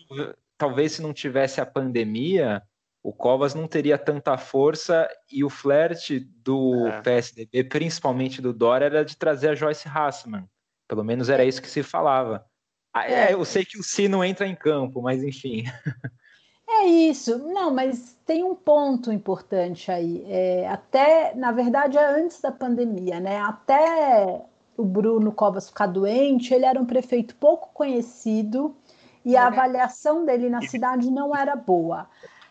talvez 0.57 0.93
se 0.93 1.03
não 1.03 1.13
tivesse 1.13 1.61
a 1.61 1.67
pandemia, 1.67 2.63
o 3.03 3.13
Covas 3.13 3.55
não 3.55 3.69
teria 3.69 3.99
tanta 3.99 4.37
força 4.37 5.09
e 5.31 5.45
o 5.45 5.51
flerte 5.51 6.21
do 6.21 6.87
é. 6.87 7.03
PSDB, 7.03 7.65
principalmente 7.65 8.41
do 8.41 8.53
Dória, 8.53 8.87
era 8.87 9.05
de 9.05 9.17
trazer 9.17 9.51
a 9.51 9.55
Joyce 9.55 9.89
Hassman. 9.89 10.49
Pelo 10.89 11.05
menos 11.05 11.29
era 11.29 11.45
isso 11.45 11.61
que 11.61 11.69
se 11.69 11.83
falava. 11.83 12.45
Ah, 12.93 13.09
é, 13.09 13.35
eu 13.35 13.45
sei 13.45 13.65
que 13.65 13.79
o 13.79 13.83
Sino 13.83 14.25
entra 14.25 14.47
em 14.47 14.55
campo, 14.55 15.03
mas 15.03 15.23
enfim. 15.23 15.65
É 16.69 16.85
isso. 16.85 17.39
Não, 17.39 17.73
mas 17.73 18.19
tem 18.27 18.43
um 18.43 18.55
ponto 18.55 19.13
importante 19.13 19.91
aí. 19.91 20.25
É, 20.29 20.69
até, 20.69 21.33
na 21.35 21.53
verdade, 21.53 21.97
é 21.97 22.05
antes 22.05 22.41
da 22.41 22.51
pandemia, 22.51 23.21
né? 23.21 23.39
Até 23.39 24.45
o 24.77 24.85
Bruno 24.85 25.33
Covas 25.33 25.69
ficar 25.69 25.87
doente, 25.87 26.53
ele 26.53 26.65
era 26.65 26.81
um 26.81 26.87
prefeito 26.87 27.35
pouco 27.37 27.71
conhecido 27.73 28.77
e 29.25 29.37
a 29.37 29.43
uhum. 29.43 29.47
avaliação 29.49 30.25
dele 30.25 30.49
na 30.49 30.63
cidade 30.63 31.11
não 31.11 31.35
era 31.35 31.57
boa. 31.57 32.09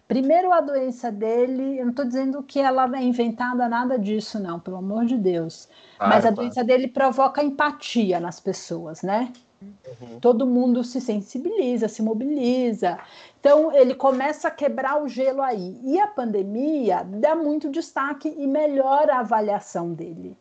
Primeiro, 0.08 0.52
a 0.52 0.62
doença 0.62 1.12
dele, 1.12 1.80
eu 1.80 1.86
não 1.86 1.90
estou 1.90 2.06
dizendo 2.06 2.44
que 2.44 2.60
ela 2.60 2.86
é 2.96 3.02
inventada 3.02 3.68
nada 3.68 3.98
disso, 3.98 4.40
não, 4.40 4.60
pelo 4.60 4.78
amor 4.78 5.06
de 5.06 5.18
Deus. 5.18 5.68
Mas 6.00 6.26
a 6.26 6.30
doença 6.30 6.64
dele 6.64 6.88
provoca 6.88 7.44
empatia 7.44 8.20
nas 8.20 8.40
pessoas, 8.40 9.02
né? 9.02 9.34
Uhum. 9.62 10.20
Todo 10.20 10.46
mundo 10.46 10.84
se 10.84 11.02
sensibiliza, 11.02 11.88
se 11.88 12.04
mobiliza. 12.04 13.00
Então, 13.40 13.72
ele 13.72 13.96
começa 13.96 14.48
a 14.48 14.52
quebrar 14.52 15.02
o 15.02 15.08
gelo 15.08 15.42
aí. 15.42 15.80
E 15.84 16.00
a 16.00 16.08
pandemia 16.08 17.04
dá 17.04 17.36
muito 17.36 17.72
destaque 17.72 18.32
e 18.38 18.46
melhora 18.46 19.16
a 19.16 19.20
avaliação 19.20 19.92
dele. 19.92 20.38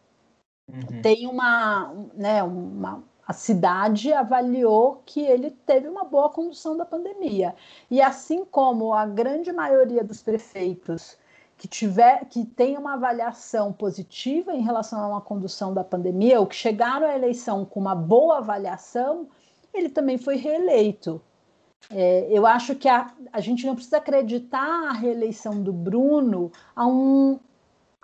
Uhum. 0.73 1.03
Tem 1.03 1.27
uma, 1.27 1.93
né, 2.15 2.43
uma, 2.43 3.03
a 3.27 3.33
cidade 3.33 4.12
avaliou 4.12 5.03
que 5.05 5.21
ele 5.21 5.51
teve 5.51 5.89
uma 5.89 6.05
boa 6.05 6.31
condução 6.31 6.77
da 6.77 6.85
pandemia. 6.85 7.55
E 7.91 8.01
assim 8.01 8.45
como 8.45 8.93
a 8.93 9.07
grande 9.07 9.53
maioria 9.53 10.03
dos 10.03 10.23
prefeitos 10.23 11.17
que 11.57 11.69
tiver 11.69 12.25
que 12.27 12.45
tem 12.45 12.77
uma 12.77 12.95
avaliação 12.95 13.73
positiva 13.73 14.53
em 14.53 14.62
relação 14.62 15.01
a 15.01 15.09
uma 15.09 15.21
condução 15.21 15.73
da 15.73 15.85
pandemia, 15.85 16.41
ou 16.41 16.47
que 16.47 16.57
chegaram 16.57 17.07
à 17.07 17.15
eleição 17.15 17.65
com 17.65 17.81
uma 17.81 17.95
boa 17.95 18.39
avaliação, 18.39 19.29
ele 19.73 19.89
também 19.89 20.19
foi 20.19 20.37
reeleito. 20.37 21.21
É, 21.91 22.27
eu 22.31 22.47
acho 22.47 22.75
que 22.75 22.89
a, 22.89 23.12
a 23.33 23.41
gente 23.41 23.67
não 23.67 23.75
precisa 23.75 23.99
acreditar 23.99 24.89
a 24.89 24.93
reeleição 24.93 25.62
do 25.62 25.73
Bruno 25.73 26.51
a 26.75 26.87
um, 26.87 27.39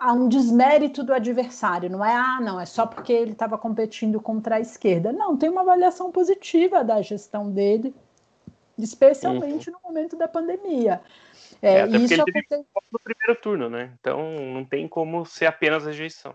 a 0.01 0.11
um 0.13 0.27
desmérito 0.27 1.03
do 1.03 1.13
adversário. 1.13 1.87
Não 1.87 2.03
é, 2.03 2.11
ah, 2.11 2.39
não, 2.41 2.59
é 2.59 2.65
só 2.65 2.87
porque 2.87 3.13
ele 3.13 3.33
estava 3.33 3.55
competindo 3.55 4.19
contra 4.19 4.55
a 4.55 4.59
esquerda. 4.59 5.13
Não, 5.13 5.37
tem 5.37 5.47
uma 5.47 5.61
avaliação 5.61 6.11
positiva 6.11 6.83
da 6.83 7.03
gestão 7.03 7.51
dele, 7.51 7.93
especialmente 8.79 9.69
uhum. 9.69 9.75
no 9.75 9.87
momento 9.87 10.17
da 10.17 10.27
pandemia. 10.27 10.99
É, 11.61 11.75
é 11.75 11.81
até 11.83 11.97
isso 11.97 12.15
porque 12.15 12.39
ele 12.39 12.41
acontece... 12.41 12.65
no 12.91 12.99
primeiro 12.99 13.41
turno, 13.43 13.69
né? 13.69 13.93
Então 13.99 14.19
não 14.51 14.65
tem 14.65 14.87
como 14.87 15.23
ser 15.23 15.45
apenas 15.45 15.85
rejeição. 15.85 16.33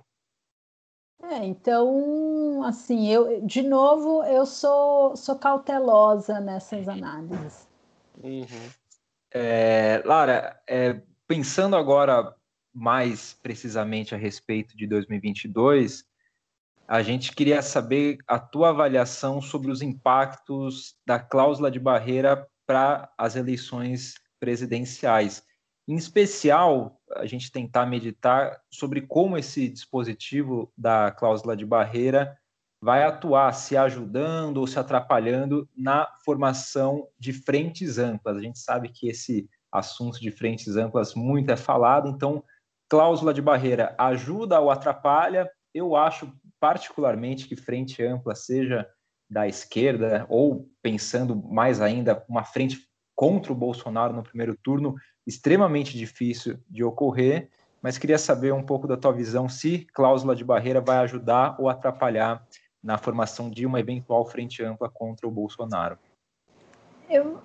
É, 1.24 1.44
então, 1.44 2.62
assim, 2.62 3.10
eu 3.10 3.40
de 3.40 3.64
novo 3.64 4.22
eu 4.22 4.46
sou, 4.46 5.16
sou 5.16 5.34
cautelosa 5.34 6.38
nessas 6.38 6.88
análises. 6.88 7.66
Uhum. 8.22 8.46
É, 9.32 10.02
Lara, 10.04 10.62
é, 10.68 11.00
pensando 11.26 11.74
agora 11.74 12.35
mais 12.76 13.32
precisamente 13.42 14.14
a 14.14 14.18
respeito 14.18 14.76
de 14.76 14.86
2022, 14.86 16.04
a 16.86 17.02
gente 17.02 17.34
queria 17.34 17.62
saber 17.62 18.18
a 18.28 18.38
tua 18.38 18.68
avaliação 18.68 19.40
sobre 19.40 19.70
os 19.70 19.80
impactos 19.80 20.94
da 21.06 21.18
cláusula 21.18 21.70
de 21.70 21.80
barreira 21.80 22.46
para 22.66 23.10
as 23.16 23.34
eleições 23.34 24.14
presidenciais. 24.38 25.42
Em 25.88 25.96
especial, 25.96 27.00
a 27.14 27.24
gente 27.24 27.50
tentar 27.50 27.86
meditar 27.86 28.60
sobre 28.70 29.00
como 29.00 29.38
esse 29.38 29.68
dispositivo 29.68 30.70
da 30.76 31.10
cláusula 31.10 31.56
de 31.56 31.64
barreira 31.64 32.36
vai 32.78 33.04
atuar, 33.04 33.52
se 33.54 33.74
ajudando 33.74 34.58
ou 34.58 34.66
se 34.66 34.78
atrapalhando 34.78 35.66
na 35.74 36.06
formação 36.24 37.08
de 37.18 37.32
frentes 37.32 37.96
amplas. 37.96 38.36
A 38.36 38.42
gente 38.42 38.58
sabe 38.58 38.90
que 38.90 39.08
esse 39.08 39.48
assunto 39.72 40.20
de 40.20 40.30
frentes 40.30 40.76
amplas 40.76 41.14
muito 41.14 41.50
é 41.50 41.56
falado, 41.56 42.08
então 42.10 42.44
cláusula 42.88 43.32
de 43.32 43.42
barreira 43.42 43.94
ajuda 43.98 44.60
ou 44.60 44.70
atrapalha? 44.70 45.50
Eu 45.74 45.96
acho 45.96 46.32
particularmente 46.60 47.46
que 47.46 47.56
frente 47.56 48.02
ampla 48.02 48.34
seja 48.34 48.88
da 49.28 49.46
esquerda 49.46 50.24
ou 50.28 50.68
pensando 50.82 51.36
mais 51.36 51.80
ainda 51.80 52.24
uma 52.28 52.44
frente 52.44 52.78
contra 53.14 53.52
o 53.52 53.56
Bolsonaro 53.56 54.14
no 54.14 54.22
primeiro 54.22 54.56
turno 54.56 54.94
extremamente 55.26 55.96
difícil 55.96 56.58
de 56.68 56.84
ocorrer, 56.84 57.50
mas 57.82 57.98
queria 57.98 58.18
saber 58.18 58.52
um 58.52 58.64
pouco 58.64 58.86
da 58.86 58.96
tua 58.96 59.12
visão 59.12 59.48
se 59.48 59.86
cláusula 59.92 60.36
de 60.36 60.44
barreira 60.44 60.80
vai 60.80 60.98
ajudar 60.98 61.56
ou 61.58 61.68
atrapalhar 61.68 62.46
na 62.82 62.96
formação 62.96 63.50
de 63.50 63.66
uma 63.66 63.80
eventual 63.80 64.24
frente 64.24 64.62
ampla 64.62 64.88
contra 64.88 65.26
o 65.26 65.30
Bolsonaro. 65.30 65.98
Eu, 67.10 67.40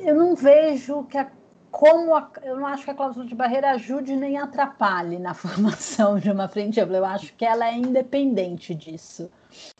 eu 0.00 0.14
não 0.14 0.34
vejo 0.34 1.04
que 1.04 1.16
a 1.16 1.30
como 1.74 2.14
a, 2.14 2.30
eu 2.44 2.56
não 2.56 2.68
acho 2.68 2.84
que 2.84 2.90
a 2.92 2.94
cláusula 2.94 3.26
de 3.26 3.34
barreira 3.34 3.72
ajude 3.72 4.14
nem 4.14 4.38
atrapalhe 4.38 5.18
na 5.18 5.34
formação 5.34 6.20
de 6.20 6.30
uma 6.30 6.46
frente 6.46 6.80
ampla. 6.80 6.98
Eu 6.98 7.04
acho 7.04 7.34
que 7.34 7.44
ela 7.44 7.66
é 7.66 7.74
independente 7.74 8.72
disso, 8.72 9.28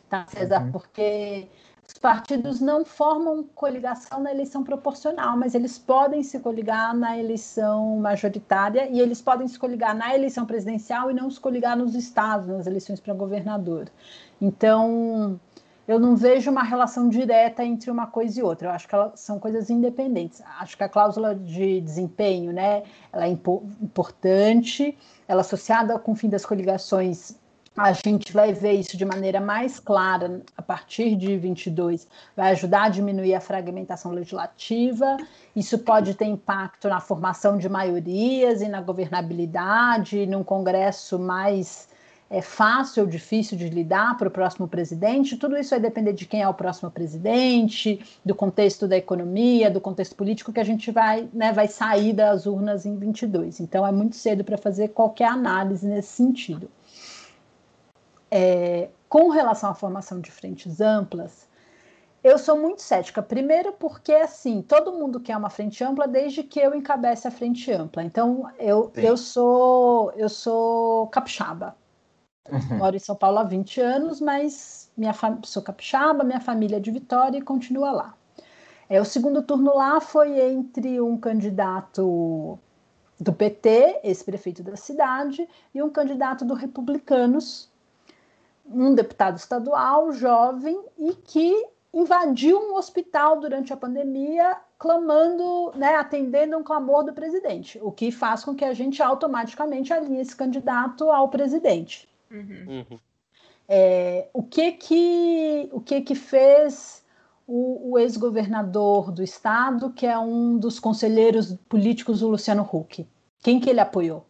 tá, 0.08 0.26
César? 0.26 0.60
Uhum. 0.60 0.72
Porque 0.72 1.46
os 1.86 1.96
partidos 1.96 2.60
não 2.60 2.84
formam 2.84 3.44
coligação 3.54 4.20
na 4.20 4.32
eleição 4.32 4.64
proporcional, 4.64 5.36
mas 5.36 5.54
eles 5.54 5.78
podem 5.78 6.20
se 6.24 6.40
coligar 6.40 6.92
na 6.96 7.16
eleição 7.16 7.96
majoritária 7.98 8.88
e 8.90 8.98
eles 8.98 9.22
podem 9.22 9.46
se 9.46 9.56
coligar 9.56 9.94
na 9.94 10.12
eleição 10.12 10.44
presidencial 10.44 11.12
e 11.12 11.14
não 11.14 11.30
se 11.30 11.38
coligar 11.38 11.76
nos 11.76 11.94
estados, 11.94 12.48
nas 12.48 12.66
eleições 12.66 12.98
para 12.98 13.14
governador. 13.14 13.88
Então, 14.40 15.38
eu 15.86 16.00
não 16.00 16.16
vejo 16.16 16.50
uma 16.50 16.62
relação 16.62 17.08
direta 17.08 17.64
entre 17.64 17.90
uma 17.90 18.06
coisa 18.06 18.40
e 18.40 18.42
outra. 18.42 18.68
Eu 18.68 18.72
acho 18.72 18.88
que 18.88 18.94
elas 18.94 19.20
são 19.20 19.38
coisas 19.38 19.68
independentes. 19.68 20.42
Acho 20.58 20.76
que 20.76 20.84
a 20.84 20.88
cláusula 20.88 21.34
de 21.34 21.80
desempenho, 21.80 22.52
né, 22.52 22.82
ela 23.12 23.26
é 23.26 23.28
importante, 23.28 24.96
ela 25.28 25.40
é 25.40 25.42
associada 25.42 25.98
com 25.98 26.12
o 26.12 26.16
fim 26.16 26.28
das 26.28 26.46
coligações. 26.46 27.36
A 27.76 27.92
gente 27.92 28.32
vai 28.32 28.52
ver 28.52 28.72
isso 28.72 28.96
de 28.96 29.04
maneira 29.04 29.40
mais 29.40 29.80
clara 29.80 30.42
a 30.56 30.62
partir 30.62 31.16
de 31.16 31.36
22, 31.36 32.06
vai 32.36 32.52
ajudar 32.52 32.84
a 32.84 32.88
diminuir 32.88 33.34
a 33.34 33.40
fragmentação 33.40 34.12
legislativa. 34.12 35.16
Isso 35.56 35.78
pode 35.80 36.14
ter 36.14 36.26
impacto 36.26 36.88
na 36.88 37.00
formação 37.00 37.58
de 37.58 37.68
maiorias 37.68 38.62
e 38.62 38.68
na 38.68 38.80
governabilidade, 38.80 40.24
num 40.24 40.44
Congresso 40.44 41.18
mais 41.18 41.88
é 42.30 42.40
fácil 42.40 43.04
ou 43.04 43.08
difícil 43.08 43.56
de 43.56 43.68
lidar 43.68 44.16
para 44.16 44.28
o 44.28 44.30
próximo 44.30 44.66
presidente, 44.66 45.36
tudo 45.36 45.56
isso 45.56 45.70
vai 45.70 45.80
depender 45.80 46.12
de 46.12 46.26
quem 46.26 46.42
é 46.42 46.48
o 46.48 46.54
próximo 46.54 46.90
presidente, 46.90 48.04
do 48.24 48.34
contexto 48.34 48.88
da 48.88 48.96
economia, 48.96 49.70
do 49.70 49.80
contexto 49.80 50.16
político 50.16 50.52
que 50.52 50.60
a 50.60 50.64
gente 50.64 50.90
vai, 50.90 51.28
né, 51.32 51.52
vai 51.52 51.68
sair 51.68 52.12
das 52.12 52.46
urnas 52.46 52.86
em 52.86 52.96
22. 52.96 53.60
Então 53.60 53.86
é 53.86 53.92
muito 53.92 54.16
cedo 54.16 54.42
para 54.42 54.56
fazer 54.56 54.88
qualquer 54.88 55.28
análise 55.28 55.86
nesse 55.86 56.08
sentido. 56.08 56.70
É, 58.30 58.88
com 59.08 59.28
relação 59.28 59.70
à 59.70 59.74
formação 59.74 60.20
de 60.20 60.30
frentes 60.30 60.80
amplas, 60.80 61.46
eu 62.24 62.38
sou 62.38 62.58
muito 62.58 62.80
cética. 62.80 63.22
Primeiro, 63.22 63.74
porque 63.74 64.12
assim, 64.12 64.62
todo 64.62 64.94
mundo 64.94 65.20
quer 65.20 65.36
uma 65.36 65.50
frente 65.50 65.84
ampla 65.84 66.08
desde 66.08 66.42
que 66.42 66.58
eu 66.58 66.74
encabece 66.74 67.28
a 67.28 67.30
frente 67.30 67.70
ampla. 67.70 68.02
Então, 68.02 68.50
eu, 68.58 68.90
eu 68.96 69.16
sou 69.16 70.10
eu 70.16 70.28
sou 70.28 71.06
capixaba. 71.08 71.76
Uhum. 72.50 72.78
Moro 72.78 72.96
em 72.96 73.00
São 73.00 73.16
Paulo 73.16 73.38
há 73.38 73.44
20 73.44 73.80
anos, 73.80 74.20
mas 74.20 74.90
minha 74.96 75.14
sou 75.44 75.62
capixaba, 75.62 76.22
minha 76.24 76.40
família 76.40 76.76
é 76.76 76.80
de 76.80 76.90
Vitória 76.90 77.38
e 77.38 77.42
continua 77.42 77.90
lá. 77.90 78.14
É, 78.88 79.00
o 79.00 79.04
segundo 79.04 79.42
turno 79.42 79.74
lá 79.74 80.00
foi 80.00 80.38
entre 80.40 81.00
um 81.00 81.16
candidato 81.16 82.58
do 83.18 83.32
PT, 83.32 84.00
ex-prefeito 84.04 84.62
da 84.62 84.76
cidade, 84.76 85.48
e 85.74 85.82
um 85.82 85.88
candidato 85.88 86.44
do 86.44 86.52
Republicanos, 86.52 87.70
um 88.66 88.94
deputado 88.94 89.36
estadual 89.36 90.12
jovem 90.12 90.78
e 90.98 91.14
que 91.14 91.66
invadiu 91.92 92.58
um 92.58 92.74
hospital 92.74 93.40
durante 93.40 93.72
a 93.72 93.76
pandemia, 93.76 94.56
clamando, 94.78 95.72
né, 95.76 95.94
atendendo 95.94 96.58
um 96.58 96.62
clamor 96.62 97.04
do 97.04 97.12
presidente, 97.12 97.78
o 97.82 97.92
que 97.92 98.10
faz 98.10 98.44
com 98.44 98.54
que 98.54 98.64
a 98.64 98.74
gente 98.74 99.02
automaticamente 99.02 99.92
alinhe 99.92 100.20
esse 100.20 100.34
candidato 100.34 101.08
ao 101.10 101.28
presidente. 101.28 102.08
Uhum. 102.34 102.84
Uhum. 102.90 102.98
É, 103.68 104.28
o 104.32 104.42
que 104.42 104.72
que 104.72 105.68
o 105.72 105.80
que 105.80 106.00
que 106.02 106.14
fez 106.14 107.04
o, 107.46 107.92
o 107.92 107.98
ex-governador 107.98 109.10
do 109.10 109.22
estado, 109.22 109.92
que 109.92 110.06
é 110.06 110.18
um 110.18 110.58
dos 110.58 110.78
conselheiros 110.80 111.54
políticos 111.68 112.20
do 112.20 112.28
Luciano 112.28 112.68
Huck? 112.70 113.06
Quem 113.42 113.60
que 113.60 113.70
ele 113.70 113.80
apoiou? 113.80 114.26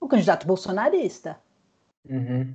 O 0.00 0.08
candidato 0.08 0.46
bolsonarista. 0.46 1.38
Uhum. 2.08 2.54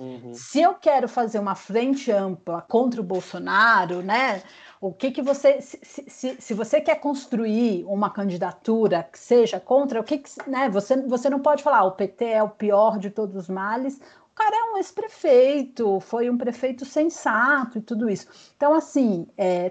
Uhum. 0.00 0.32
Se 0.32 0.62
eu 0.62 0.72
quero 0.74 1.06
fazer 1.06 1.38
uma 1.38 1.54
frente 1.54 2.10
ampla 2.10 2.62
contra 2.62 3.02
o 3.02 3.04
Bolsonaro, 3.04 4.00
né? 4.00 4.42
O 4.80 4.94
que 4.94 5.10
que 5.10 5.20
você, 5.20 5.60
se, 5.60 5.78
se, 5.84 6.36
se 6.40 6.54
você 6.54 6.80
quer 6.80 6.94
construir 6.94 7.84
uma 7.84 8.08
candidatura 8.08 9.02
que 9.02 9.18
seja 9.18 9.60
contra, 9.60 10.00
o 10.00 10.04
que, 10.04 10.16
que 10.16 10.30
né? 10.48 10.70
Você, 10.70 10.96
você 11.02 11.28
não 11.28 11.40
pode 11.40 11.62
falar, 11.62 11.80
ah, 11.80 11.84
o 11.84 11.92
PT 11.92 12.24
é 12.24 12.42
o 12.42 12.48
pior 12.48 12.98
de 12.98 13.10
todos 13.10 13.36
os 13.36 13.50
males. 13.50 14.00
O 14.32 14.34
cara 14.34 14.56
é 14.56 14.72
um 14.72 14.78
ex-prefeito, 14.78 16.00
foi 16.00 16.30
um 16.30 16.38
prefeito 16.38 16.86
sensato 16.86 17.76
e 17.76 17.82
tudo 17.82 18.08
isso. 18.08 18.26
Então, 18.56 18.72
assim, 18.72 19.26
é, 19.36 19.70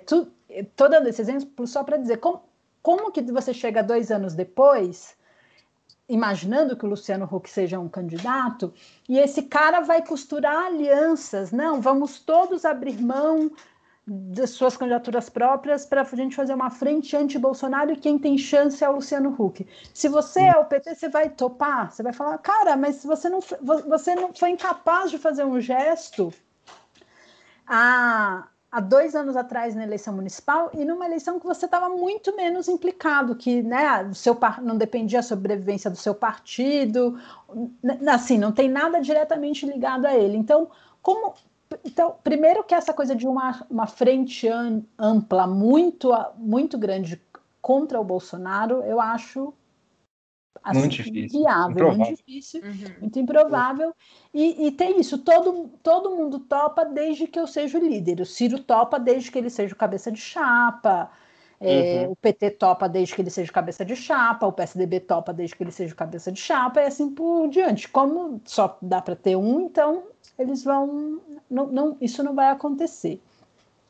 dando 0.77 1.07
esse 1.07 1.21
exemplo 1.23 1.65
só 1.65 1.83
para 1.83 1.97
dizer 1.97 2.17
como, 2.17 2.43
como 2.83 3.11
que 3.11 3.23
você 3.23 3.51
chega 3.51 3.81
dois 3.81 4.11
anos 4.11 4.35
depois 4.35 5.17
imaginando 6.09 6.75
que 6.75 6.85
o 6.85 6.89
Luciano 6.89 7.29
Huck 7.31 7.49
seja 7.49 7.79
um 7.79 7.87
candidato, 7.87 8.73
e 9.07 9.19
esse 9.19 9.43
cara 9.43 9.79
vai 9.81 10.05
costurar 10.05 10.65
alianças. 10.65 11.51
Não, 11.51 11.79
vamos 11.79 12.19
todos 12.19 12.65
abrir 12.65 12.99
mão 12.99 13.51
das 14.09 14.49
suas 14.49 14.75
candidaturas 14.75 15.29
próprias 15.29 15.85
para 15.85 16.01
a 16.01 16.15
gente 16.15 16.35
fazer 16.35 16.55
uma 16.55 16.71
frente 16.71 17.15
anti-Bolsonaro 17.15 17.91
e 17.91 17.95
quem 17.95 18.17
tem 18.17 18.39
chance 18.39 18.83
é 18.83 18.89
o 18.89 18.93
Luciano 18.93 19.35
Huck. 19.37 19.67
Se 19.93 20.09
você 20.09 20.41
é 20.41 20.57
o 20.57 20.65
PT, 20.65 20.95
você 20.95 21.09
vai 21.09 21.29
topar, 21.29 21.91
você 21.91 22.01
vai 22.01 22.11
falar, 22.11 22.37
cara, 22.39 22.75
mas 22.75 23.03
você 23.03 23.29
não, 23.29 23.39
você 23.87 24.15
não 24.15 24.33
foi 24.33 24.49
incapaz 24.49 25.11
de 25.11 25.19
fazer 25.19 25.45
um 25.45 25.61
gesto 25.61 26.33
há, 27.67 28.47
há 28.71 28.79
dois 28.79 29.15
anos 29.15 29.35
atrás 29.35 29.75
na 29.75 29.83
eleição 29.83 30.13
municipal 30.13 30.69
e 30.73 30.85
numa 30.85 31.05
eleição 31.05 31.39
que 31.39 31.45
você 31.45 31.65
estava 31.65 31.89
muito 31.89 32.35
menos 32.35 32.67
implicado, 32.67 33.35
que 33.35 33.63
né, 33.63 34.11
seu 34.13 34.37
não 34.61 34.77
dependia 34.77 35.19
da 35.19 35.23
sobrevivência 35.23 35.89
do 35.89 35.97
seu 35.97 36.13
partido, 36.13 37.19
assim, 38.07 38.37
não 38.37 38.51
tem 38.51 38.69
nada 38.69 39.01
diretamente 39.01 39.65
ligado 39.65 40.05
a 40.05 40.15
ele. 40.15 40.37
Então, 40.37 40.69
como 41.01 41.33
então, 41.85 42.15
primeiro 42.23 42.63
que 42.63 42.73
essa 42.73 42.93
coisa 42.93 43.15
de 43.15 43.27
uma, 43.27 43.63
uma 43.69 43.85
frente 43.85 44.47
ampla 44.97 45.45
muito, 45.45 46.11
muito 46.35 46.77
grande 46.77 47.21
contra 47.61 47.99
o 47.99 48.03
Bolsonaro, 48.03 48.81
eu 48.83 48.99
acho 48.99 49.53
assim, 50.63 50.79
muito 50.79 50.91
difícil. 50.91 51.39
viável, 51.39 51.71
improvável. 51.71 52.05
muito 52.05 52.17
difícil, 52.17 52.61
uhum. 52.63 52.95
muito 53.01 53.19
improvável. 53.19 53.93
E, 54.33 54.67
e, 54.67 54.71
tem 54.71 54.99
isso, 54.99 55.17
todo, 55.17 55.69
todo 55.81 56.15
mundo 56.15 56.39
topa 56.39 56.85
desde 56.85 57.27
que 57.27 57.39
eu 57.39 57.47
seja 57.47 57.77
o 57.77 57.85
líder. 57.85 58.21
O 58.21 58.25
Ciro 58.25 58.59
topa 58.59 58.99
desde 58.99 59.31
que 59.31 59.37
ele 59.37 59.49
seja 59.49 59.73
o 59.73 59.77
cabeça 59.77 60.11
de 60.11 60.19
chapa. 60.19 61.09
É, 61.61 62.05
uhum. 62.05 62.11
O 62.11 62.15
PT 62.15 62.51
topa 62.51 62.87
desde 62.87 63.13
que 63.13 63.21
ele 63.21 63.29
seja 63.29 63.51
cabeça 63.51 63.83
de 63.83 63.95
chapa, 63.95 64.47
o 64.47 64.53
PSDB 64.53 65.01
topa 65.01 65.33
desde 65.33 65.55
que 65.55 65.63
ele 65.63 65.71
seja 65.71 65.93
cabeça 65.93 66.31
de 66.31 66.39
chapa, 66.39 66.81
e 66.81 66.85
assim 66.85 67.13
por 67.13 67.49
diante. 67.49 67.89
Como 67.89 68.41
só 68.45 68.77
dá 68.81 69.01
para 69.01 69.15
ter 69.15 69.35
um, 69.35 69.61
então 69.61 70.03
eles 70.37 70.63
vão. 70.63 71.19
Não, 71.49 71.67
não, 71.67 71.97
isso 71.99 72.23
não 72.23 72.33
vai 72.33 72.49
acontecer. 72.49 73.21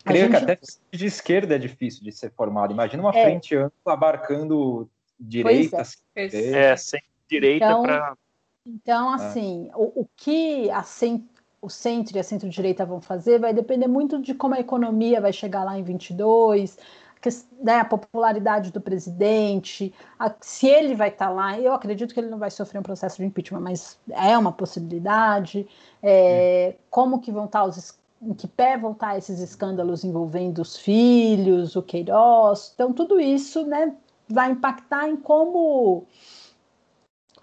Creio 0.04 0.32
gente... 0.32 0.38
que 0.38 0.52
até 0.52 0.60
de 0.92 1.06
esquerda 1.06 1.56
é 1.56 1.60
difícil 1.60 2.04
de 2.04 2.12
ser 2.12 2.32
formado. 2.32 2.74
Imagina 2.74 3.04
uma 3.04 3.16
é. 3.16 3.24
frente 3.24 3.56
ampla 3.56 3.94
abarcando 3.94 4.90
direita. 5.20 5.84
É. 6.16 6.26
é, 6.26 6.76
sem 6.78 7.02
direita 7.30 7.66
então, 7.66 7.82
para. 7.84 8.18
Então, 8.66 9.12
é. 9.12 9.16
assim, 9.16 9.70
é. 9.70 9.76
o, 9.76 10.02
o 10.02 10.10
que 10.16 10.70
a 10.72 10.84
cent... 10.84 11.24
o 11.62 11.70
centro 11.70 12.18
e 12.18 12.20
a 12.20 12.24
centro-direita 12.24 12.86
vão 12.86 13.02
fazer 13.02 13.40
vai 13.40 13.54
depender 13.54 13.88
muito 13.88 14.22
de 14.22 14.34
como 14.34 14.56
a 14.56 14.60
economia 14.60 15.20
vai 15.20 15.34
chegar 15.34 15.64
lá 15.64 15.78
em 15.78 15.84
22, 15.84 16.78
que, 17.22 17.30
né, 17.62 17.80
a 17.80 17.86
popularidade 17.86 18.72
do 18.72 18.80
presidente, 18.80 19.94
a, 20.18 20.34
se 20.40 20.68
ele 20.68 20.96
vai 20.96 21.10
estar 21.10 21.28
tá 21.28 21.32
lá. 21.32 21.60
Eu 21.60 21.74
acredito 21.74 22.14
que 22.14 22.20
ele 22.20 22.30
não 22.30 22.40
vai 22.40 22.50
sofrer 22.50 22.80
um 22.80 22.84
processo 22.84 23.18
de 23.18 23.26
impeachment, 23.26 23.62
mas 23.62 24.00
é 24.10 24.38
uma 24.38 24.52
possibilidade. 24.52 25.68
É, 26.02 26.76
como 26.90 27.20
que 27.20 27.32
vão 27.32 27.46
estar 27.46 27.60
tá 27.60 27.66
os 27.66 28.00
em 28.22 28.34
que 28.34 28.48
pé 28.48 28.78
vão 28.78 28.92
estar 28.92 29.12
tá 29.12 29.18
esses 29.18 29.40
escândalos 29.40 30.04
envolvendo 30.04 30.62
os 30.62 30.78
filhos, 30.78 31.76
o 31.76 31.82
Queiroz. 31.82 32.72
Então, 32.74 32.92
tudo 32.92 33.20
isso 33.20 33.66
né, 33.66 33.96
vai 34.30 34.52
impactar 34.52 35.10
em 35.10 35.16
como 35.16 36.06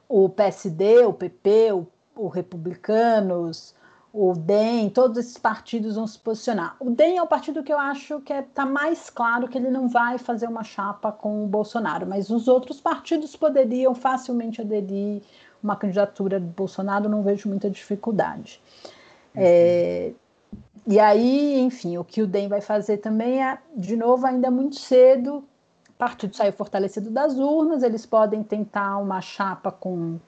o 0.09 0.29
PSD, 0.29 1.05
o 1.05 1.13
PP, 1.13 1.73
o, 1.73 1.87
o 2.15 2.29
Republicanos, 2.29 3.75
o 4.13 4.33
DEM, 4.33 4.89
todos 4.89 5.19
esses 5.19 5.37
partidos 5.37 5.97
vão 5.97 6.07
se 6.07 6.19
posicionar. 6.19 6.75
O 6.81 6.91
DEM 6.91 7.19
é 7.19 7.23
o 7.23 7.27
partido 7.27 7.63
que 7.63 7.71
eu 7.71 7.79
acho 7.79 8.21
que 8.21 8.33
está 8.33 8.43
é, 8.43 8.47
tá 8.55 8.65
mais 8.65 9.11
claro 9.11 9.47
que 9.47 9.59
ele 9.59 9.69
não 9.69 9.89
vai 9.89 10.17
fazer 10.17 10.49
uma 10.49 10.65
chapa 10.65 11.13
com 11.13 11.45
o 11.45 11.47
Bolsonaro, 11.47 12.07
mas 12.07 12.31
os 12.31 12.49
outros 12.49 12.81
partidos 12.81 13.37
poderiam 13.37 13.95
facilmente 13.95 14.63
aderir 14.63 15.21
uma 15.63 15.77
candidatura 15.77 16.41
do 16.41 16.47
Bolsonaro, 16.47 17.11
não 17.11 17.23
vejo 17.23 17.49
muita 17.49 17.69
dificuldade. 17.69 18.59
Uhum. 19.35 19.43
É, 19.45 20.13
e 20.87 20.99
aí, 20.99 21.61
enfim, 21.61 21.99
o 21.99 22.05
que 22.05 22.23
o 22.23 22.27
DEM 22.27 22.49
vai 22.49 22.63
fazer 22.63 22.99
também 22.99 23.45
é, 23.45 23.59
de 23.77 23.97
novo, 23.97 24.27
ainda 24.27 24.51
muito 24.51 24.77
cedo, 24.77 25.45
partido 25.99 26.37
saiu 26.37 26.53
fortalecido 26.53 27.11
das 27.11 27.39
urnas, 27.39 27.83
eles 27.83 28.05
podem 28.05 28.43
tentar 28.43 28.99
uma 28.99 29.21
chapa 29.21 29.71
com 29.73 30.19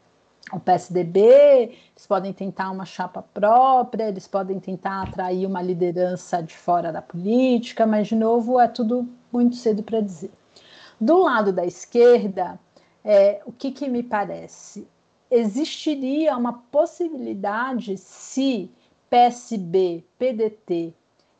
o 0.53 0.59
PSDB, 0.59 1.21
eles 1.21 2.07
podem 2.07 2.33
tentar 2.33 2.71
uma 2.71 2.87
chapa 2.87 3.23
própria, 3.35 4.09
eles 4.09 4.27
podem 4.27 4.59
tentar 4.59 5.03
atrair 5.03 5.47
uma 5.47 5.61
liderança 5.61 6.43
de 6.43 6.57
fora 6.57 6.91
da 6.91 7.03
política, 7.03 7.87
mas, 7.87 8.09
de 8.09 8.16
novo, 8.16 8.59
é 8.59 8.66
tudo 8.66 9.09
muito 9.33 9.57
cedo 9.57 9.83
para 9.83 10.01
dizer. 10.01 10.31
Do 11.01 11.19
lado 11.19 11.53
da 11.53 11.64
esquerda, 11.64 12.59
é, 13.05 13.43
o 13.45 13.53
que, 13.53 13.71
que 13.71 13.89
me 13.89 14.03
parece? 14.03 14.89
Existiria 15.31 16.37
uma 16.37 16.55
possibilidade 16.55 17.99
se 17.99 18.71
PSB, 19.11 20.05
PDT 20.19 20.95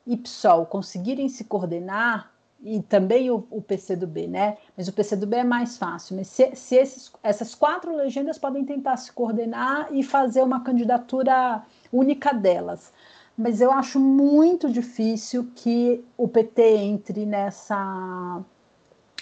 e 0.07 0.17
PSOL 0.17 0.67
conseguirem 0.67 1.29
se 1.29 1.45
coordenar 1.45 2.31
e 2.61 2.83
também 2.83 3.31
o, 3.31 3.47
o 3.51 3.63
PCdoB, 3.63 4.27
né? 4.27 4.57
Mas 4.77 4.89
o 4.89 4.93
PCdoB 4.93 5.37
é 5.37 5.45
mais 5.45 5.77
fácil. 5.77 6.17
Mas 6.17 6.29
se, 6.29 6.55
se 6.57 6.77
esses, 6.77 7.13
essas 7.23 7.55
quatro 7.55 7.95
legendas 7.95 8.39
podem 8.39 8.65
tentar 8.65 8.97
se 8.97 9.13
coordenar 9.13 9.89
e 9.93 10.03
fazer 10.03 10.43
uma 10.43 10.61
candidatura 10.61 11.63
única 11.93 12.33
delas. 12.33 12.93
Mas 13.37 13.61
eu 13.61 13.71
acho 13.71 14.01
muito 14.01 14.69
difícil 14.69 15.51
que 15.55 16.05
o 16.17 16.27
PT 16.27 16.63
entre 16.63 17.25
nessa, 17.25 18.43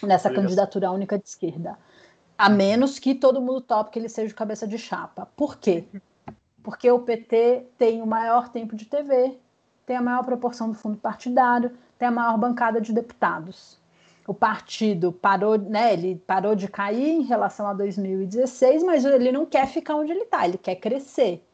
nessa 0.03 0.31
candidatura 0.31 0.91
única 0.91 1.19
de 1.19 1.29
esquerda. 1.29 1.79
A 2.39 2.49
menos 2.49 2.99
que 2.99 3.15
todo 3.15 3.41
mundo 3.41 3.61
tope 3.61 3.91
que 3.91 3.99
ele 3.99 4.09
seja 4.09 4.35
cabeça 4.35 4.67
de 4.67 4.79
chapa. 4.79 5.29
Por 5.37 5.59
quê? 5.59 5.85
Porque 6.63 6.91
o 6.91 7.01
PT 7.01 7.67
tem 7.77 8.01
o 8.01 8.07
maior 8.07 8.49
tempo 8.49 8.75
de 8.75 8.87
TV, 8.87 9.39
tem 9.85 9.97
a 9.97 10.03
maior 10.03 10.25
proporção 10.25 10.71
do 10.71 10.75
fundo 10.75 10.97
partidário, 10.97 11.73
tem 11.99 12.09
a 12.09 12.11
maior 12.11 12.39
bancada 12.39 12.81
de 12.81 12.93
deputados. 12.93 13.79
O 14.27 14.35
partido 14.35 15.13
parou, 15.13 15.57
né, 15.57 15.93
ele 15.93 16.17
parou 16.27 16.57
de 16.57 16.67
cair 16.67 17.11
em 17.11 17.23
relação 17.23 17.69
a 17.69 17.75
2016, 17.75 18.83
mas 18.83 19.05
ele 19.05 19.31
não 19.31 19.47
quer 19.47 19.69
ficar 19.69 19.95
onde 19.95 20.11
ele 20.11 20.23
está, 20.23 20.47
ele 20.47 20.59
quer 20.59 20.75
crescer. 20.77 21.45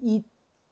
E 0.00 0.24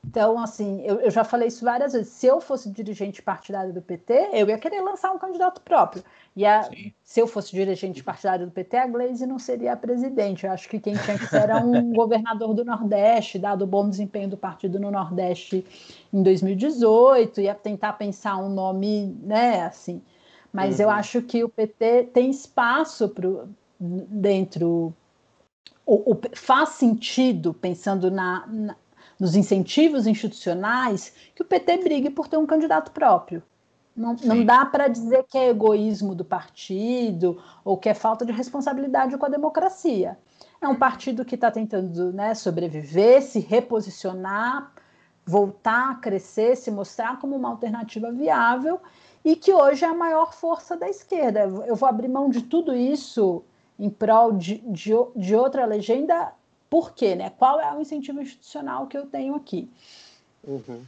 então, 0.07 0.39
assim, 0.39 0.81
eu, 0.85 1.01
eu, 1.01 1.11
já 1.11 1.25
falei 1.25 1.49
isso 1.49 1.65
várias 1.65 1.91
vezes. 1.91 2.07
Se 2.07 2.25
eu 2.25 2.39
fosse 2.39 2.71
dirigente 2.71 3.21
partidário 3.21 3.73
do 3.73 3.81
PT, 3.81 4.29
eu 4.31 4.47
ia 4.47 4.57
querer 4.57 4.79
lançar 4.79 5.11
um 5.11 5.19
candidato 5.19 5.59
próprio. 5.61 6.01
E 6.33 6.45
a, 6.45 6.69
se 7.03 7.19
eu 7.19 7.27
fosse 7.27 7.51
dirigente 7.51 8.01
partidário 8.01 8.45
do 8.45 8.51
PT, 8.51 8.77
a 8.77 8.87
Glaze 8.87 9.27
não 9.27 9.37
seria 9.37 9.73
a 9.73 9.75
presidente. 9.75 10.45
Eu 10.45 10.53
acho 10.53 10.69
que 10.69 10.79
quem 10.79 10.95
tinha 10.95 11.19
que 11.19 11.27
ser 11.27 11.41
era 11.41 11.57
um 11.57 11.91
governador 11.91 12.53
do 12.53 12.63
Nordeste, 12.63 13.37
dado 13.37 13.63
o 13.63 13.67
bom 13.67 13.89
desempenho 13.89 14.29
do 14.29 14.37
partido 14.37 14.79
no 14.79 14.89
Nordeste 14.89 15.65
em 16.13 16.23
2018, 16.23 17.41
ia 17.41 17.53
tentar 17.53 17.93
pensar 17.93 18.37
um 18.37 18.47
nome, 18.49 19.13
né, 19.21 19.65
assim. 19.65 20.01
Mas 20.53 20.77
uhum. 20.77 20.85
eu 20.85 20.89
acho 20.89 21.21
que 21.21 21.43
o 21.43 21.49
PT 21.49 22.11
tem 22.13 22.29
espaço 22.29 23.09
pro, 23.09 23.49
dentro. 23.77 24.93
O, 25.85 26.13
o, 26.13 26.19
faz 26.33 26.69
sentido, 26.69 27.53
pensando 27.53 28.09
na, 28.09 28.47
na 28.47 28.75
nos 29.19 29.35
incentivos 29.35 30.07
institucionais, 30.07 31.13
que 31.35 31.41
o 31.41 31.45
PT 31.45 31.77
brigue 31.77 32.09
por 32.09 32.27
ter 32.27 32.37
um 32.37 32.45
candidato 32.45 32.91
próprio. 32.91 33.41
Não, 33.95 34.15
não 34.23 34.45
dá 34.45 34.63
para 34.63 34.87
dizer 34.87 35.25
que 35.27 35.37
é 35.37 35.49
egoísmo 35.49 36.13
do 36.13 36.23
partido 36.23 37.41
ou 37.65 37.77
que 37.77 37.89
é 37.89 37.95
falta 37.95 38.23
de 38.23 38.31
responsabilidade 38.31 39.17
com 39.17 39.25
a 39.25 39.29
democracia. 39.29 40.17
É 40.61 40.67
um 40.67 40.75
partido 40.75 41.25
que 41.25 41.33
está 41.33 41.49
tentando 41.49 42.13
né, 42.13 42.35
sobreviver, 42.35 43.23
se 43.23 43.39
reposicionar, 43.39 44.71
voltar 45.25 45.91
a 45.91 45.95
crescer, 45.95 46.55
se 46.55 46.69
mostrar 46.69 47.19
como 47.19 47.35
uma 47.35 47.49
alternativa 47.49 48.11
viável 48.11 48.79
e 49.25 49.35
que 49.35 49.51
hoje 49.51 49.83
é 49.83 49.87
a 49.87 49.93
maior 49.95 50.33
força 50.33 50.77
da 50.77 50.87
esquerda. 50.87 51.41
Eu 51.65 51.75
vou 51.75 51.89
abrir 51.89 52.07
mão 52.07 52.29
de 52.29 52.43
tudo 52.43 52.75
isso 52.75 53.43
em 53.79 53.89
prol 53.89 54.31
de, 54.31 54.59
de, 54.59 54.93
de 55.15 55.35
outra 55.35 55.65
legenda 55.65 56.33
por 56.69 56.93
quê, 56.93 57.15
né? 57.15 57.29
Qual 57.29 57.59
é 57.59 57.75
o 57.75 57.81
incentivo 57.81 58.21
institucional 58.21 58.87
que 58.87 58.97
eu 58.97 59.05
tenho 59.05 59.35
aqui? 59.35 59.69
Uhum. 60.43 60.85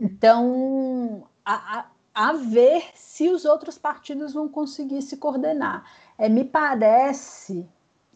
Então, 0.00 1.26
a, 1.44 1.80
a, 1.80 1.86
a, 2.14 2.32
ver 2.34 2.84
se 2.94 3.28
os 3.28 3.44
outros 3.44 3.78
partidos 3.78 4.32
vão 4.32 4.48
conseguir 4.48 5.02
se 5.02 5.16
coordenar. 5.16 5.84
É, 6.18 6.28
me 6.28 6.44
parece 6.44 7.66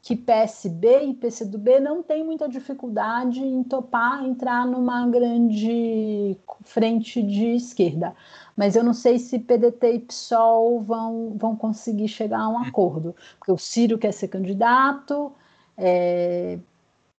que 0.06 0.14
PSB 0.14 1.06
e 1.06 1.14
PCdoB 1.14 1.80
não 1.80 2.00
têm 2.00 2.22
muita 2.22 2.48
dificuldade 2.48 3.40
em 3.40 3.64
topar 3.64 4.24
entrar 4.24 4.64
numa 4.64 5.04
grande 5.08 6.36
frente 6.62 7.20
de 7.20 7.56
esquerda. 7.56 8.14
Mas 8.56 8.76
eu 8.76 8.84
não 8.84 8.94
sei 8.94 9.18
se 9.18 9.38
PDT 9.40 9.94
e 9.94 9.98
PSOL 9.98 10.80
vão, 10.80 11.34
vão 11.36 11.56
conseguir 11.56 12.06
chegar 12.06 12.38
a 12.38 12.48
um 12.48 12.58
acordo. 12.58 13.16
Porque 13.36 13.50
o 13.50 13.58
Ciro 13.58 13.98
quer 13.98 14.12
ser 14.12 14.28
candidato, 14.28 15.32
é, 15.76 16.58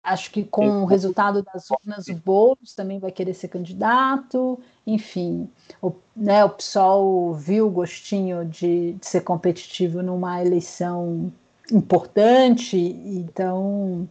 Acho 0.06 0.30
que 0.30 0.44
com 0.44 0.82
o 0.82 0.84
resultado 0.84 1.42
das 1.42 1.68
urnas, 1.68 2.06
o 2.06 2.14
Boulos 2.14 2.74
também 2.74 3.00
vai 3.00 3.10
querer 3.10 3.34
ser 3.34 3.48
candidato. 3.48 4.56
Enfim, 4.86 5.50
o, 5.82 5.92
né, 6.14 6.44
o 6.44 6.50
PSOL 6.50 7.34
viu 7.34 7.66
o 7.66 7.70
gostinho 7.70 8.44
de, 8.44 8.92
de 8.92 9.04
ser 9.06 9.22
competitivo 9.22 10.02
numa 10.02 10.40
eleição 10.40 11.32
importante, 11.72 12.76
então. 12.76 14.08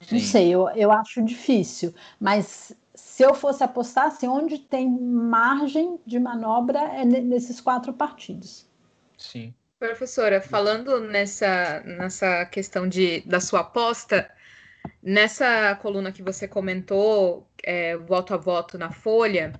Sim. 0.00 0.14
Não 0.14 0.22
sei, 0.22 0.48
eu, 0.48 0.68
eu 0.70 0.90
acho 0.90 1.22
difícil, 1.22 1.94
mas 2.18 2.72
se 2.94 3.22
eu 3.22 3.34
fosse 3.34 3.62
apostar, 3.62 4.06
assim, 4.06 4.26
onde 4.26 4.58
tem 4.58 4.88
margem 4.88 6.00
de 6.06 6.18
manobra 6.18 6.80
é 6.80 7.04
nesses 7.04 7.60
quatro 7.60 7.92
partidos. 7.92 8.66
Sim. 9.18 9.52
Professora, 9.78 10.40
falando 10.40 11.00
nessa, 11.00 11.80
nessa 11.80 12.46
questão 12.46 12.88
de, 12.88 13.20
da 13.22 13.40
sua 13.40 13.60
aposta, 13.60 14.30
Nessa 15.02 15.74
coluna 15.76 16.12
que 16.12 16.22
você 16.22 16.46
comentou, 16.48 17.50
é, 17.62 17.96
voto 17.96 18.34
a 18.34 18.36
voto 18.36 18.78
na 18.78 18.90
Folha, 18.90 19.52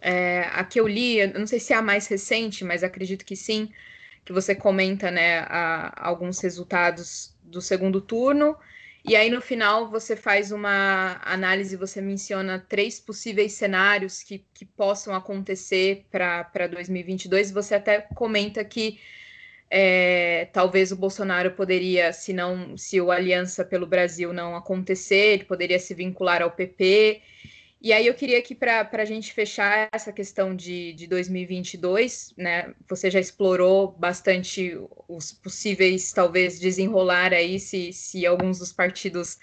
É, 0.00 0.42
a 0.52 0.64
que 0.64 0.78
eu 0.80 0.86
li, 0.88 1.18
eu 1.18 1.38
não 1.38 1.46
sei 1.46 1.58
se 1.60 1.72
é 1.72 1.76
a 1.76 1.82
mais 1.82 2.06
recente, 2.06 2.64
mas 2.64 2.84
acredito 2.84 3.24
que 3.24 3.36
sim, 3.36 3.72
que 4.24 4.32
você 4.32 4.54
comenta 4.54 5.10
né, 5.10 5.40
a, 5.40 6.08
alguns 6.08 6.40
resultados 6.40 7.36
do 7.42 7.60
segundo 7.62 8.00
turno, 8.00 8.56
e 9.04 9.16
aí 9.16 9.30
no 9.30 9.40
final 9.40 9.90
você 9.90 10.16
faz 10.16 10.52
uma 10.52 11.20
análise, 11.24 11.76
você 11.76 12.00
menciona 12.00 12.58
três 12.58 13.00
possíveis 13.00 13.54
cenários 13.54 14.22
que, 14.22 14.46
que 14.54 14.64
possam 14.66 15.14
acontecer 15.14 16.06
para 16.10 16.66
2022, 16.68 17.50
você 17.52 17.74
até 17.76 18.00
comenta 18.14 18.64
que 18.64 19.00
é, 19.70 20.48
talvez 20.52 20.92
o 20.92 20.96
Bolsonaro 20.96 21.52
poderia, 21.52 22.12
se 22.12 22.32
não, 22.32 22.76
se 22.76 23.00
o 23.00 23.10
Aliança 23.10 23.64
pelo 23.64 23.86
Brasil 23.86 24.32
não 24.32 24.54
acontecer, 24.54 25.34
ele 25.34 25.44
poderia 25.44 25.78
se 25.78 25.94
vincular 25.94 26.42
ao 26.42 26.50
PP. 26.50 27.20
E 27.80 27.92
aí 27.92 28.06
eu 28.06 28.14
queria 28.14 28.40
que 28.40 28.54
para 28.54 28.88
a 28.92 29.04
gente 29.04 29.32
fechar 29.32 29.88
essa 29.92 30.12
questão 30.12 30.56
de, 30.56 30.92
de 30.94 31.06
2022, 31.06 32.32
né? 32.36 32.74
Você 32.88 33.10
já 33.10 33.20
explorou 33.20 33.92
bastante 33.92 34.76
os 35.06 35.32
possíveis, 35.32 36.12
talvez, 36.12 36.58
desenrolar 36.58 37.32
aí 37.32 37.60
se, 37.60 37.92
se 37.92 38.24
alguns 38.26 38.58
dos 38.58 38.72
partidos 38.72 39.38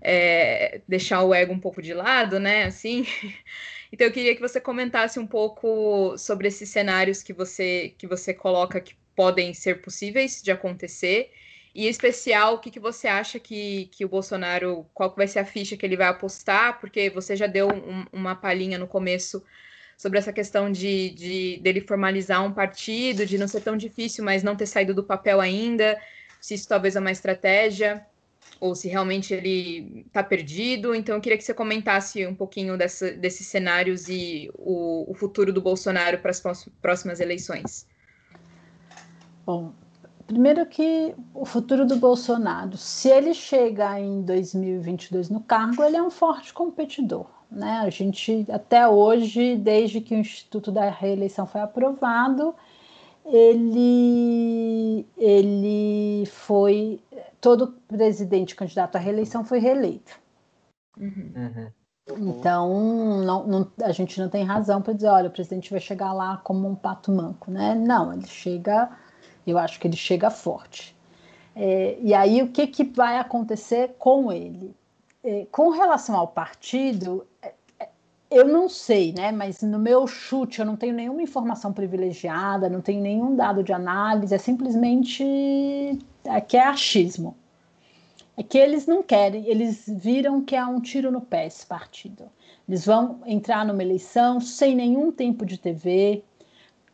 é, 0.00 0.80
deixar 0.88 1.22
o 1.22 1.32
ego 1.32 1.52
um 1.52 1.60
pouco 1.60 1.80
de 1.80 1.94
lado, 1.94 2.38
né? 2.40 2.64
Assim. 2.64 3.06
Então 3.92 4.06
eu 4.06 4.12
queria 4.12 4.36
que 4.36 4.40
você 4.40 4.60
comentasse 4.60 5.18
um 5.18 5.26
pouco 5.26 6.16
sobre 6.16 6.46
esses 6.46 6.68
cenários 6.68 7.24
que 7.24 7.32
você 7.32 7.92
que 7.98 8.06
você 8.06 8.32
coloca 8.32 8.80
que 8.80 8.94
podem 9.14 9.52
ser 9.54 9.80
possíveis 9.82 10.42
de 10.42 10.50
acontecer 10.50 11.30
e 11.74 11.86
em 11.86 11.88
especial, 11.88 12.54
o 12.54 12.58
que, 12.58 12.70
que 12.70 12.80
você 12.80 13.06
acha 13.06 13.38
que, 13.38 13.88
que 13.92 14.04
o 14.04 14.08
Bolsonaro, 14.08 14.86
qual 14.92 15.10
que 15.10 15.16
vai 15.16 15.28
ser 15.28 15.38
a 15.38 15.44
ficha 15.44 15.76
que 15.76 15.86
ele 15.86 15.96
vai 15.96 16.08
apostar? 16.08 16.80
Porque 16.80 17.08
você 17.10 17.36
já 17.36 17.46
deu 17.46 17.68
um, 17.68 18.04
uma 18.12 18.34
palhinha 18.34 18.76
no 18.76 18.88
começo 18.88 19.42
sobre 19.96 20.18
essa 20.18 20.32
questão 20.32 20.72
de, 20.72 21.10
de 21.10 21.60
dele 21.62 21.80
formalizar 21.80 22.44
um 22.44 22.52
partido, 22.52 23.24
de 23.24 23.38
não 23.38 23.46
ser 23.46 23.60
tão 23.60 23.76
difícil, 23.76 24.24
mas 24.24 24.42
não 24.42 24.56
ter 24.56 24.66
saído 24.66 24.94
do 24.94 25.04
papel 25.04 25.40
ainda, 25.40 26.00
se 26.40 26.54
isso 26.54 26.66
talvez 26.68 26.96
é 26.96 27.00
uma 27.00 27.12
estratégia, 27.12 28.04
ou 28.58 28.74
se 28.74 28.88
realmente 28.88 29.32
ele 29.32 30.04
está 30.06 30.24
perdido. 30.24 30.94
Então, 30.94 31.14
eu 31.14 31.20
queria 31.20 31.38
que 31.38 31.44
você 31.44 31.54
comentasse 31.54 32.26
um 32.26 32.34
pouquinho 32.34 32.76
dessa, 32.76 33.12
desses 33.12 33.46
cenários 33.46 34.08
e 34.08 34.50
o, 34.54 35.10
o 35.10 35.14
futuro 35.14 35.52
do 35.52 35.60
Bolsonaro 35.60 36.18
para 36.18 36.30
as 36.30 36.42
próximas 36.82 37.20
eleições. 37.20 37.86
Bom, 39.44 39.72
Primeiro 40.30 40.64
que 40.64 41.12
o 41.34 41.44
futuro 41.44 41.84
do 41.84 41.96
Bolsonaro, 41.96 42.76
se 42.76 43.08
ele 43.08 43.34
chega 43.34 43.98
em 43.98 44.22
2022 44.22 45.28
no 45.28 45.40
cargo, 45.40 45.82
ele 45.82 45.96
é 45.96 46.02
um 46.02 46.08
forte 46.08 46.54
competidor. 46.54 47.26
Né? 47.50 47.80
A 47.82 47.90
gente, 47.90 48.46
até 48.48 48.86
hoje, 48.86 49.56
desde 49.56 50.00
que 50.00 50.14
o 50.14 50.18
Instituto 50.18 50.70
da 50.70 50.88
Reeleição 50.88 51.48
foi 51.48 51.60
aprovado, 51.60 52.54
ele, 53.24 55.04
ele 55.18 56.26
foi. 56.26 57.00
Todo 57.40 57.74
presidente 57.88 58.54
candidato 58.54 58.94
à 58.94 58.98
reeleição 59.00 59.44
foi 59.44 59.58
reeleito. 59.58 60.16
Uhum. 60.96 61.32
uhum. 61.34 61.70
Então, 62.18 63.22
não, 63.24 63.46
não, 63.48 63.72
a 63.82 63.90
gente 63.90 64.20
não 64.20 64.28
tem 64.28 64.44
razão 64.44 64.80
para 64.80 64.92
dizer, 64.92 65.08
olha, 65.08 65.28
o 65.28 65.32
presidente 65.32 65.72
vai 65.72 65.80
chegar 65.80 66.12
lá 66.12 66.36
como 66.36 66.68
um 66.68 66.74
pato 66.76 67.10
manco, 67.10 67.50
né? 67.50 67.74
Não, 67.74 68.12
ele 68.12 68.26
chega 68.26 68.90
eu 69.46 69.58
acho 69.58 69.78
que 69.78 69.86
ele 69.86 69.96
chega 69.96 70.30
forte. 70.30 70.96
É, 71.54 71.98
e 72.00 72.14
aí, 72.14 72.42
o 72.42 72.48
que, 72.48 72.66
que 72.66 72.84
vai 72.84 73.18
acontecer 73.18 73.94
com 73.98 74.32
ele? 74.32 74.74
É, 75.22 75.46
com 75.50 75.70
relação 75.70 76.16
ao 76.16 76.28
partido, 76.28 77.26
é, 77.42 77.52
é, 77.78 77.88
eu 78.30 78.46
não 78.46 78.68
sei, 78.68 79.12
né? 79.12 79.32
Mas 79.32 79.62
no 79.62 79.78
meu 79.78 80.06
chute, 80.06 80.60
eu 80.60 80.66
não 80.66 80.76
tenho 80.76 80.94
nenhuma 80.94 81.22
informação 81.22 81.72
privilegiada, 81.72 82.68
não 82.68 82.80
tenho 82.80 83.02
nenhum 83.02 83.36
dado 83.36 83.62
de 83.62 83.72
análise, 83.72 84.34
é 84.34 84.38
simplesmente 84.38 85.24
é 86.24 86.40
que 86.40 86.56
é 86.56 86.66
achismo. 86.66 87.36
É 88.36 88.42
que 88.42 88.56
eles 88.56 88.86
não 88.86 89.02
querem, 89.02 89.46
eles 89.46 89.84
viram 89.86 90.40
que 90.40 90.56
é 90.56 90.64
um 90.64 90.80
tiro 90.80 91.10
no 91.10 91.20
pé 91.20 91.46
esse 91.46 91.66
partido. 91.66 92.24
Eles 92.66 92.86
vão 92.86 93.20
entrar 93.26 93.66
numa 93.66 93.82
eleição 93.82 94.40
sem 94.40 94.74
nenhum 94.74 95.10
tempo 95.12 95.44
de 95.44 95.58
TV, 95.58 96.22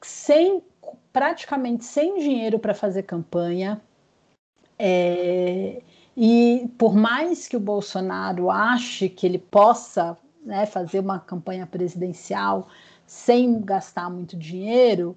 sem 0.02 0.62
praticamente 1.16 1.82
sem 1.82 2.18
dinheiro 2.18 2.58
para 2.58 2.74
fazer 2.74 3.04
campanha. 3.04 3.80
É, 4.78 5.80
e 6.14 6.70
por 6.76 6.94
mais 6.94 7.48
que 7.48 7.56
o 7.56 7.60
Bolsonaro 7.60 8.50
ache 8.50 9.08
que 9.08 9.24
ele 9.24 9.38
possa 9.38 10.14
né, 10.44 10.66
fazer 10.66 11.00
uma 11.00 11.18
campanha 11.18 11.66
presidencial 11.66 12.68
sem 13.06 13.62
gastar 13.62 14.10
muito 14.10 14.36
dinheiro, 14.36 15.16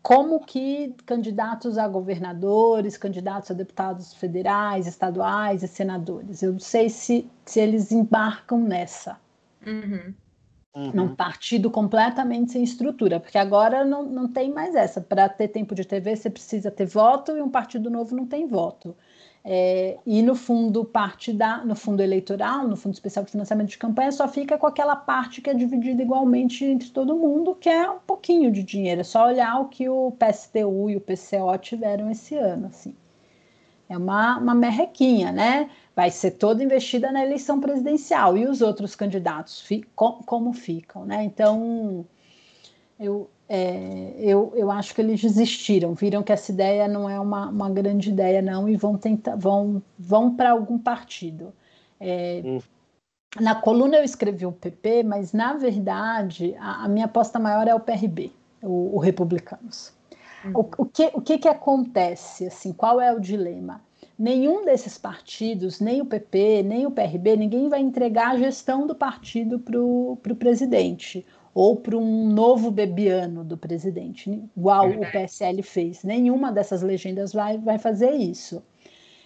como 0.00 0.38
que 0.38 0.94
candidatos 1.04 1.78
a 1.78 1.88
governadores, 1.88 2.96
candidatos 2.96 3.50
a 3.50 3.54
deputados 3.54 4.14
federais, 4.14 4.86
estaduais 4.86 5.64
e 5.64 5.68
senadores, 5.68 6.44
eu 6.44 6.52
não 6.52 6.60
sei 6.60 6.88
se, 6.88 7.28
se 7.44 7.58
eles 7.58 7.90
embarcam 7.90 8.60
nessa. 8.60 9.18
Uhum. 9.66 10.14
Uhum. 10.74 10.92
Num 10.94 11.16
partido 11.16 11.68
completamente 11.68 12.52
sem 12.52 12.62
estrutura, 12.62 13.18
porque 13.18 13.36
agora 13.36 13.84
não, 13.84 14.04
não 14.04 14.28
tem 14.28 14.52
mais 14.52 14.74
essa. 14.76 15.00
Para 15.00 15.28
ter 15.28 15.48
tempo 15.48 15.74
de 15.74 15.84
TV, 15.84 16.14
você 16.14 16.30
precisa 16.30 16.70
ter 16.70 16.86
voto 16.86 17.36
e 17.36 17.42
um 17.42 17.50
partido 17.50 17.90
novo 17.90 18.14
não 18.14 18.24
tem 18.24 18.46
voto. 18.46 18.96
É, 19.42 19.98
e 20.06 20.22
no 20.22 20.34
fundo 20.34 20.84
parte 20.84 21.32
da, 21.32 21.64
no 21.64 21.74
fundo 21.74 22.02
eleitoral, 22.02 22.68
no 22.68 22.76
fundo 22.76 22.92
especial 22.94 23.24
de 23.24 23.30
financiamento 23.32 23.70
de 23.70 23.78
campanha, 23.78 24.12
só 24.12 24.28
fica 24.28 24.58
com 24.58 24.66
aquela 24.66 24.94
parte 24.94 25.40
que 25.40 25.48
é 25.48 25.54
dividida 25.54 26.02
igualmente 26.02 26.64
entre 26.64 26.90
todo 26.90 27.16
mundo, 27.16 27.54
que 27.54 27.68
é 27.68 27.90
um 27.90 27.98
pouquinho 28.00 28.52
de 28.52 28.62
dinheiro. 28.62 29.00
É 29.00 29.04
só 29.04 29.26
olhar 29.26 29.58
o 29.60 29.68
que 29.68 29.88
o 29.88 30.12
PSTU 30.12 30.90
e 30.90 30.96
o 30.96 31.00
PCO 31.00 31.58
tiveram 31.58 32.10
esse 32.10 32.36
ano, 32.36 32.66
assim. 32.66 32.94
É 33.90 33.98
uma, 33.98 34.38
uma 34.38 34.54
merrequinha, 34.54 35.30
né? 35.32 35.68
vai 36.00 36.10
ser 36.10 36.30
toda 36.30 36.64
investida 36.64 37.12
na 37.12 37.22
eleição 37.22 37.60
presidencial 37.60 38.34
e 38.34 38.46
os 38.46 38.62
outros 38.62 38.94
candidatos 38.94 39.60
fi, 39.60 39.82
com, 39.94 40.12
como 40.24 40.50
ficam, 40.52 41.04
né? 41.04 41.24
Então 41.24 42.06
eu, 42.98 43.28
é, 43.46 44.14
eu, 44.18 44.50
eu 44.56 44.70
acho 44.70 44.94
que 44.94 45.00
eles 45.02 45.20
desistiram, 45.20 45.92
viram 45.92 46.22
que 46.22 46.32
essa 46.32 46.50
ideia 46.52 46.88
não 46.88 47.08
é 47.08 47.20
uma, 47.20 47.50
uma 47.50 47.68
grande 47.68 48.08
ideia 48.08 48.40
não 48.40 48.66
e 48.66 48.76
vão 48.76 48.96
tentar 48.96 49.36
vão 49.36 49.82
vão 49.98 50.34
para 50.34 50.52
algum 50.52 50.78
partido. 50.78 51.52
É, 52.00 52.40
hum. 52.44 52.60
Na 53.38 53.54
coluna 53.54 53.98
eu 53.98 54.02
escrevi 54.02 54.46
o 54.46 54.52
PP, 54.52 55.02
mas 55.02 55.34
na 55.34 55.52
verdade 55.52 56.56
a, 56.58 56.84
a 56.84 56.88
minha 56.88 57.04
aposta 57.04 57.38
maior 57.38 57.68
é 57.68 57.74
o 57.74 57.80
PRB, 57.80 58.32
o, 58.62 58.96
o 58.96 58.98
Republicanos. 58.98 59.92
O, 60.54 60.60
o, 60.82 60.86
que, 60.86 61.10
o 61.14 61.20
que, 61.20 61.38
que 61.38 61.48
acontece? 61.48 62.46
Assim, 62.46 62.72
qual 62.72 63.00
é 63.00 63.12
o 63.12 63.20
dilema? 63.20 63.80
nenhum 64.20 64.66
desses 64.66 64.98
partidos, 64.98 65.80
nem 65.80 66.02
o 66.02 66.04
PP, 66.04 66.62
nem 66.62 66.84
o 66.84 66.90
PRB, 66.90 67.36
ninguém 67.36 67.70
vai 67.70 67.80
entregar 67.80 68.32
a 68.32 68.38
gestão 68.38 68.86
do 68.86 68.94
partido 68.94 69.58
para 69.58 69.80
o 69.80 70.36
presidente 70.38 71.24
ou 71.54 71.74
para 71.74 71.96
um 71.96 72.28
novo 72.28 72.70
bebiano 72.70 73.42
do 73.42 73.56
presidente, 73.56 74.30
igual 74.54 74.90
o 74.90 75.10
PSL 75.10 75.62
fez. 75.62 76.04
Nenhuma 76.04 76.52
dessas 76.52 76.82
legendas 76.82 77.32
vai, 77.32 77.56
vai 77.56 77.78
fazer 77.78 78.10
isso. 78.10 78.62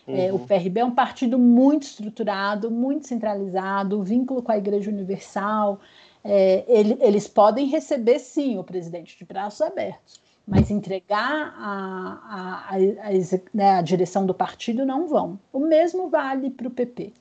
Uhum. 0.06 0.16
É, 0.16 0.32
o 0.32 0.36
uhum. 0.36 0.46
PRB 0.46 0.80
é 0.80 0.84
um 0.84 0.94
partido 0.94 1.40
muito 1.40 1.82
estruturado, 1.82 2.70
muito 2.70 3.08
centralizado, 3.08 4.00
vínculo 4.00 4.42
com 4.42 4.52
a 4.52 4.58
Igreja 4.58 4.92
Universal. 4.92 5.80
É, 6.22 6.64
ele, 6.68 6.96
eles 7.00 7.26
podem 7.26 7.66
receber, 7.66 8.20
sim, 8.20 8.58
o 8.58 8.64
presidente 8.64 9.18
de 9.18 9.24
braços 9.24 9.60
abertos 9.60 10.23
mas 10.46 10.70
entregar 10.70 11.54
a, 11.58 12.68
a, 12.68 12.76
a, 12.76 13.10
né, 13.52 13.70
a, 13.72 13.82
direção 13.82 14.26
do 14.26 14.34
partido 14.34 14.84
não 14.84 15.08
vão. 15.08 15.38
O 15.52 15.60
mesmo 15.60 16.10
vale 16.10 16.50
para 16.50 16.68
o 16.68 16.70
PP. 16.70 17.12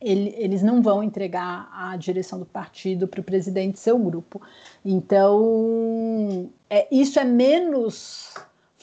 Ele, 0.00 0.34
eles 0.36 0.62
não 0.62 0.82
vão 0.82 1.02
entregar 1.02 1.70
a 1.72 1.96
direção 1.96 2.38
do 2.38 2.44
partido 2.44 3.08
para 3.08 3.20
o 3.20 3.24
presidente 3.24 3.78
seu 3.78 3.98
grupo. 3.98 4.42
Então, 4.84 6.50
é, 6.68 6.86
isso 6.94 7.18
é 7.18 7.24
menos 7.24 8.34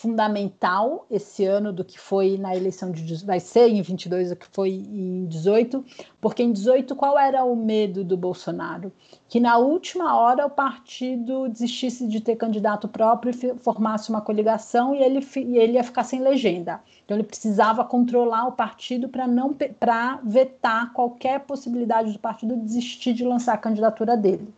fundamental 0.02 1.06
esse 1.12 1.46
ano 1.46 1.72
do 1.72 1.86
que 1.86 2.00
foi 2.00 2.36
na 2.36 2.56
eleição 2.56 2.92
de 2.92 3.24
vai 3.24 3.40
ser 3.40 3.70
em 3.70 3.84
22 3.84 4.32
do 4.32 4.36
que 4.36 4.48
foi 4.52 4.72
em 4.72 5.28
18, 5.28 5.86
porque 6.20 6.42
em 6.42 6.52
18 6.52 6.96
qual 6.96 7.20
era 7.20 7.44
o 7.44 7.56
medo 7.56 8.04
do 8.04 8.18
Bolsonaro? 8.18 8.92
Que 9.30 9.40
na 9.40 9.60
última 9.60 10.18
hora 10.20 10.48
o 10.48 10.50
partido 10.50 11.48
desistisse 11.48 12.08
de 12.08 12.20
ter 12.20 12.36
candidato 12.36 12.88
próprio 12.88 13.32
e 13.32 13.60
formasse 13.60 14.10
uma 14.10 14.22
coligação 14.22 14.96
e 14.96 15.04
ele, 15.04 15.20
e 15.36 15.58
ele 15.58 15.74
ia 15.74 15.84
ficar 15.84 16.04
sem 16.04 16.20
legenda. 16.20 16.82
Então 17.06 17.16
ele 17.16 17.28
precisava 17.28 17.86
controlar 17.86 18.48
o 18.48 18.54
partido 18.54 19.08
para 19.08 19.28
não 19.28 19.54
para 19.54 20.20
vetar 20.24 20.94
qualquer 20.94 21.42
possibilidade 21.42 22.12
do 22.12 22.18
partido 22.18 22.56
desistir 22.56 23.14
de 23.14 23.24
lançar 23.24 23.54
a 23.54 23.58
candidatura 23.58 24.18
dele. 24.18 24.52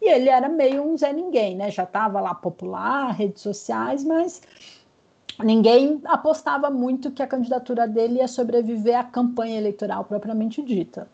E 0.00 0.08
ele 0.08 0.28
era 0.28 0.48
meio 0.48 0.82
um 0.84 0.96
Zé 0.96 1.12
Ninguém, 1.12 1.56
né? 1.56 1.70
Já 1.70 1.82
estava 1.82 2.20
lá 2.20 2.34
popular, 2.34 3.10
redes 3.10 3.42
sociais, 3.42 4.04
mas 4.04 4.42
ninguém 5.42 6.00
apostava 6.04 6.70
muito 6.70 7.10
que 7.10 7.22
a 7.22 7.26
candidatura 7.26 7.88
dele 7.88 8.18
ia 8.18 8.28
sobreviver 8.28 8.98
à 8.98 9.04
campanha 9.04 9.58
eleitoral 9.58 10.04
propriamente 10.04 10.62
dita. 10.62 11.08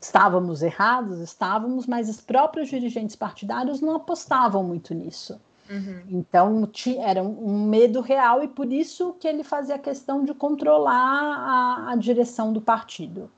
estávamos 0.00 0.62
errados, 0.62 1.20
estávamos, 1.20 1.86
mas 1.86 2.08
os 2.08 2.20
próprios 2.20 2.68
dirigentes 2.68 3.14
partidários 3.14 3.80
não 3.80 3.94
apostavam 3.96 4.64
muito 4.64 4.92
nisso. 4.94 5.40
Uhum. 5.70 6.02
Então 6.08 6.68
era 7.00 7.22
um 7.22 7.66
medo 7.66 8.00
real 8.00 8.42
e 8.42 8.48
por 8.48 8.70
isso 8.72 9.14
que 9.18 9.28
ele 9.28 9.44
fazia 9.44 9.78
questão 9.78 10.24
de 10.24 10.34
controlar 10.34 10.92
a, 10.98 11.92
a 11.92 11.96
direção 11.96 12.52
do 12.52 12.60
partido. 12.60 13.30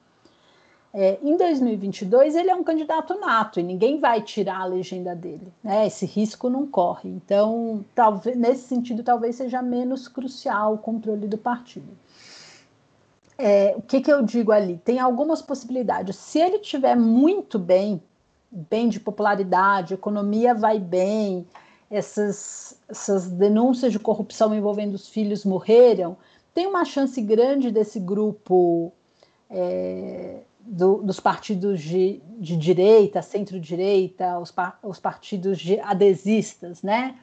É, 0.97 1.19
em 1.25 1.37
2022 1.37 2.37
ele 2.37 2.51
é 2.51 2.55
um 2.55 2.63
candidato 2.63 3.19
nato 3.19 3.59
e 3.59 3.65
ninguém 3.65 3.99
vai 3.99 4.23
tirar 4.23 4.61
a 4.61 4.65
legenda 4.65 5.13
dele, 5.13 5.53
né? 5.61 5.89
Esse 5.89 6.07
risco 6.07 6.49
não 6.49 6.69
corre. 6.69 7.11
Então, 7.11 7.85
talvez 7.97 8.37
nesse 8.37 8.69
sentido, 8.69 9.03
talvez 9.03 9.35
seja 9.35 9.61
menos 9.61 10.07
crucial 10.07 10.75
o 10.75 10.79
controle 10.79 11.27
do 11.27 11.37
partido. 11.37 11.89
É, 13.37 13.75
o 13.77 13.83
que, 13.83 14.01
que 14.01 14.13
eu 14.13 14.23
digo 14.23 14.53
ali? 14.53 14.81
Tem 14.85 15.01
algumas 15.01 15.43
possibilidades. 15.43 16.15
Se 16.15 16.39
ele 16.39 16.61
tiver 16.61 16.95
muito 16.95 17.59
bem, 17.59 18.01
bem 18.49 18.89
de 18.89 19.01
popularidade, 19.01 19.95
economia 19.95 20.55
vai 20.55 20.79
bem, 20.79 21.45
essas, 21.91 22.79
essas 22.89 23.29
denúncias 23.29 23.91
de 23.91 23.99
corrupção 23.99 24.55
envolvendo 24.55 24.95
os 24.95 25.09
filhos 25.09 25.45
morreram, 25.45 26.17
tem 26.55 26.69
uma 26.69 26.85
chance 26.85 27.21
grande 27.21 27.73
desse 27.73 27.99
grupo 27.99 28.93
é, 29.51 30.43
do, 30.67 31.03
dos 31.03 31.21
partidos 31.21 31.81
de, 31.81 32.21
de 32.39 32.57
direita, 32.57 33.23
centro-direita, 33.23 34.39
os, 34.39 34.51
par, 34.51 34.79
os 34.83 34.99
partidos 34.99 35.59
de 35.59 35.79
adesistas, 35.81 36.83
né? 36.83 37.19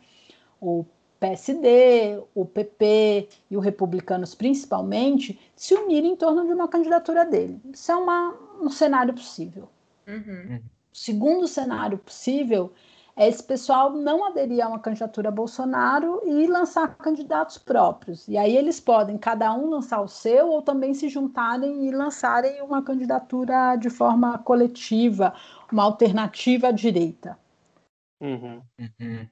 O 0.59 0.85
PSD, 1.19 2.21
o 2.33 2.45
PP 2.45 3.29
e 3.49 3.57
os 3.57 3.63
republicanos 3.63 4.33
principalmente 4.33 5.39
se 5.55 5.73
unirem 5.73 6.13
em 6.13 6.15
torno 6.15 6.45
de 6.45 6.53
uma 6.53 6.67
candidatura 6.67 7.25
dele. 7.25 7.59
Isso 7.71 7.91
é 7.91 7.95
uma, 7.95 8.35
um 8.59 8.69
cenário 8.69 9.13
possível. 9.13 9.69
Uhum. 10.07 10.61
O 10.93 10.97
segundo 10.97 11.47
cenário 11.47 11.97
possível 11.97 12.71
esse 13.17 13.43
pessoal 13.43 13.91
não 13.91 14.25
aderir 14.25 14.65
a 14.65 14.69
uma 14.69 14.79
candidatura 14.79 15.29
a 15.29 15.31
Bolsonaro 15.31 16.21
e 16.25 16.47
lançar 16.47 16.95
candidatos 16.97 17.57
próprios. 17.57 18.27
E 18.27 18.37
aí 18.37 18.55
eles 18.55 18.79
podem, 18.79 19.17
cada 19.17 19.53
um, 19.53 19.69
lançar 19.69 20.01
o 20.01 20.07
seu 20.07 20.49
ou 20.49 20.61
também 20.61 20.93
se 20.93 21.09
juntarem 21.09 21.87
e 21.87 21.91
lançarem 21.91 22.61
uma 22.61 22.81
candidatura 22.81 23.75
de 23.75 23.89
forma 23.89 24.37
coletiva, 24.39 25.33
uma 25.71 25.83
alternativa 25.83 26.69
à 26.69 26.71
direita. 26.71 27.37
Uhum. 28.21 28.61
Uhum. 28.79 29.27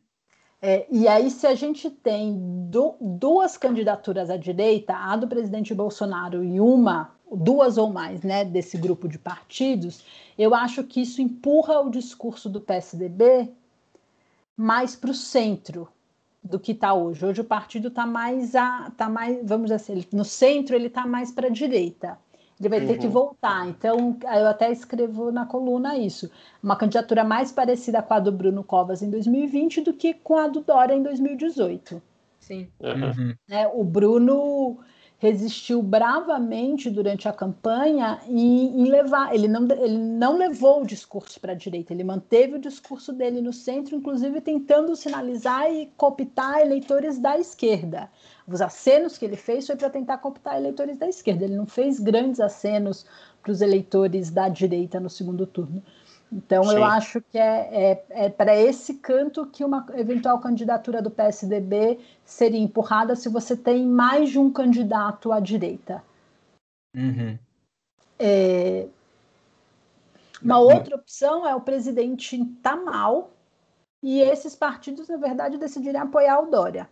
É, 0.62 0.86
e 0.92 1.08
aí, 1.08 1.32
se 1.32 1.48
a 1.48 1.56
gente 1.56 1.90
tem 1.90 2.38
do, 2.70 2.96
duas 3.00 3.56
candidaturas 3.56 4.30
à 4.30 4.36
direita, 4.36 4.94
a 4.94 5.16
do 5.16 5.26
presidente 5.26 5.74
Bolsonaro 5.74 6.44
e 6.44 6.60
uma, 6.60 7.12
duas 7.32 7.78
ou 7.78 7.90
mais, 7.90 8.24
né, 8.24 8.44
desse 8.44 8.78
grupo 8.78 9.08
de 9.08 9.18
partidos, 9.18 10.04
eu 10.38 10.54
acho 10.54 10.84
que 10.84 11.02
isso 11.02 11.22
empurra 11.22 11.80
o 11.80 11.90
discurso 11.90 12.50
do 12.50 12.60
PSDB 12.60 13.50
mais 14.60 14.94
para 14.94 15.12
o 15.12 15.14
centro 15.14 15.88
do 16.44 16.60
que 16.60 16.74
está 16.74 16.94
hoje. 16.94 17.26
Hoje 17.26 17.40
o 17.40 17.46
partido 17.46 17.88
está 17.88 18.06
mais, 18.06 18.56
a, 18.56 18.92
tá 18.98 19.08
mais, 19.08 19.40
vamos 19.42 19.72
dizer 19.72 19.76
assim, 19.76 20.06
no 20.12 20.26
centro 20.26 20.76
ele 20.76 20.88
está 20.88 21.08
mais 21.08 21.32
para 21.32 21.48
a 21.48 21.50
direita. 21.50 22.20
Ele 22.60 22.68
vai 22.68 22.82
uhum. 22.82 22.88
ter 22.88 22.98
que 22.98 23.06
uhum. 23.06 23.14
voltar. 23.14 23.70
Então, 23.70 24.18
eu 24.22 24.48
até 24.48 24.70
escrevo 24.70 25.32
na 25.32 25.46
coluna 25.46 25.98
isso. 25.98 26.30
Uma 26.62 26.76
candidatura 26.76 27.24
mais 27.24 27.54
parecida 27.54 28.02
com 28.02 28.14
a 28.14 28.20
do 28.20 28.34
Bruno 28.34 28.62
Covas 28.62 29.02
em 29.02 29.10
2020 29.10 29.80
do 29.80 29.94
que 29.94 30.14
com 30.14 30.36
a 30.36 30.50
do 30.50 30.60
Dória 30.60 30.94
em 30.94 31.02
2018. 31.02 32.02
Sim. 32.42 32.68
Uhum. 32.82 33.34
É, 33.50 33.66
o 33.66 33.86
Bruno 33.86 34.78
resistiu 35.20 35.84
bravamente 35.84 36.90
durante 36.90 37.28
a 37.28 37.34
campanha 37.34 38.22
em, 38.26 38.82
em 38.82 38.90
levar. 38.90 39.36
Ele 39.36 39.50
não, 39.50 39.68
ele 39.70 39.98
não 39.98 40.38
levou 40.38 40.82
o 40.82 40.86
discurso 40.86 41.40
para 41.42 41.52
a 41.52 41.56
direita, 41.56 41.94
ele 41.94 42.06
manteve 42.06 42.56
o 42.56 42.60
discurso 42.60 43.12
dele 43.12 43.42
no 43.42 43.52
centro, 43.52 43.96
inclusive 43.96 44.40
tentando 44.40 44.96
sinalizar 44.96 45.70
e 45.72 45.88
cooptar 45.98 46.62
eleitores 46.62 47.20
da 47.20 47.38
esquerda. 47.38 48.10
Os 48.48 48.62
acenos 48.62 49.18
que 49.18 49.26
ele 49.26 49.36
fez 49.36 49.68
foi 49.68 49.76
para 49.76 49.90
tentar 49.90 50.18
cooptar 50.20 50.56
eleitores 50.56 50.98
da 50.98 51.08
esquerda. 51.08 51.44
Ele 51.44 51.56
não 51.56 51.68
fez 51.68 52.00
grandes 52.00 52.40
acenos 52.40 53.06
para 53.44 53.52
os 53.52 53.62
eleitores 53.62 54.32
da 54.32 54.48
direita 54.48 55.00
no 55.00 55.10
segundo 55.10 55.46
turno. 55.46 55.84
Então, 56.32 56.64
Sim. 56.64 56.76
eu 56.76 56.84
acho 56.84 57.22
que 57.22 57.38
é, 57.38 57.70
é, 57.92 58.26
é 58.26 58.30
para 58.30 58.56
esse 58.56 58.96
canto 58.96 59.48
que 59.48 59.64
uma 59.64 59.86
eventual 59.96 60.40
candidatura 60.40 61.02
do 61.02 61.10
PSDB 61.10 62.00
seria 62.24 62.60
empurrada 62.60 63.16
se 63.16 63.28
você 63.30 63.58
tem 63.58 63.86
mais 63.86 64.30
de 64.30 64.38
um 64.38 64.52
candidato 64.52 65.32
à 65.32 65.40
direita. 65.40 66.04
Uhum. 66.96 67.38
É, 68.20 68.88
uma 70.42 70.60
outra 70.60 70.96
opção 70.96 71.48
é 71.48 71.56
o 71.56 71.62
presidente 71.62 72.36
estar 72.36 72.78
tá 72.78 72.84
mal 72.84 73.32
e 74.02 74.22
esses 74.22 74.56
partidos, 74.56 75.08
na 75.08 75.18
verdade, 75.18 75.58
decidirem 75.58 76.00
apoiar 76.00 76.40
o 76.40 76.50
Dória. 76.50 76.88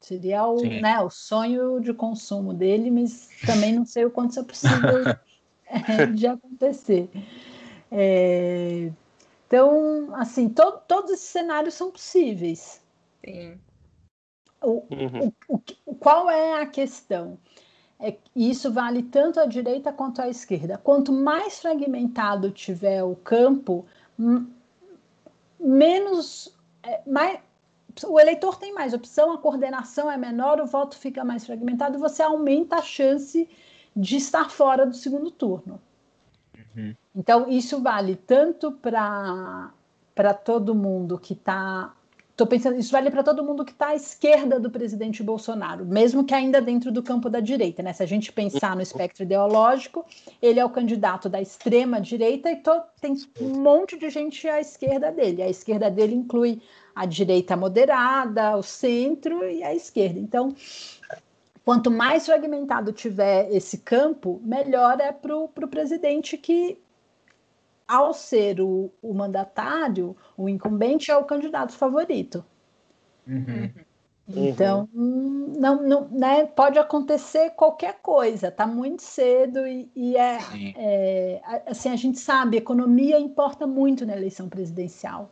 Seria 0.00 0.46
o, 0.46 0.62
né, 0.62 1.00
o 1.00 1.10
sonho 1.10 1.80
de 1.80 1.92
consumo 1.92 2.54
dele, 2.54 2.90
mas 2.90 3.28
também 3.44 3.72
não 3.72 3.84
sei 3.84 4.04
o 4.04 4.10
quanto 4.10 4.30
isso 4.30 4.40
é 4.40 4.44
possível 4.44 5.04
de 6.14 6.26
acontecer. 6.26 7.10
É, 7.90 8.90
então, 9.46 10.14
assim, 10.14 10.48
to, 10.48 10.80
todos 10.86 11.10
esses 11.10 11.28
cenários 11.28 11.74
são 11.74 11.90
possíveis. 11.90 12.82
Sim. 13.24 13.58
O, 14.62 14.84
uhum. 14.90 15.32
o, 15.48 15.60
o, 15.86 15.94
qual 15.94 16.28
é 16.28 16.60
a 16.60 16.66
questão? 16.66 17.38
É, 17.98 18.16
isso 18.36 18.70
vale 18.70 19.02
tanto 19.02 19.40
à 19.40 19.46
direita 19.46 19.92
quanto 19.92 20.20
à 20.20 20.28
esquerda. 20.28 20.78
Quanto 20.78 21.12
mais 21.12 21.60
fragmentado 21.60 22.50
tiver 22.50 23.02
o 23.02 23.16
campo, 23.16 23.86
menos. 25.58 26.54
É, 26.82 27.02
mais, 27.06 27.40
o 28.06 28.20
eleitor 28.20 28.58
tem 28.58 28.72
mais 28.72 28.94
opção, 28.94 29.32
a 29.32 29.38
coordenação 29.38 30.10
é 30.10 30.16
menor, 30.16 30.60
o 30.60 30.66
voto 30.66 30.96
fica 30.96 31.24
mais 31.24 31.44
fragmentado, 31.46 31.98
você 31.98 32.22
aumenta 32.22 32.76
a 32.76 32.82
chance 32.82 33.48
de 33.96 34.16
estar 34.16 34.50
fora 34.50 34.86
do 34.86 34.94
segundo 34.94 35.30
turno. 35.30 35.80
Uhum. 36.78 36.94
Então, 37.14 37.48
isso 37.48 37.80
vale 37.80 38.14
tanto 38.14 38.70
para 38.70 39.72
todo 40.44 40.74
mundo 40.74 41.18
que 41.18 41.32
está. 41.32 41.92
Estou 42.30 42.46
pensando, 42.46 42.78
isso 42.78 42.92
vale 42.92 43.10
para 43.10 43.24
todo 43.24 43.42
mundo 43.42 43.64
que 43.64 43.72
está 43.72 43.88
à 43.88 43.96
esquerda 43.96 44.60
do 44.60 44.70
presidente 44.70 45.24
Bolsonaro, 45.24 45.84
mesmo 45.84 46.24
que 46.24 46.32
ainda 46.32 46.62
dentro 46.62 46.92
do 46.92 47.02
campo 47.02 47.28
da 47.28 47.40
direita. 47.40 47.82
Né? 47.82 47.92
Se 47.92 48.00
a 48.00 48.06
gente 48.06 48.30
pensar 48.30 48.76
no 48.76 48.82
espectro 48.82 49.24
ideológico, 49.24 50.06
ele 50.40 50.60
é 50.60 50.64
o 50.64 50.70
candidato 50.70 51.28
da 51.28 51.42
extrema 51.42 52.00
direita 52.00 52.48
e 52.52 52.54
to, 52.54 52.80
tem 53.00 53.16
um 53.40 53.60
monte 53.60 53.98
de 53.98 54.08
gente 54.08 54.46
à 54.46 54.60
esquerda 54.60 55.10
dele. 55.10 55.42
A 55.42 55.50
esquerda 55.50 55.90
dele 55.90 56.14
inclui 56.14 56.62
a 56.94 57.06
direita 57.06 57.56
moderada, 57.56 58.56
o 58.56 58.62
centro 58.62 59.44
e 59.44 59.64
a 59.64 59.74
esquerda. 59.74 60.20
Então, 60.20 60.54
quanto 61.68 61.90
mais 61.90 62.24
fragmentado 62.24 62.94
tiver 62.94 63.54
esse 63.54 63.76
campo, 63.76 64.40
melhor 64.42 64.98
é 65.02 65.12
para 65.12 65.36
o 65.36 65.68
presidente 65.68 66.38
que 66.38 66.80
ao 67.86 68.14
ser 68.14 68.58
o, 68.58 68.90
o 69.02 69.12
mandatário, 69.12 70.16
o 70.34 70.48
incumbente 70.48 71.10
é 71.10 71.16
o 71.18 71.24
candidato 71.24 71.74
favorito. 71.74 72.42
Uhum. 73.26 73.70
Então, 74.28 74.88
não, 74.94 75.82
não, 75.82 76.08
né, 76.08 76.46
pode 76.46 76.78
acontecer 76.78 77.50
qualquer 77.50 78.00
coisa, 78.00 78.50
tá 78.50 78.66
muito 78.66 79.02
cedo 79.02 79.66
e, 79.66 79.90
e 79.94 80.16
é, 80.16 80.38
é, 80.74 81.42
assim, 81.66 81.90
a 81.90 81.96
gente 81.96 82.18
sabe, 82.18 82.56
economia 82.56 83.20
importa 83.20 83.66
muito 83.66 84.06
na 84.06 84.16
eleição 84.16 84.48
presidencial. 84.48 85.30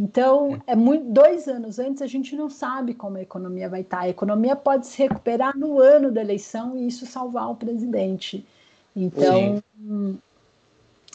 Então, 0.00 0.62
é 0.64 0.76
muito, 0.76 1.06
dois 1.10 1.48
anos 1.48 1.80
antes 1.80 2.00
a 2.02 2.06
gente 2.06 2.36
não 2.36 2.48
sabe 2.48 2.94
como 2.94 3.16
a 3.16 3.22
economia 3.22 3.68
vai 3.68 3.80
estar. 3.80 3.96
Tá. 3.96 4.02
A 4.04 4.08
economia 4.08 4.54
pode 4.54 4.86
se 4.86 5.02
recuperar 5.02 5.58
no 5.58 5.80
ano 5.80 6.12
da 6.12 6.20
eleição 6.20 6.78
e 6.78 6.86
isso 6.86 7.04
salvar 7.04 7.50
o 7.50 7.56
presidente. 7.56 8.46
Então, 8.94 9.60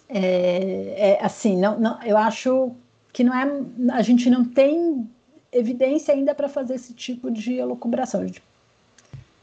é, 0.10 1.12
é 1.12 1.24
assim, 1.24 1.58
não, 1.58 1.80
não, 1.80 2.04
eu 2.04 2.18
acho 2.18 2.76
que 3.14 3.24
não 3.24 3.34
é, 3.34 3.48
a 3.94 4.02
gente 4.02 4.30
não 4.30 4.44
tem 4.44 5.10
evidência 5.50 6.14
ainda 6.14 6.36
para 6.36 6.50
fazer 6.50 6.76
esse 6.76 6.94
tipo 6.94 7.32
de 7.32 7.54
elucubração. 7.54 8.30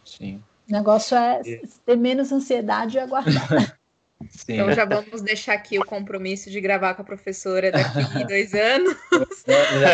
Sim. 0.04 0.42
O 0.68 0.72
negócio 0.72 1.16
é 1.16 1.40
ter 1.86 1.96
menos 1.96 2.30
ansiedade 2.30 2.98
e 2.98 3.00
aguardar. 3.00 3.74
Sim. 4.28 4.54
Então 4.54 4.72
já 4.72 4.84
vamos 4.84 5.22
deixar 5.22 5.54
aqui 5.54 5.78
o 5.78 5.84
compromisso 5.84 6.50
de 6.50 6.60
gravar 6.60 6.94
com 6.94 7.02
a 7.02 7.04
professora 7.04 7.72
daqui 7.72 8.24
dois 8.28 8.52
anos 8.52 8.94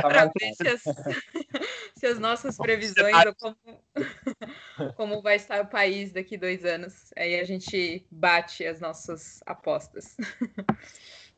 para 0.03 0.25
ver 0.27 0.55
se 0.55 0.69
as, 0.69 0.83
se 1.97 2.07
as, 2.07 2.19
nossas 2.19 2.57
previsões 2.57 3.15
como, 3.39 3.57
como 4.97 5.23
vai 5.23 5.37
estar 5.37 5.63
o 5.63 5.69
país 5.69 6.13
daqui 6.13 6.37
dois 6.37 6.65
anos. 6.65 7.13
Aí 7.17 7.39
a 7.39 7.45
gente 7.45 8.05
bate 8.11 8.67
as 8.67 8.81
nossas 8.81 9.41
apostas. 9.47 10.17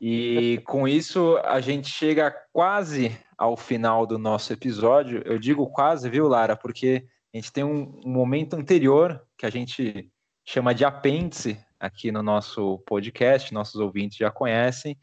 E 0.00 0.62
com 0.64 0.88
isso 0.88 1.38
a 1.44 1.60
gente 1.60 1.90
chega 1.90 2.34
quase 2.52 3.14
ao 3.36 3.56
final 3.56 4.06
do 4.06 4.18
nosso 4.18 4.52
episódio. 4.52 5.22
Eu 5.26 5.38
digo 5.38 5.66
quase, 5.66 6.08
viu, 6.08 6.26
Lara? 6.26 6.56
Porque 6.56 7.04
a 7.34 7.36
gente 7.36 7.52
tem 7.52 7.64
um, 7.64 8.00
um 8.04 8.10
momento 8.10 8.54
anterior 8.54 9.22
que 9.36 9.44
a 9.44 9.50
gente 9.50 10.10
chama 10.42 10.74
de 10.74 10.86
apêndice 10.86 11.62
aqui 11.78 12.10
no 12.10 12.22
nosso 12.22 12.78
podcast, 12.86 13.52
nossos 13.52 13.80
ouvintes 13.80 14.18
já 14.18 14.30
conhecem, 14.30 14.96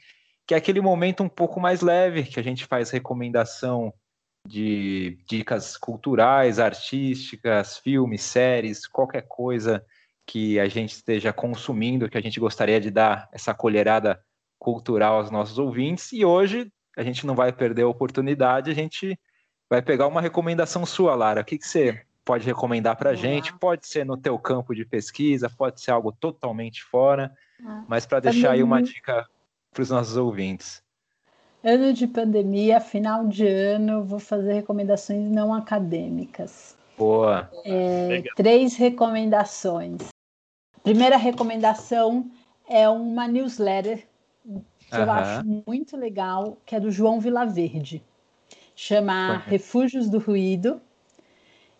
que 0.47 0.53
é 0.53 0.57
aquele 0.57 0.81
momento 0.81 1.23
um 1.23 1.29
pouco 1.29 1.59
mais 1.59 1.81
leve, 1.81 2.23
que 2.23 2.39
a 2.39 2.43
gente 2.43 2.65
faz 2.65 2.91
recomendação 2.91 3.93
de 4.47 5.17
dicas 5.27 5.75
culturais, 5.75 6.59
artísticas, 6.59 7.77
filmes, 7.77 8.21
séries, 8.21 8.85
qualquer 8.85 9.23
coisa 9.27 9.83
que 10.25 10.59
a 10.59 10.67
gente 10.67 10.93
esteja 10.93 11.33
consumindo, 11.33 12.09
que 12.09 12.17
a 12.17 12.21
gente 12.21 12.39
gostaria 12.39 12.79
de 12.79 12.91
dar 12.91 13.27
essa 13.31 13.53
colherada 13.53 14.23
cultural 14.59 15.17
aos 15.17 15.31
nossos 15.31 15.57
ouvintes. 15.57 16.11
E 16.11 16.23
hoje 16.23 16.71
a 16.95 17.03
gente 17.03 17.25
não 17.25 17.35
vai 17.35 17.51
perder 17.51 17.83
a 17.83 17.87
oportunidade, 17.87 18.71
a 18.71 18.73
gente 18.73 19.19
vai 19.69 19.81
pegar 19.81 20.07
uma 20.07 20.21
recomendação 20.21 20.85
sua, 20.85 21.15
Lara. 21.15 21.41
O 21.41 21.45
que, 21.45 21.57
que 21.57 21.67
você 21.67 22.05
pode 22.25 22.45
recomendar 22.45 22.97
para 22.97 23.11
a 23.11 23.15
gente? 23.15 23.53
Pode 23.53 23.87
ser 23.87 24.03
no 24.05 24.17
teu 24.17 24.37
campo 24.39 24.73
de 24.73 24.83
pesquisa, 24.83 25.49
pode 25.49 25.79
ser 25.79 25.91
algo 25.91 26.11
totalmente 26.11 26.83
fora, 26.83 27.31
ah, 27.63 27.85
mas 27.87 28.05
para 28.05 28.19
deixar 28.19 28.51
aí 28.51 28.63
uma 28.63 28.81
dica 28.81 29.25
para 29.71 29.81
os 29.83 29.91
nossos 29.91 30.17
ouvintes. 30.17 30.83
Ano 31.63 31.93
de 31.93 32.07
pandemia, 32.07 32.79
final 32.79 33.27
de 33.27 33.47
ano, 33.47 34.03
vou 34.03 34.19
fazer 34.19 34.53
recomendações 34.53 35.31
não 35.31 35.53
acadêmicas. 35.53 36.75
Boa. 36.97 37.49
É, 37.63 38.23
três 38.35 38.75
recomendações. 38.75 40.09
Primeira 40.83 41.17
recomendação 41.17 42.29
é 42.67 42.87
uma 42.87 43.27
newsletter 43.27 44.07
que 44.43 44.95
uhum. 44.95 45.01
eu 45.01 45.11
acho 45.11 45.63
muito 45.67 45.97
legal, 45.97 46.57
que 46.65 46.75
é 46.75 46.79
do 46.79 46.91
João 46.91 47.19
Vilaverde. 47.19 48.03
Chama 48.75 49.33
uhum. 49.33 49.39
Refúgios 49.47 50.09
do 50.09 50.19
Ruído. 50.19 50.79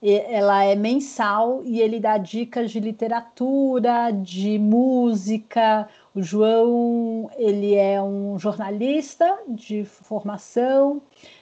Ela 0.08 0.64
é 0.64 0.76
mensal 0.76 1.64
e 1.66 1.82
ele 1.82 2.00
dá 2.00 2.18
dicas 2.18 2.70
de 2.70 2.80
literatura, 2.80 4.12
de 4.12 4.60
música. 4.60 5.88
O 6.14 6.22
João, 6.22 7.30
ele 7.38 7.74
é 7.74 8.00
um 8.02 8.38
jornalista 8.38 9.40
de 9.48 9.84
formação, 9.84 11.02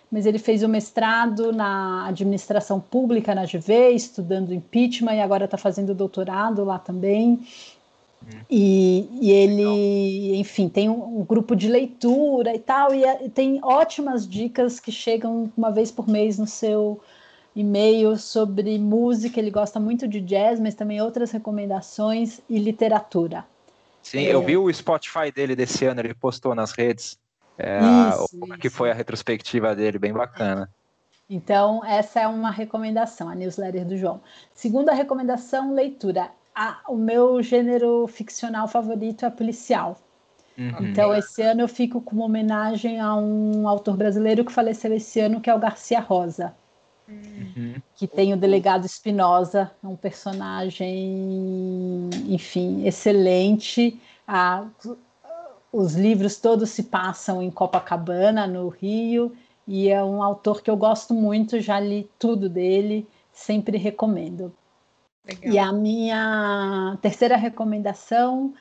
mas 0.09 0.25
ele 0.25 0.39
fez 0.39 0.63
o 0.63 0.67
um 0.67 0.69
mestrado 0.69 1.51
na 1.51 2.07
administração 2.07 2.79
pública 2.79 3.35
na 3.35 3.45
GV, 3.45 3.89
estudando 3.89 4.53
impeachment 4.53 5.15
e 5.15 5.21
agora 5.21 5.45
está 5.45 5.57
fazendo 5.57 5.93
doutorado 5.93 6.63
lá 6.63 6.79
também. 6.79 7.41
E, 8.49 9.09
e, 9.19 9.31
ele, 9.31 10.37
enfim, 10.37 10.69
tem 10.69 10.89
um, 10.89 11.19
um, 11.19 11.23
grupo 11.25 11.55
de 11.55 11.67
leitura 11.67 12.55
e 12.55 12.59
tal, 12.59 12.93
e, 12.93 13.03
é, 13.03 13.25
e, 13.25 13.29
tem 13.29 13.59
ótimas 13.63 14.27
dicas 14.27 14.79
que 14.79 14.91
chegam 14.91 15.51
uma 15.57 15.71
vez 15.71 15.91
por 15.91 16.07
mês 16.07 16.37
no 16.37 16.47
seu 16.47 17.01
e-mail 17.55 18.17
sobre 18.17 18.77
música. 18.79 19.39
Ele 19.39 19.51
gosta 19.51 19.79
muito 19.79 20.07
de 20.07 20.19
jazz, 20.21 20.59
mas 20.59 20.75
também 20.75 21.01
outras 21.01 21.31
recomendações 21.31 22.41
e 22.49 22.59
literatura. 22.59 23.45
Sim, 24.01 24.25
é, 24.25 24.33
eu 24.33 24.43
vi 24.43 24.57
o 24.57 24.71
Spotify 24.73 25.31
dele 25.33 25.55
desse 25.55 25.85
ano, 25.85 26.01
ele 26.01 26.13
postou 26.13 26.53
nas 26.53 26.71
redes. 26.71 27.17
É, 27.57 27.79
isso, 27.79 28.37
a, 28.51 28.57
que 28.57 28.69
foi 28.69 28.91
a 28.91 28.93
retrospectiva 28.93 29.75
dele, 29.75 29.99
bem 29.99 30.11
bacana. 30.11 30.69
Então, 31.29 31.83
essa 31.85 32.19
é 32.19 32.27
uma 32.27 32.51
recomendação, 32.51 33.29
a 33.29 33.35
newsletter 33.35 33.85
do 33.85 33.95
João. 33.95 34.21
Segunda 34.53 34.93
recomendação, 34.93 35.73
leitura 35.73 36.29
o 36.87 36.95
meu 36.95 37.41
gênero 37.41 38.07
ficcional 38.07 38.67
favorito 38.67 39.25
é 39.25 39.29
policial. 39.29 39.97
Uhum. 40.57 40.87
Então, 40.87 41.15
esse 41.15 41.41
ano 41.41 41.61
eu 41.61 41.67
fico 41.67 41.99
com 41.99 42.15
uma 42.15 42.25
homenagem 42.25 42.99
a 42.99 43.15
um 43.15 43.67
autor 43.67 43.97
brasileiro 43.97 44.45
que 44.45 44.51
faleceu 44.51 44.93
esse 44.93 45.19
ano, 45.19 45.41
que 45.41 45.49
é 45.49 45.55
o 45.55 45.59
Garcia 45.59 45.99
Rosa. 45.99 46.53
Uhum. 47.07 47.75
Que 47.95 48.07
tem 48.07 48.33
o 48.33 48.37
delegado 48.37 48.85
Espinosa, 48.85 49.71
é 49.83 49.87
um 49.87 49.95
personagem, 49.95 50.89
enfim, 52.27 52.85
excelente. 52.85 53.99
Ah, 54.27 54.65
os 55.71 55.95
livros 55.95 56.37
todos 56.37 56.69
se 56.69 56.83
passam 56.83 57.41
em 57.41 57.51
Copacabana, 57.51 58.47
no 58.47 58.69
Rio, 58.69 59.35
e 59.67 59.89
é 59.89 60.03
um 60.03 60.21
autor 60.21 60.61
que 60.61 60.69
eu 60.69 60.77
gosto 60.77 61.13
muito, 61.13 61.59
já 61.59 61.79
li 61.79 62.09
tudo 62.19 62.47
dele, 62.47 63.07
sempre 63.31 63.77
recomendo. 63.77 64.53
Legal. 65.25 65.53
E 65.53 65.59
a 65.59 65.71
minha 65.71 66.97
terceira 67.01 67.35
recomendação, 67.35 68.53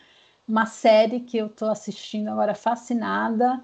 uma 0.47 0.67
série 0.67 1.21
que 1.21 1.37
eu 1.37 1.47
estou 1.47 1.71
assistindo 1.71 2.29
agora 2.29 2.55
fascinada, 2.55 3.61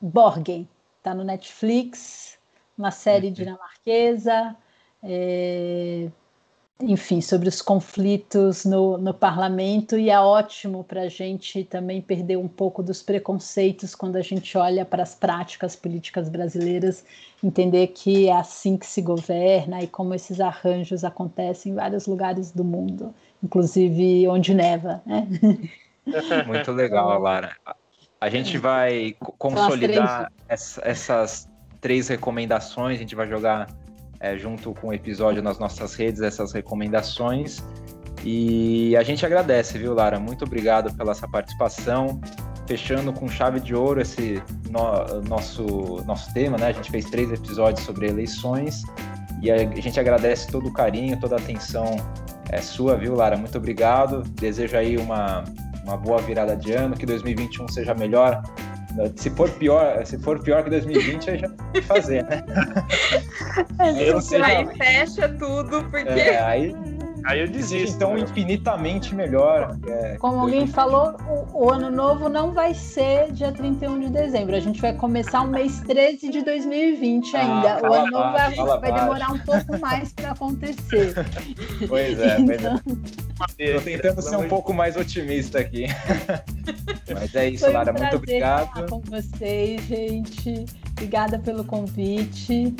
Borgen, 0.00 0.68
está 0.98 1.14
no 1.14 1.24
Netflix, 1.24 2.35
uma 2.76 2.90
série 2.90 3.28
uhum. 3.28 3.32
dinamarquesa. 3.32 4.56
É, 5.02 6.08
enfim, 6.80 7.22
sobre 7.22 7.48
os 7.48 7.62
conflitos 7.62 8.66
no, 8.66 8.98
no 8.98 9.14
parlamento, 9.14 9.96
e 9.98 10.10
é 10.10 10.20
ótimo 10.20 10.84
para 10.84 11.02
a 11.02 11.08
gente 11.08 11.64
também 11.64 12.02
perder 12.02 12.36
um 12.36 12.48
pouco 12.48 12.82
dos 12.82 13.02
preconceitos 13.02 13.94
quando 13.94 14.16
a 14.16 14.20
gente 14.20 14.58
olha 14.58 14.84
para 14.84 15.02
as 15.02 15.14
práticas 15.14 15.74
políticas 15.74 16.28
brasileiras, 16.28 17.02
entender 17.42 17.88
que 17.88 18.28
é 18.28 18.36
assim 18.36 18.76
que 18.76 18.86
se 18.86 19.00
governa 19.00 19.82
e 19.82 19.86
como 19.86 20.14
esses 20.14 20.38
arranjos 20.38 21.02
acontecem 21.02 21.72
em 21.72 21.74
vários 21.74 22.06
lugares 22.06 22.52
do 22.52 22.62
mundo, 22.62 23.14
inclusive 23.42 24.28
onde 24.28 24.52
neva. 24.52 25.00
Né? 25.06 25.26
Muito 26.46 26.72
legal, 26.72 27.18
Lara. 27.18 27.56
A 28.20 28.28
gente 28.28 28.58
vai 28.58 29.16
consolidar 29.38 30.30
essas 30.48 31.48
três 31.86 32.08
recomendações, 32.08 32.96
a 32.96 33.00
gente 33.00 33.14
vai 33.14 33.28
jogar 33.28 33.68
é, 34.18 34.36
junto 34.36 34.74
com 34.74 34.88
o 34.88 34.92
episódio 34.92 35.40
nas 35.40 35.56
nossas 35.56 35.94
redes, 35.94 36.20
essas 36.20 36.52
recomendações. 36.52 37.62
E 38.24 38.96
a 38.96 39.04
gente 39.04 39.24
agradece, 39.24 39.78
viu, 39.78 39.94
Lara? 39.94 40.18
Muito 40.18 40.44
obrigado 40.44 40.92
pela 40.96 41.12
essa 41.12 41.28
participação. 41.28 42.20
Fechando 42.66 43.12
com 43.12 43.28
chave 43.28 43.60
de 43.60 43.72
ouro 43.72 44.00
esse 44.00 44.42
no, 44.68 45.20
nosso, 45.28 46.02
nosso 46.04 46.34
tema, 46.34 46.58
né? 46.58 46.66
A 46.66 46.72
gente 46.72 46.90
fez 46.90 47.04
três 47.04 47.30
episódios 47.30 47.86
sobre 47.86 48.08
eleições 48.08 48.82
e 49.40 49.48
a, 49.48 49.58
gente 49.58 50.00
agradece 50.00 50.48
todo 50.48 50.66
o 50.66 50.72
carinho, 50.72 51.20
toda 51.20 51.36
a 51.36 51.38
atenção 51.38 51.94
é, 52.50 52.60
sua, 52.60 52.96
viu, 52.96 53.14
Lara? 53.14 53.36
Muito 53.36 53.56
obrigado. 53.58 54.24
Desejo 54.24 54.76
aí 54.76 54.96
uma, 54.96 55.44
uma 55.84 55.96
boa 55.96 56.20
virada 56.20 56.56
de 56.56 56.72
ano, 56.72 56.96
que 56.96 57.06
2021 57.06 57.68
seja 57.68 57.94
melhor 57.94 58.42
se 59.14 59.30
for 59.30 59.50
pior, 59.50 60.04
se 60.06 60.18
for 60.18 60.42
pior 60.42 60.64
que 60.64 60.70
2020, 60.70 61.30
aí 61.30 61.38
já 61.38 61.48
tem 61.48 61.72
que 61.72 61.82
fazer, 61.82 62.24
né? 62.24 62.44
aí, 63.78 64.12
aí 64.42 64.76
fecha 64.76 65.28
tudo, 65.28 65.82
porque. 65.90 66.08
É, 66.08 66.40
aí 66.40 66.74
Aí 67.26 67.40
eu 67.40 67.48
desisto. 67.48 67.96
Então, 67.96 68.14
né? 68.14 68.20
infinitamente 68.20 69.12
melhor. 69.12 69.76
É, 69.84 70.16
Como 70.16 70.38
alguém 70.38 70.64
falou, 70.68 71.16
o, 71.28 71.64
o, 71.64 71.72
ano 71.72 71.90
novo 71.90 72.28
não 72.28 72.52
vai 72.52 72.72
ser 72.72 73.32
dia 73.32 73.50
31 73.50 73.98
de 73.98 74.10
dezembro. 74.10 74.54
A 74.54 74.60
gente 74.60 74.80
vai 74.80 74.94
começar 74.94 75.42
o 75.42 75.48
mês 75.48 75.80
13 75.80 76.30
de 76.30 76.42
2020 76.42 77.36
ah, 77.36 77.40
ainda. 77.40 77.88
o 77.88 77.92
ano 77.92 78.10
novo 78.12 78.32
vai, 78.32 78.54
vai 78.54 78.92
demorar 78.92 79.32
um 79.32 79.38
pouco 79.40 79.76
mais 79.80 80.12
para 80.12 80.30
acontecer. 80.30 81.14
Pois 81.88 82.18
é, 82.18 82.38
então... 82.40 82.80
Estou 83.58 83.82
tentando 83.82 84.22
ser 84.22 84.36
um 84.36 84.48
pouco 84.48 84.72
mais 84.72 84.96
otimista 84.96 85.58
aqui. 85.58 85.86
Mas 87.12 87.34
é 87.34 87.50
isso, 87.50 87.64
Foi 87.64 87.72
Lara. 87.72 87.92
Um 87.92 87.98
muito 87.98 88.16
obrigado. 88.16 88.66
Estar 88.66 88.86
com 88.86 89.00
vocês, 89.00 89.82
gente. 89.82 90.64
Obrigada 90.92 91.38
pelo 91.38 91.64
convite. 91.64 92.74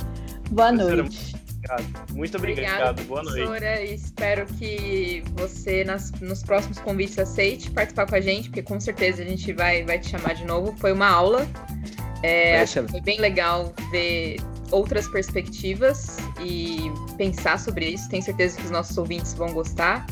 Boa 0.51 0.73
noite 0.73 1.46
obrigado. 1.75 2.13
Muito 2.13 2.37
obrigado. 2.37 2.91
Obrigada, 2.91 3.03
Boa 3.05 3.23
noite. 3.23 3.45
Professora. 3.45 3.83
Espero 3.85 4.47
que 4.47 5.25
você, 5.35 5.85
nas, 5.85 6.11
nos 6.13 6.43
próximos 6.43 6.79
convites, 6.79 7.19
aceite 7.19 7.71
participar 7.71 8.07
com 8.07 8.15
a 8.15 8.21
gente, 8.21 8.49
porque 8.49 8.63
com 8.63 8.79
certeza 8.81 9.23
a 9.23 9.25
gente 9.25 9.53
vai, 9.53 9.85
vai 9.85 9.99
te 9.99 10.11
chamar 10.11 10.35
de 10.35 10.45
novo. 10.45 10.75
Foi 10.79 10.93
uma 10.93 11.09
aula. 11.09 11.47
É, 12.23 12.61
acho 12.61 12.83
que 12.83 12.91
foi 12.91 13.01
bem 13.01 13.21
legal 13.21 13.75
ver 13.91 14.39
outras 14.71 15.07
perspectivas 15.09 16.17
e 16.41 16.91
pensar 17.17 17.59
sobre 17.59 17.89
isso. 17.91 18.09
Tenho 18.09 18.23
certeza 18.23 18.57
que 18.57 18.65
os 18.65 18.71
nossos 18.71 18.97
ouvintes 18.97 19.35
vão 19.35 19.53
gostar. 19.53 20.07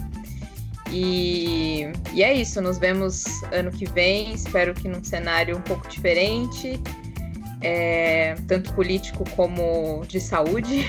E, 0.90 1.88
e 2.12 2.22
é 2.22 2.32
isso, 2.32 2.60
nos 2.60 2.78
vemos 2.78 3.24
ano 3.52 3.70
que 3.70 3.86
vem. 3.86 4.32
Espero 4.32 4.74
que 4.74 4.86
num 4.86 5.02
cenário 5.02 5.56
um 5.56 5.62
pouco 5.62 5.88
diferente 5.88 6.80
é, 7.64 8.36
tanto 8.46 8.72
político 8.74 9.24
como 9.30 10.04
de 10.06 10.20
saúde. 10.20 10.86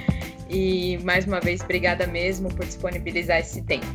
e 0.48 0.98
mais 0.98 1.24
uma 1.24 1.40
vez, 1.40 1.62
obrigada 1.62 2.06
mesmo 2.06 2.48
por 2.54 2.66
disponibilizar 2.66 3.38
esse 3.38 3.62
tempo. 3.62 3.86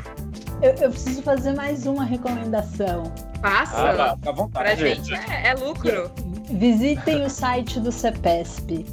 Eu, 0.62 0.72
eu 0.72 0.90
preciso 0.90 1.22
fazer 1.22 1.54
mais 1.54 1.86
uma 1.86 2.04
recomendação. 2.04 3.04
Faça, 3.42 3.92
ah, 3.92 4.18
tá, 4.18 4.32
vontade, 4.32 4.66
pra 4.66 4.76
gente. 4.76 5.14
É, 5.14 5.50
é 5.50 5.54
lucro. 5.54 6.12
Visitem 6.50 7.26
o 7.26 7.30
site 7.30 7.80
do 7.80 7.92
CEPESP. 7.92 8.86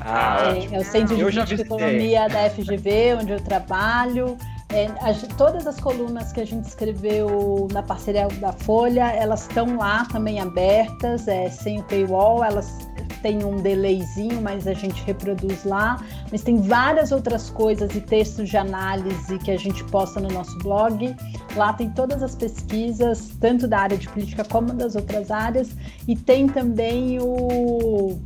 Ah, 0.00 0.54
é, 0.54 0.74
é, 0.74 0.78
o 0.78 0.84
Centro 0.84 1.16
de 1.16 1.54
Economia 1.54 2.28
da 2.28 2.50
FGV, 2.50 3.14
onde 3.20 3.32
eu 3.32 3.40
trabalho. 3.40 4.36
É, 4.70 4.86
a, 5.00 5.14
todas 5.36 5.66
as 5.66 5.80
colunas 5.80 6.30
que 6.30 6.40
a 6.40 6.46
gente 6.46 6.66
escreveu 6.66 7.68
na 7.72 7.82
parceria 7.82 8.28
da 8.28 8.52
Folha, 8.52 9.10
elas 9.12 9.42
estão 9.42 9.76
lá 9.76 10.04
também 10.06 10.40
abertas, 10.40 11.26
é, 11.26 11.48
sem 11.48 11.80
o 11.80 11.82
paywall, 11.84 12.44
elas 12.44 12.88
tem 13.22 13.44
um 13.44 13.56
delayzinho, 13.56 14.40
mas 14.40 14.66
a 14.66 14.74
gente 14.74 15.02
reproduz 15.04 15.64
lá. 15.64 16.02
Mas 16.30 16.42
tem 16.42 16.60
várias 16.60 17.12
outras 17.12 17.50
coisas 17.50 17.94
e 17.94 18.00
textos 18.00 18.48
de 18.48 18.56
análise 18.56 19.38
que 19.38 19.50
a 19.50 19.56
gente 19.56 19.84
posta 19.84 20.20
no 20.20 20.28
nosso 20.28 20.56
blog. 20.58 21.14
Lá 21.56 21.72
tem 21.72 21.90
todas 21.90 22.22
as 22.22 22.34
pesquisas, 22.34 23.30
tanto 23.40 23.66
da 23.66 23.80
área 23.80 23.96
de 23.96 24.08
política 24.08 24.44
como 24.44 24.72
das 24.72 24.94
outras 24.94 25.30
áreas, 25.30 25.70
e 26.06 26.14
tem 26.14 26.46
também 26.48 27.18
o 27.20 28.18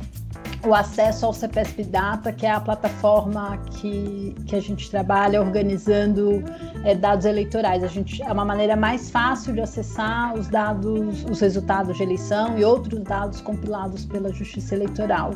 o 0.65 0.73
acesso 0.73 1.25
ao 1.25 1.33
CPSP 1.33 1.83
Data, 1.83 2.31
que 2.31 2.45
é 2.45 2.51
a 2.51 2.59
plataforma 2.59 3.57
que, 3.71 4.35
que 4.45 4.55
a 4.55 4.61
gente 4.61 4.89
trabalha 4.89 5.41
organizando 5.41 6.43
é, 6.83 6.95
dados 6.95 7.25
eleitorais. 7.25 7.83
A 7.83 7.87
gente, 7.87 8.21
é 8.21 8.31
uma 8.31 8.45
maneira 8.45 8.75
mais 8.75 9.09
fácil 9.09 9.53
de 9.53 9.61
acessar 9.61 10.33
os 10.33 10.47
dados, 10.47 11.25
os 11.29 11.39
resultados 11.39 11.97
de 11.97 12.03
eleição 12.03 12.57
e 12.57 12.63
outros 12.63 13.01
dados 13.01 13.41
compilados 13.41 14.05
pela 14.05 14.31
Justiça 14.31 14.75
Eleitoral. 14.75 15.31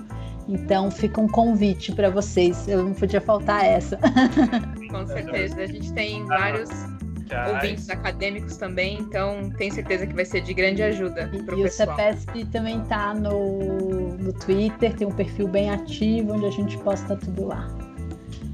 Então 0.47 0.89
fica 0.89 1.19
um 1.19 1.27
convite 1.27 1.91
para 1.91 2.09
vocês. 2.09 2.67
Eu 2.67 2.83
não 2.83 2.93
podia 2.93 3.19
faltar 3.19 3.65
essa. 3.65 3.99
Com 4.89 5.05
certeza. 5.05 5.61
A 5.61 5.65
gente 5.65 5.91
tem 5.91 6.25
vários 6.25 6.69
ouvintes 7.53 7.89
acadêmicos 7.89 8.57
também, 8.57 8.99
então 8.99 9.49
tenho 9.57 9.73
certeza 9.73 10.05
que 10.05 10.13
vai 10.13 10.25
ser 10.25 10.41
de 10.41 10.53
grande 10.53 10.83
ajuda 10.83 11.29
para 11.45 11.55
o 11.55 11.61
pessoal. 11.61 11.61
E 11.61 11.65
o 11.65 11.69
CEPESP 11.69 12.45
também 12.45 12.81
está 12.81 13.13
no, 13.13 14.17
no 14.17 14.33
Twitter, 14.33 14.93
tem 14.95 15.07
um 15.07 15.11
perfil 15.11 15.47
bem 15.47 15.69
ativo 15.69 16.33
onde 16.33 16.45
a 16.45 16.51
gente 16.51 16.77
posta 16.79 17.15
tudo 17.15 17.47
lá. 17.47 17.67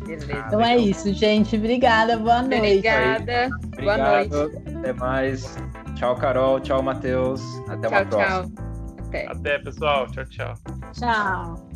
Beleza. 0.06 0.44
Então 0.48 0.62
é 0.62 0.78
isso, 0.78 1.14
gente. 1.14 1.56
Obrigada, 1.56 2.18
boa 2.18 2.42
noite. 2.42 2.58
Obrigada, 2.58 3.50
boa 3.82 3.98
noite. 3.98 4.58
Até 4.78 4.94
mais. 4.94 5.58
Tchau, 5.96 6.16
Carol. 6.16 6.60
Tchau, 6.60 6.84
Matheus. 6.84 7.42
Até 7.68 7.88
tchau, 7.88 7.92
uma 7.92 8.06
próxima. 8.06 8.44
Tchau. 8.44 8.64
Até. 9.08 9.28
Até, 9.28 9.60
pessoal. 9.60 10.08
Tchau, 10.08 10.26
tchau. 10.26 10.54
Tchau. 10.94 11.73